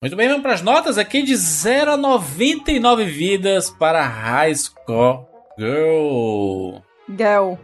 [0.00, 5.26] Muito bem, vamos para as notas aqui de 0 a 99 vidas para High Score
[5.58, 6.76] Girl.
[7.08, 7.54] Girl.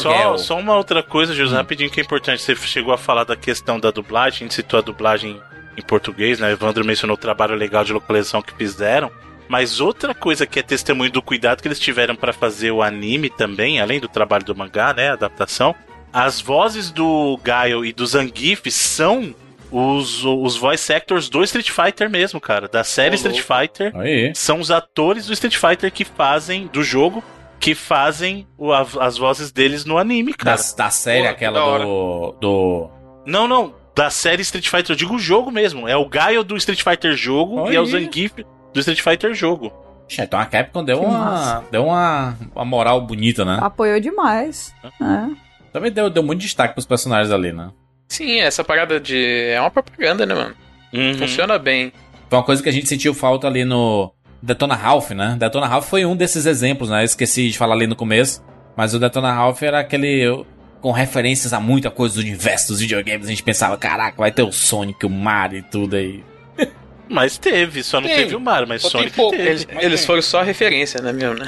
[0.00, 2.40] Só, só uma outra coisa, José, rapidinho que é importante.
[2.40, 5.38] Você chegou a falar da questão da dublagem, a gente citou a dublagem
[5.76, 6.52] em português, né?
[6.52, 9.10] Evandro mencionou o trabalho legal de localização que fizeram.
[9.46, 13.28] Mas outra coisa que é testemunho do cuidado que eles tiveram para fazer o anime
[13.28, 15.10] também, além do trabalho do mangá, né?
[15.10, 15.74] A adaptação.
[16.10, 19.34] As vozes do Gaio e do Zangief são
[19.70, 22.68] os, os voice actors do Street Fighter mesmo, cara.
[22.68, 23.40] Da série Street.
[23.40, 23.94] Fighter.
[23.96, 24.32] Aí.
[24.34, 27.22] São os atores do Street Fighter que fazem, do jogo,
[27.58, 30.56] que fazem o- a- as vozes deles no anime, cara.
[30.56, 32.90] Da, da série, aquela do, do.
[33.26, 33.74] Não, não.
[33.94, 35.86] Da série Street Fighter, eu digo o jogo mesmo.
[35.88, 37.90] É o Gaio do Street Fighter jogo e é o Aí.
[37.90, 38.32] Zangief
[38.72, 39.72] do Street Fighter jogo.
[40.18, 41.64] Então a Capcom deu Que uma, massa.
[41.70, 43.58] deu uma, uma moral bonita, né?
[43.62, 44.74] Apoiou demais.
[44.84, 45.30] É.
[45.72, 47.70] Também deu, deu muito destaque pros personagens ali, né?
[48.08, 49.48] Sim, essa parada de.
[49.48, 50.54] É uma propaganda, né, mano?
[50.92, 51.14] Uhum.
[51.18, 51.92] Funciona bem.
[52.28, 54.12] Foi uma coisa que a gente sentiu falta ali no
[54.42, 55.36] Detona Ralph, né?
[55.38, 57.00] Detona Ralph foi um desses exemplos, né?
[57.00, 58.44] Eu esqueci de falar ali no começo.
[58.76, 60.44] Mas o Detona Ralph era aquele.
[60.80, 63.26] Com referências a muita coisa do universo dos videogames.
[63.26, 66.22] A gente pensava, caraca, vai ter o Sonic, o Mario e tudo aí.
[67.08, 68.16] Mas teve, só não Tem.
[68.16, 69.48] teve o Mario, mas Só tem Sonic pouco, teve.
[69.48, 71.46] Eles, eles foram só referência, né, mesmo, né?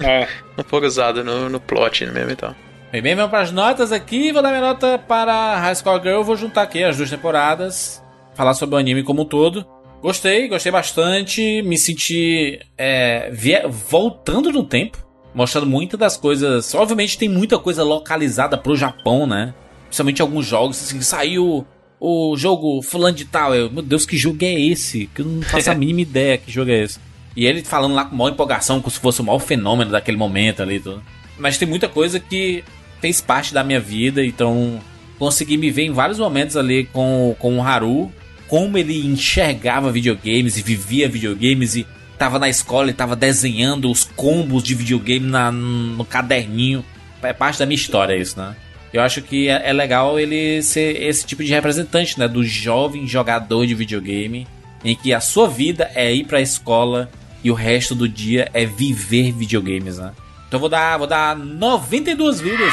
[0.00, 0.28] É.
[0.56, 2.56] Não foram usados no, no plot mesmo e tal.
[2.92, 4.30] Bem, bem, vamos para as notas aqui.
[4.30, 6.22] Vou dar minha nota para High School Girl.
[6.22, 8.00] Vou juntar aqui as duas temporadas.
[8.34, 9.66] Falar sobre o anime como um todo.
[10.00, 11.62] Gostei, gostei bastante.
[11.62, 13.28] Me senti é,
[13.68, 15.04] voltando no tempo.
[15.34, 16.72] Mostrando muitas das coisas.
[16.76, 19.52] Obviamente tem muita coisa localizada pro Japão, né?
[19.86, 20.80] Principalmente alguns jogos.
[20.80, 21.66] Assim, saiu
[21.98, 23.52] o jogo fulano de tal.
[23.52, 25.06] Eu, meu Deus, que jogo é esse?
[25.08, 27.00] Que eu não faço a mínima ideia que jogo é esse.
[27.34, 30.62] E ele falando lá com maior empolgação, como se fosse o maior fenômeno daquele momento
[30.62, 30.78] ali.
[30.78, 31.02] Tudo.
[31.38, 32.64] Mas tem muita coisa que
[33.06, 34.80] fez parte da minha vida, então
[35.16, 38.10] consegui me ver em vários momentos ali com, com o Haru,
[38.48, 41.86] como ele enxergava videogames e vivia videogames e
[42.18, 46.84] tava na escola e tava desenhando os combos de videogame na, no caderninho.
[47.22, 48.56] É parte da minha história isso, né?
[48.92, 52.26] Eu acho que é, é legal ele ser esse tipo de representante, né?
[52.26, 54.48] Do jovem jogador de videogame,
[54.84, 57.08] em que a sua vida é ir pra escola
[57.44, 60.12] e o resto do dia é viver videogames, né?
[60.48, 62.72] Então vou dar, vou dar 92 vidas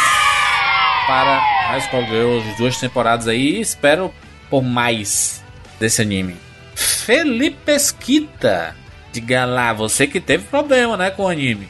[1.08, 3.60] para High School Girls, as duas temporadas aí.
[3.60, 4.14] Espero
[4.50, 5.44] por mais
[5.80, 6.36] desse anime.
[6.76, 8.76] Felipe Esquita,
[9.12, 11.68] diga lá, você que teve problema, né, com o anime.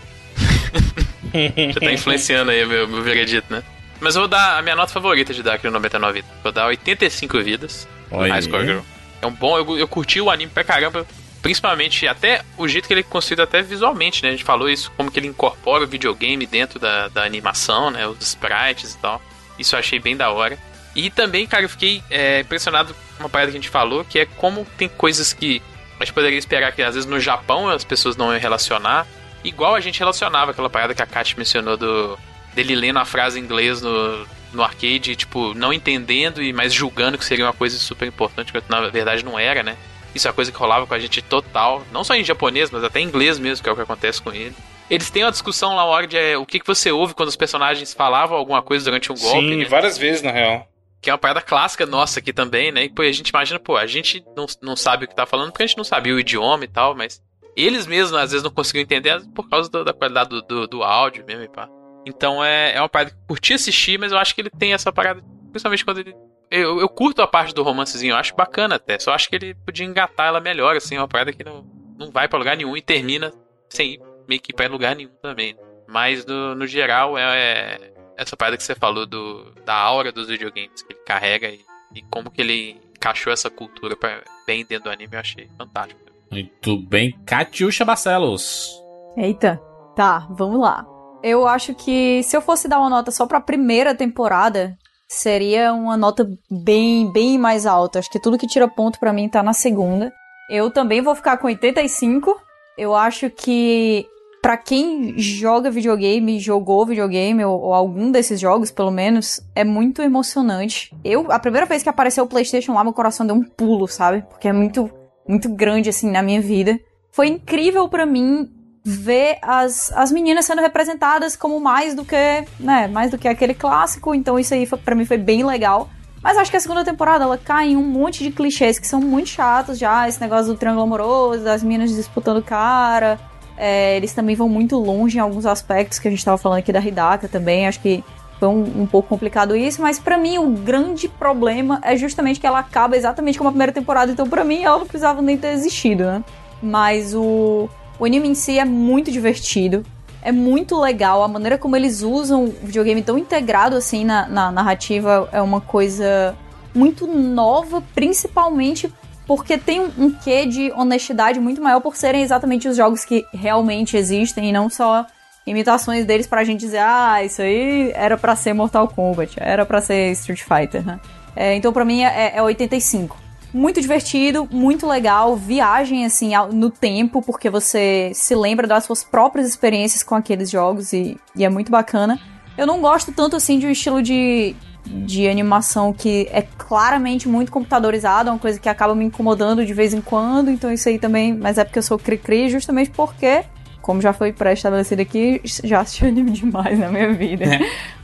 [1.74, 3.64] Já tá influenciando aí meu, meu veredito, né?
[4.00, 6.32] Mas eu vou dar a minha nota favorita de Dark no 99 vidas.
[6.44, 8.42] Vou dar 85 vidas Olha High.
[8.44, 8.80] Score Girl.
[9.22, 11.06] É um bom, eu, eu curti o anime pra caramba.
[11.44, 14.30] Principalmente até o jeito que ele é construído até visualmente, né?
[14.30, 18.08] A gente falou isso, como que ele incorpora o videogame dentro da, da animação, né?
[18.08, 19.22] Os sprites e tal.
[19.60, 20.58] Isso eu achei bem da hora.
[20.96, 24.20] E também, cara, eu fiquei é, impressionado com uma parada que a gente falou, que
[24.20, 25.62] é como tem coisas que
[26.00, 29.06] a gente poderia esperar que às vezes no Japão as pessoas não iam relacionar.
[29.44, 32.18] Igual a gente relacionava aquela parada que a Kat mencionou do
[32.54, 37.18] dele lendo a frase em inglês no, no arcade, tipo, não entendendo e mas julgando
[37.18, 39.76] que seria uma coisa super importante, quando na verdade não era, né?
[40.14, 42.84] Isso é uma coisa que rolava com a gente total, não só em japonês, mas
[42.84, 44.54] até em inglês mesmo, que é o que acontece com ele.
[44.90, 47.30] Eles têm uma discussão lá, uma hora de é, o que, que você ouve quando
[47.30, 49.40] os personagens falavam alguma coisa durante um golpe.
[49.50, 49.66] Sim, né?
[49.66, 50.68] várias vezes, na real.
[51.02, 52.84] Que é uma parada clássica nossa aqui também, né?
[52.86, 55.52] E pô, a gente imagina, pô, a gente não, não sabe o que tá falando
[55.52, 57.22] porque a gente não sabia o idioma e tal, mas
[57.58, 60.84] eles mesmos às vezes não conseguiam entender por causa do- da qualidade do, do, do
[60.84, 61.68] áudio mesmo e pá.
[62.06, 64.74] Então é, é uma parada que eu curti assistir, mas eu acho que ele tem
[64.74, 66.16] essa parada, principalmente quando ele.
[66.56, 69.00] Eu, eu curto a parte do romancezinho, eu acho bacana até.
[69.00, 71.66] Só acho que ele podia engatar ela melhor, assim, é uma parada que não,
[71.98, 73.34] não vai pra lugar nenhum e termina
[73.68, 75.58] sem ir meio que ir pra lugar nenhum também.
[75.88, 80.28] Mas no, no geral é, é essa parada que você falou do, da aura dos
[80.28, 81.62] videogames que ele carrega e,
[81.96, 86.00] e como que ele encaixou essa cultura pra, bem dentro do anime, eu achei fantástico.
[86.32, 88.72] Muito bem, Catiuxa Barcelos.
[89.18, 89.60] Eita,
[89.96, 90.86] tá, vamos lá.
[91.24, 94.78] Eu acho que se eu fosse dar uma nota só pra primeira temporada,
[95.14, 98.00] seria uma nota bem, bem mais alta.
[98.00, 100.12] Acho que tudo que tira ponto pra mim tá na segunda.
[100.50, 102.36] Eu também vou ficar com 85.
[102.78, 104.06] Eu acho que
[104.42, 110.02] pra quem joga videogame, jogou videogame ou, ou algum desses jogos, pelo menos, é muito
[110.02, 110.94] emocionante.
[111.04, 114.22] Eu, a primeira vez que apareceu o PlayStation lá, meu coração deu um pulo, sabe?
[114.30, 114.92] Porque é muito
[115.28, 116.80] muito grande assim na minha vida.
[117.12, 118.50] Foi incrível pra mim
[118.84, 123.54] ver as, as meninas sendo representadas como mais do que, né, mais do que aquele
[123.54, 125.90] clássico, então isso aí para mim foi bem legal.
[126.22, 129.02] Mas acho que a segunda temporada ela cai em um monte de clichês que são
[129.02, 133.20] muito chatos já, esse negócio do triângulo amoroso, das meninas disputando cara.
[133.58, 136.72] É, eles também vão muito longe em alguns aspectos que a gente tava falando aqui
[136.72, 138.04] da Hidaka também, acho que
[138.40, 142.48] foi um, um pouco complicado isso, mas pra mim o grande problema é justamente que
[142.48, 145.50] ela acaba exatamente como a primeira temporada, então pra mim ela não precisava nem ter
[145.50, 146.24] existido, né?
[146.62, 147.70] Mas o,
[148.00, 149.86] o anime em si é muito divertido,
[150.22, 154.52] é muito legal, a maneira como eles usam o videogame tão integrado assim na, na
[154.52, 156.36] narrativa é uma coisa
[156.74, 158.92] muito nova, principalmente
[159.26, 163.26] porque tem um, um quê de honestidade muito maior por serem exatamente os jogos que
[163.34, 165.06] realmente existem e não só
[165.46, 169.82] imitações deles pra gente dizer, ah, isso aí era pra ser Mortal Kombat, era pra
[169.82, 171.00] ser Street Fighter, né?
[171.36, 173.23] É, então pra mim é, é 85.
[173.54, 179.48] Muito divertido, muito legal, viagem assim no tempo, porque você se lembra das suas próprias
[179.48, 182.20] experiências com aqueles jogos e, e é muito bacana.
[182.58, 184.56] Eu não gosto tanto assim de um estilo de,
[184.86, 189.74] de animação que é claramente muito computadorizado, é uma coisa que acaba me incomodando de
[189.74, 193.44] vez em quando, então isso aí também, mas é porque eu sou cri-cri, justamente porque
[193.84, 197.46] como já foi pré-estabelecido aqui, já assisti anime demais na minha vida.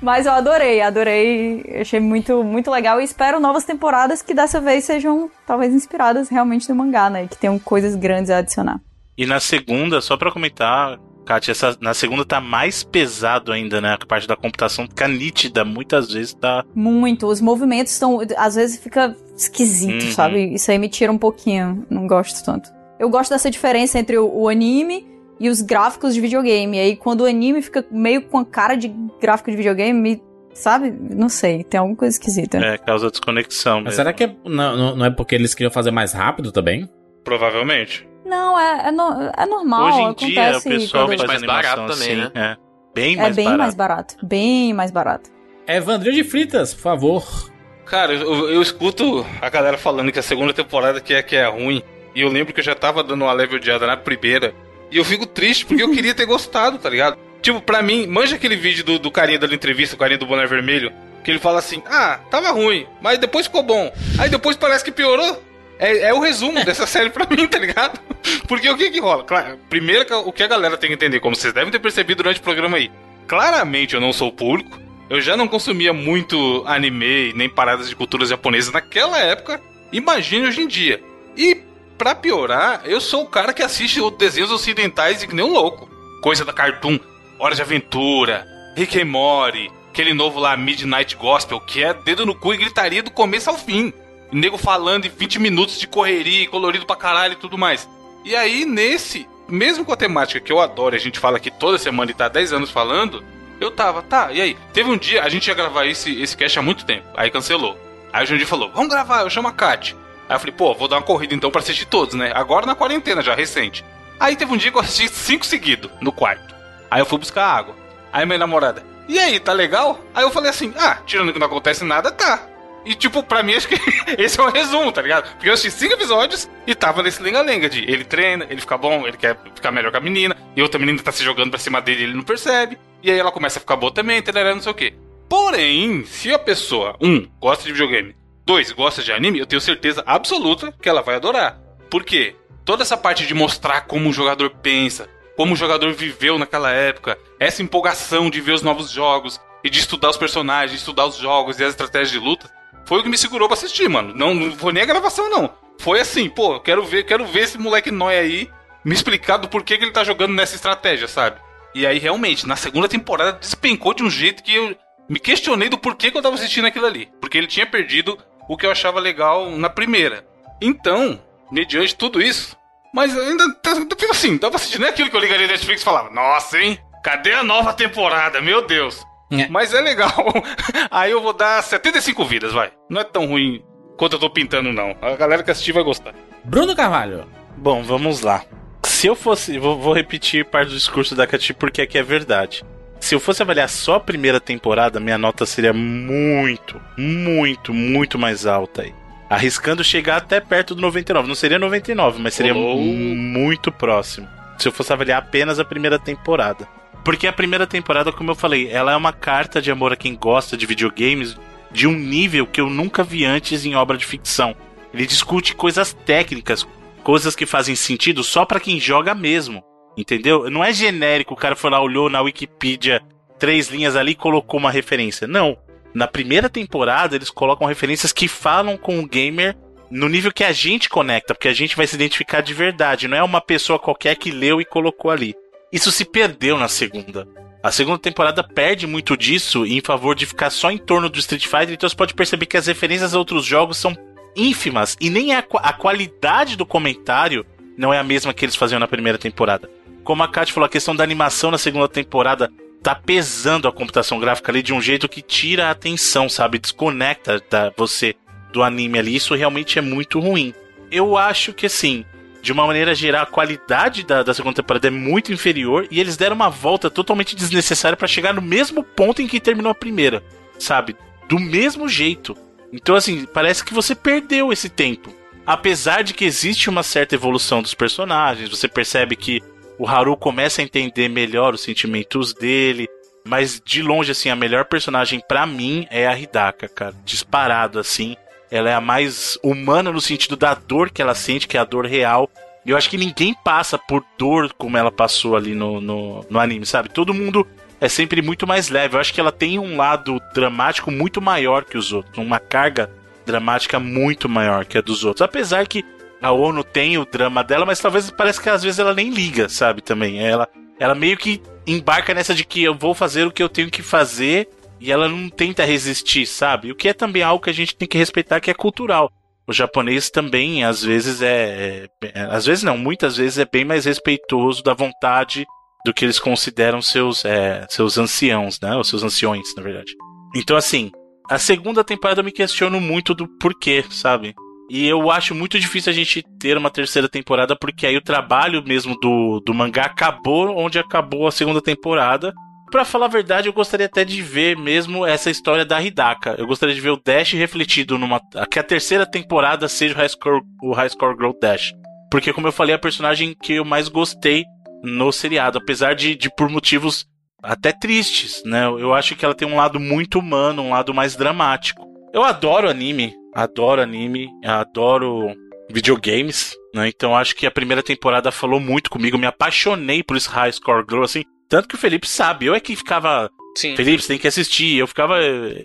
[0.02, 4.84] Mas eu adorei, adorei, achei muito, muito legal e espero novas temporadas que dessa vez
[4.84, 7.28] sejam talvez inspiradas realmente no mangá, né?
[7.28, 8.80] Que tenham coisas grandes a adicionar.
[9.18, 13.96] E na segunda, só pra comentar, Kátia, essa, na segunda tá mais pesado ainda, né?
[14.02, 16.64] A parte da computação fica nítida, muitas vezes tá.
[16.76, 17.26] Muito.
[17.28, 18.20] Os movimentos estão.
[18.38, 20.12] Às vezes fica esquisito, Uhum.
[20.12, 20.54] sabe?
[20.54, 21.86] Isso aí me tira um pouquinho.
[21.90, 22.70] Não gosto tanto.
[23.00, 25.08] Eu gosto dessa diferença entre o, o anime
[25.40, 26.78] e os gráficos de videogame.
[26.78, 28.88] E aí, quando o anime fica meio com a cara de
[29.22, 30.92] gráfico de videogame, me- sabe?
[30.92, 31.64] Não sei.
[31.64, 32.58] Tem alguma coisa esquisita.
[32.58, 33.76] É, causa desconexão.
[33.78, 33.96] Mas mesmo.
[33.98, 36.90] será que é- não, não- é porque eles queriam fazer mais rápido também?
[37.24, 38.08] Provavelmente.
[38.26, 39.88] Não, é, é, no- é normal.
[39.88, 42.56] Hoje em dia o acontece pessoal quando- faz mais animação barato também, assim, né?
[42.56, 42.58] É.
[42.94, 43.60] Bem É mais bem barato.
[43.62, 44.16] mais barato.
[44.26, 45.30] Bem mais barato.
[45.68, 47.52] Evandro de Fritas, por favor.
[47.86, 51.48] Cara, eu, eu escuto a galera falando que a segunda temporada que é, que é
[51.48, 51.82] ruim.
[52.16, 54.54] E eu lembro que eu já tava dando uma leve odiada na primeira.
[54.92, 57.18] E eu fico triste porque eu queria ter gostado, tá ligado?
[57.42, 60.46] Tipo, pra mim, manja aquele vídeo do, do carinha da entrevista, o carinha do boné
[60.46, 60.92] vermelho,
[61.24, 63.94] que ele fala assim: Ah, tava ruim, mas depois ficou bom.
[64.18, 65.42] Aí depois parece que piorou.
[65.78, 68.00] É, é o resumo dessa série pra mim, tá ligado?
[68.48, 69.24] Porque o que que rola?
[69.24, 72.40] Claro, primeiro o que a galera tem que entender, como vocês devem ter percebido durante
[72.40, 72.92] o programa aí.
[73.28, 74.78] Claramente eu não sou público.
[75.10, 79.60] Eu já não consumia muito anime nem paradas de cultura japonesa naquela época.
[79.92, 81.02] Imagine hoje em dia.
[81.36, 81.64] E
[82.00, 85.52] pra piorar, eu sou o cara que assiste os desenhos ocidentais e que nem um
[85.52, 85.90] louco.
[86.24, 86.98] Coisa da Cartoon,
[87.38, 92.34] Hora de Aventura, Rick and Morty, aquele novo lá Midnight Gospel, que é dedo no
[92.34, 93.94] cu e gritaria do começo ao fim.
[94.32, 97.88] O nego falando em 20 minutos de correria, e colorido pra caralho e tudo mais.
[98.24, 101.52] E aí, nesse, mesmo com a temática que eu adoro, e a gente fala aqui
[101.52, 103.22] toda semana e tá há 10 anos falando,
[103.60, 104.58] eu tava, tá, e aí?
[104.72, 107.78] Teve um dia, a gente ia gravar esse, esse cast há muito tempo, aí cancelou.
[108.14, 109.96] Aí o Jandir falou, vamos gravar, eu chamo a Kat.
[110.30, 112.32] Aí eu falei, pô, vou dar uma corrida então pra assistir todos, né?
[112.36, 113.84] Agora na quarentena já, recente.
[114.20, 116.56] Aí teve um dia que eu assisti cinco seguidos no quarto.
[116.92, 117.76] Aí eu fui buscar água.
[118.14, 120.00] Aí minha namorada, e aí, tá legal?
[120.14, 122.48] Aí eu falei assim, ah, tirando que não acontece nada, tá.
[122.86, 123.76] E tipo, pra mim acho que
[124.22, 125.32] esse é o resumo, tá ligado?
[125.32, 129.08] Porque eu assisti cinco episódios e tava nesse lenga-lenga de ele treina, ele fica bom,
[129.08, 131.82] ele quer ficar melhor com a menina, e outra menina tá se jogando pra cima
[131.82, 132.78] dele e ele não percebe.
[133.02, 134.94] E aí ela começa a ficar boa também, tarará, não sei o quê.
[135.28, 138.16] Porém, se a pessoa, um, gosta de videogame,
[138.50, 141.60] dois, gosta de anime, eu tenho certeza absoluta que ela vai adorar.
[141.88, 142.36] Por quê?
[142.66, 145.08] Toda essa parte de mostrar como o jogador pensa,
[145.38, 149.78] como o jogador viveu naquela época, essa empolgação de ver os novos jogos e de
[149.78, 152.50] estudar os personagens, estudar os jogos e as estratégias de luta,
[152.88, 154.16] foi o que me segurou pra assistir, mano.
[154.16, 155.54] Não, não foi nem a gravação, não.
[155.78, 158.50] Foi assim, pô, quero ver, quero ver esse moleque nóia aí
[158.84, 161.40] me explicar do porquê que ele tá jogando nessa estratégia, sabe?
[161.76, 164.76] E aí, realmente, na segunda temporada despencou de um jeito que eu
[165.08, 167.10] me questionei do porquê que eu tava assistindo aquilo ali.
[167.22, 168.18] Porque ele tinha perdido
[168.50, 170.26] o que eu achava legal na primeira.
[170.62, 172.58] Então, mediante tudo isso,
[172.94, 175.86] mas ainda tá- tipo assim, tava assistindo é aquilo que eu ligaria na Netflix e
[175.86, 176.78] falava, nossa, hein?
[177.02, 178.42] Cadê a nova temporada?
[178.42, 179.06] Meu Deus!
[179.50, 180.12] Mas é legal.
[180.90, 182.72] Aí eu vou dar 75 vidas, vai.
[182.90, 183.64] Não é tão ruim
[183.96, 184.98] quanto eu tô pintando, não.
[185.02, 186.14] A galera que assistir vai gostar.
[186.44, 187.28] Bruno Carvalho.
[187.56, 188.44] Bom, vamos lá.
[188.84, 189.60] Se eu fosse.
[189.60, 192.66] Vou, vou repetir parte do discurso da Cati porque aqui é verdade.
[193.00, 198.46] Se eu fosse avaliar só a primeira temporada, minha nota seria muito, muito, muito mais
[198.46, 198.94] alta aí.
[199.30, 201.28] Arriscando chegar até perto do 99.
[201.28, 204.28] Não seria 99, mas seria muito próximo.
[204.58, 206.68] Se eu fosse avaliar apenas a primeira temporada.
[207.06, 210.16] Porque a primeira temporada, como eu falei, ela é uma carta de amor a quem
[210.16, 211.38] gosta de videogames
[211.72, 214.56] de um nível que eu nunca vi antes em obra de ficção.
[214.94, 216.68] Ele discute coisas técnicas,
[217.04, 219.64] coisas que fazem sentido só pra quem joga mesmo.
[219.98, 220.50] Entendeu?
[220.50, 223.02] Não é genérico, o cara foi lá, olhou na Wikipedia
[223.38, 225.28] três linhas ali e colocou uma referência.
[225.28, 225.58] Não.
[225.94, 229.58] Na primeira temporada, eles colocam referências que falam com o gamer
[229.90, 233.08] no nível que a gente conecta, porque a gente vai se identificar de verdade.
[233.08, 235.36] Não é uma pessoa qualquer que leu e colocou ali.
[235.72, 237.28] Isso se perdeu na segunda.
[237.62, 241.46] A segunda temporada perde muito disso em favor de ficar só em torno do Street
[241.46, 243.98] Fighter, então você pode perceber que as referências a outros jogos são
[244.36, 247.46] ínfimas e nem a, a qualidade do comentário
[247.78, 249.70] não é a mesma que eles faziam na primeira temporada.
[250.10, 254.20] Como a Kat falou, a questão da animação na segunda temporada tá pesando a computação
[254.20, 256.58] gráfica ali de um jeito que tira a atenção, sabe?
[256.58, 258.16] Desconecta da, você
[258.52, 259.16] do anime ali.
[259.16, 260.52] Isso realmente é muito ruim.
[260.90, 262.04] Eu acho que assim,
[262.42, 266.18] de uma maneira geral, a qualidade da, da segunda temporada é muito inferior e eles
[266.18, 270.24] deram uma volta totalmente desnecessária pra chegar no mesmo ponto em que terminou a primeira,
[270.58, 270.96] sabe?
[271.28, 272.36] Do mesmo jeito.
[272.74, 275.14] Então, assim, parece que você perdeu esse tempo.
[275.46, 279.44] Apesar de que existe uma certa evolução dos personagens, você percebe que
[279.80, 282.86] o Haru começa a entender melhor os sentimentos dele,
[283.26, 286.94] mas de longe, assim, a melhor personagem pra mim é a Hidaka, cara.
[287.06, 288.18] Disparado, assim.
[288.52, 291.66] Ela é a mais humana no sentido da dor que ela sente, que é a
[291.66, 292.30] dor real.
[292.66, 296.40] E eu acho que ninguém passa por dor como ela passou ali no, no, no
[296.40, 296.90] anime, sabe?
[296.90, 297.48] Todo mundo
[297.80, 298.96] é sempre muito mais leve.
[298.96, 302.18] Eu acho que ela tem um lado dramático muito maior que os outros.
[302.18, 302.92] Uma carga
[303.26, 305.22] dramática muito maior que a dos outros.
[305.22, 305.86] Apesar que
[306.22, 309.48] a ONU tem o drama dela, mas talvez parece que às vezes ela nem liga,
[309.48, 309.82] sabe?
[309.82, 310.20] Também.
[310.20, 310.48] Ela,
[310.80, 313.82] ela meio que embarca nessa de que eu vou fazer o que eu tenho que
[313.82, 316.72] fazer e ela não tenta resistir, sabe?
[316.72, 319.12] O que é também algo que a gente tem que respeitar, que é cultural.
[319.48, 322.22] O japonês também, às vezes, é, é.
[322.30, 325.46] Às vezes não, muitas vezes é bem mais respeitoso da vontade
[325.86, 328.76] do que eles consideram seus, é, seus anciãos, né?
[328.78, 329.94] Os seus anciões, na verdade.
[330.36, 330.92] Então, assim,
[331.30, 334.36] a segunda temporada eu me questiono muito do porquê, sabe?
[334.70, 338.64] E eu acho muito difícil a gente ter uma terceira temporada, porque aí o trabalho
[338.64, 342.32] mesmo do, do mangá acabou onde acabou a segunda temporada.
[342.72, 346.36] Pra falar a verdade, eu gostaria até de ver mesmo essa história da Hidaka.
[346.38, 348.22] Eu gostaria de ver o Dash refletido numa.
[348.52, 351.74] Que a terceira temporada seja o High Score, o High Score Girl Dash.
[352.12, 354.46] Porque, como eu falei, é a personagem que eu mais gostei
[354.84, 355.58] no seriado.
[355.58, 357.08] Apesar de, de por motivos
[357.42, 358.66] até tristes, né?
[358.66, 361.88] Eu acho que ela tem um lado muito humano, um lado mais dramático.
[362.14, 365.36] Eu adoro anime, adoro anime, adoro
[365.72, 366.88] videogames, né?
[366.88, 370.86] Então acho que a primeira temporada falou muito comigo, me apaixonei por esse High Score
[370.90, 371.24] Girl, assim.
[371.48, 373.30] Tanto que o Felipe sabe, eu é que ficava.
[373.58, 373.76] Sim.
[373.76, 374.78] Felipe, você tem que assistir.
[374.78, 375.18] Eu ficava,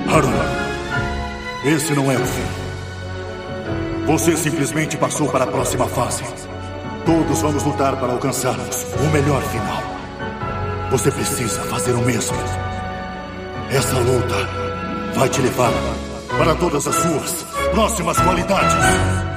[0.07, 0.45] Haruna,
[1.65, 4.05] esse não é o fim.
[4.05, 6.23] Você simplesmente passou para a próxima fase.
[7.07, 9.83] Todos vamos lutar para alcançarmos o melhor final.
[10.91, 12.37] Você precisa fazer o mesmo.
[13.71, 15.73] Essa luta vai te levar
[16.37, 17.43] para todas as suas
[17.73, 19.34] próximas qualidades.